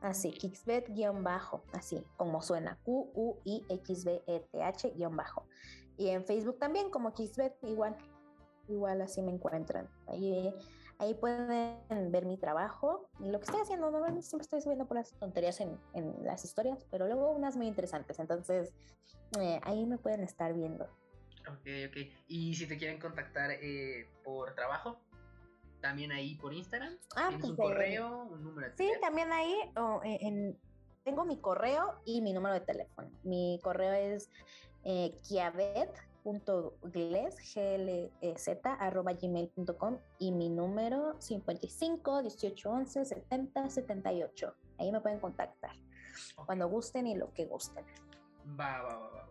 [0.00, 3.60] Así, Kixbet guion bajo, así como suena, Q-U-I-X-B-E-T-H
[4.94, 5.46] guion bajo.
[5.96, 7.96] Y en Facebook también como Kixbet, igual,
[8.68, 9.88] igual así me encuentran.
[10.06, 10.54] Ahí
[11.00, 13.88] Ahí pueden ver mi trabajo y lo que estoy haciendo.
[13.88, 17.68] Normalmente siempre estoy subiendo por las tonterías en, en las historias, pero luego unas muy
[17.68, 18.18] interesantes.
[18.18, 18.74] Entonces,
[19.38, 20.86] eh, ahí me pueden estar viendo.
[21.48, 21.96] Ok, ok.
[22.26, 25.00] Y si te quieren contactar eh, por trabajo,
[25.80, 26.96] también ahí por Instagram.
[27.16, 28.96] Ah, ¿Tienes pues, un correo, un número de teléfono?
[28.96, 29.54] Sí, también ahí
[30.04, 30.58] eh, en,
[31.04, 33.10] tengo mi correo y mi número de teléfono.
[33.22, 34.30] Mi correo es
[34.84, 35.90] eh, kiavet
[39.20, 44.54] gmail.com y mi número 55 18 11 70 78.
[44.78, 45.72] Ahí me pueden contactar
[46.46, 47.84] cuando gusten y lo que gusten.
[48.58, 49.28] Va, va, va, va.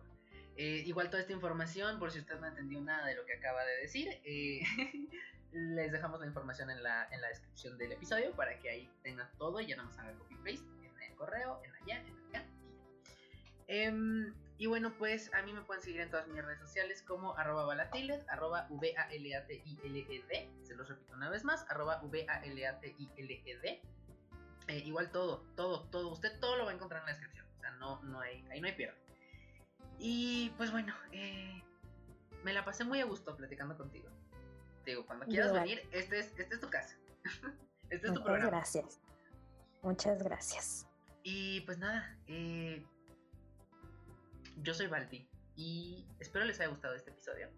[0.56, 3.64] Eh, igual toda esta información, por si usted no entendió nada de lo que acaba
[3.64, 4.60] de decir, eh,
[5.52, 9.28] les dejamos la información en la, en la descripción del episodio para que ahí tengan
[9.38, 12.44] todo y ya no nos haga copy-paste en el correo, en allá, en acá.
[13.66, 17.36] Em, y bueno, pues a mí me pueden seguir en todas mis redes sociales como
[17.36, 23.82] arroba valatiled, arroba V-A-L-A-T-I-L-E-D, se los repito una vez más, arroba V-A-L-A-T-I-L-E-D.
[24.68, 27.60] Eh, igual todo, todo, todo, usted todo lo va a encontrar en la descripción, o
[27.60, 28.98] sea, no, no hay, ahí no hay pierde.
[29.98, 31.62] Y pues bueno, eh,
[32.44, 34.10] me la pasé muy a gusto platicando contigo.
[34.88, 35.62] Te digo, cuando quieras Igual.
[35.64, 36.96] venir, este es, este es tu casa.
[37.90, 38.46] este es tu Muchas programa.
[38.48, 39.00] gracias.
[39.82, 40.86] Muchas gracias.
[41.22, 42.86] Y pues nada, eh,
[44.62, 47.50] yo soy Balti y espero les haya gustado este episodio.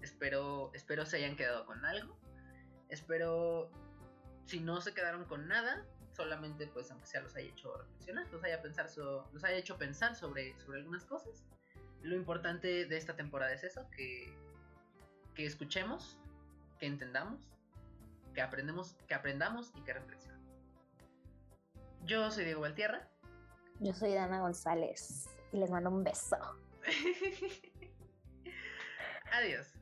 [0.00, 2.18] Espero, espero se hayan quedado con algo.
[2.88, 3.70] Espero,
[4.46, 5.84] si no se quedaron con nada,
[6.16, 9.76] solamente pues aunque sea los haya hecho reflexionar, los haya, pensar so- los haya hecho
[9.76, 11.44] pensar sobre, sobre algunas cosas.
[12.00, 14.34] Lo importante de esta temporada es eso, que,
[15.34, 16.16] que escuchemos,
[16.80, 17.46] que entendamos,
[18.34, 20.50] que aprendemos, que aprendamos y que reflexionemos.
[22.04, 23.06] Yo soy Diego Valtierra.
[23.78, 26.38] Yo soy Dana González y les mando un beso.
[29.32, 29.79] Adiós.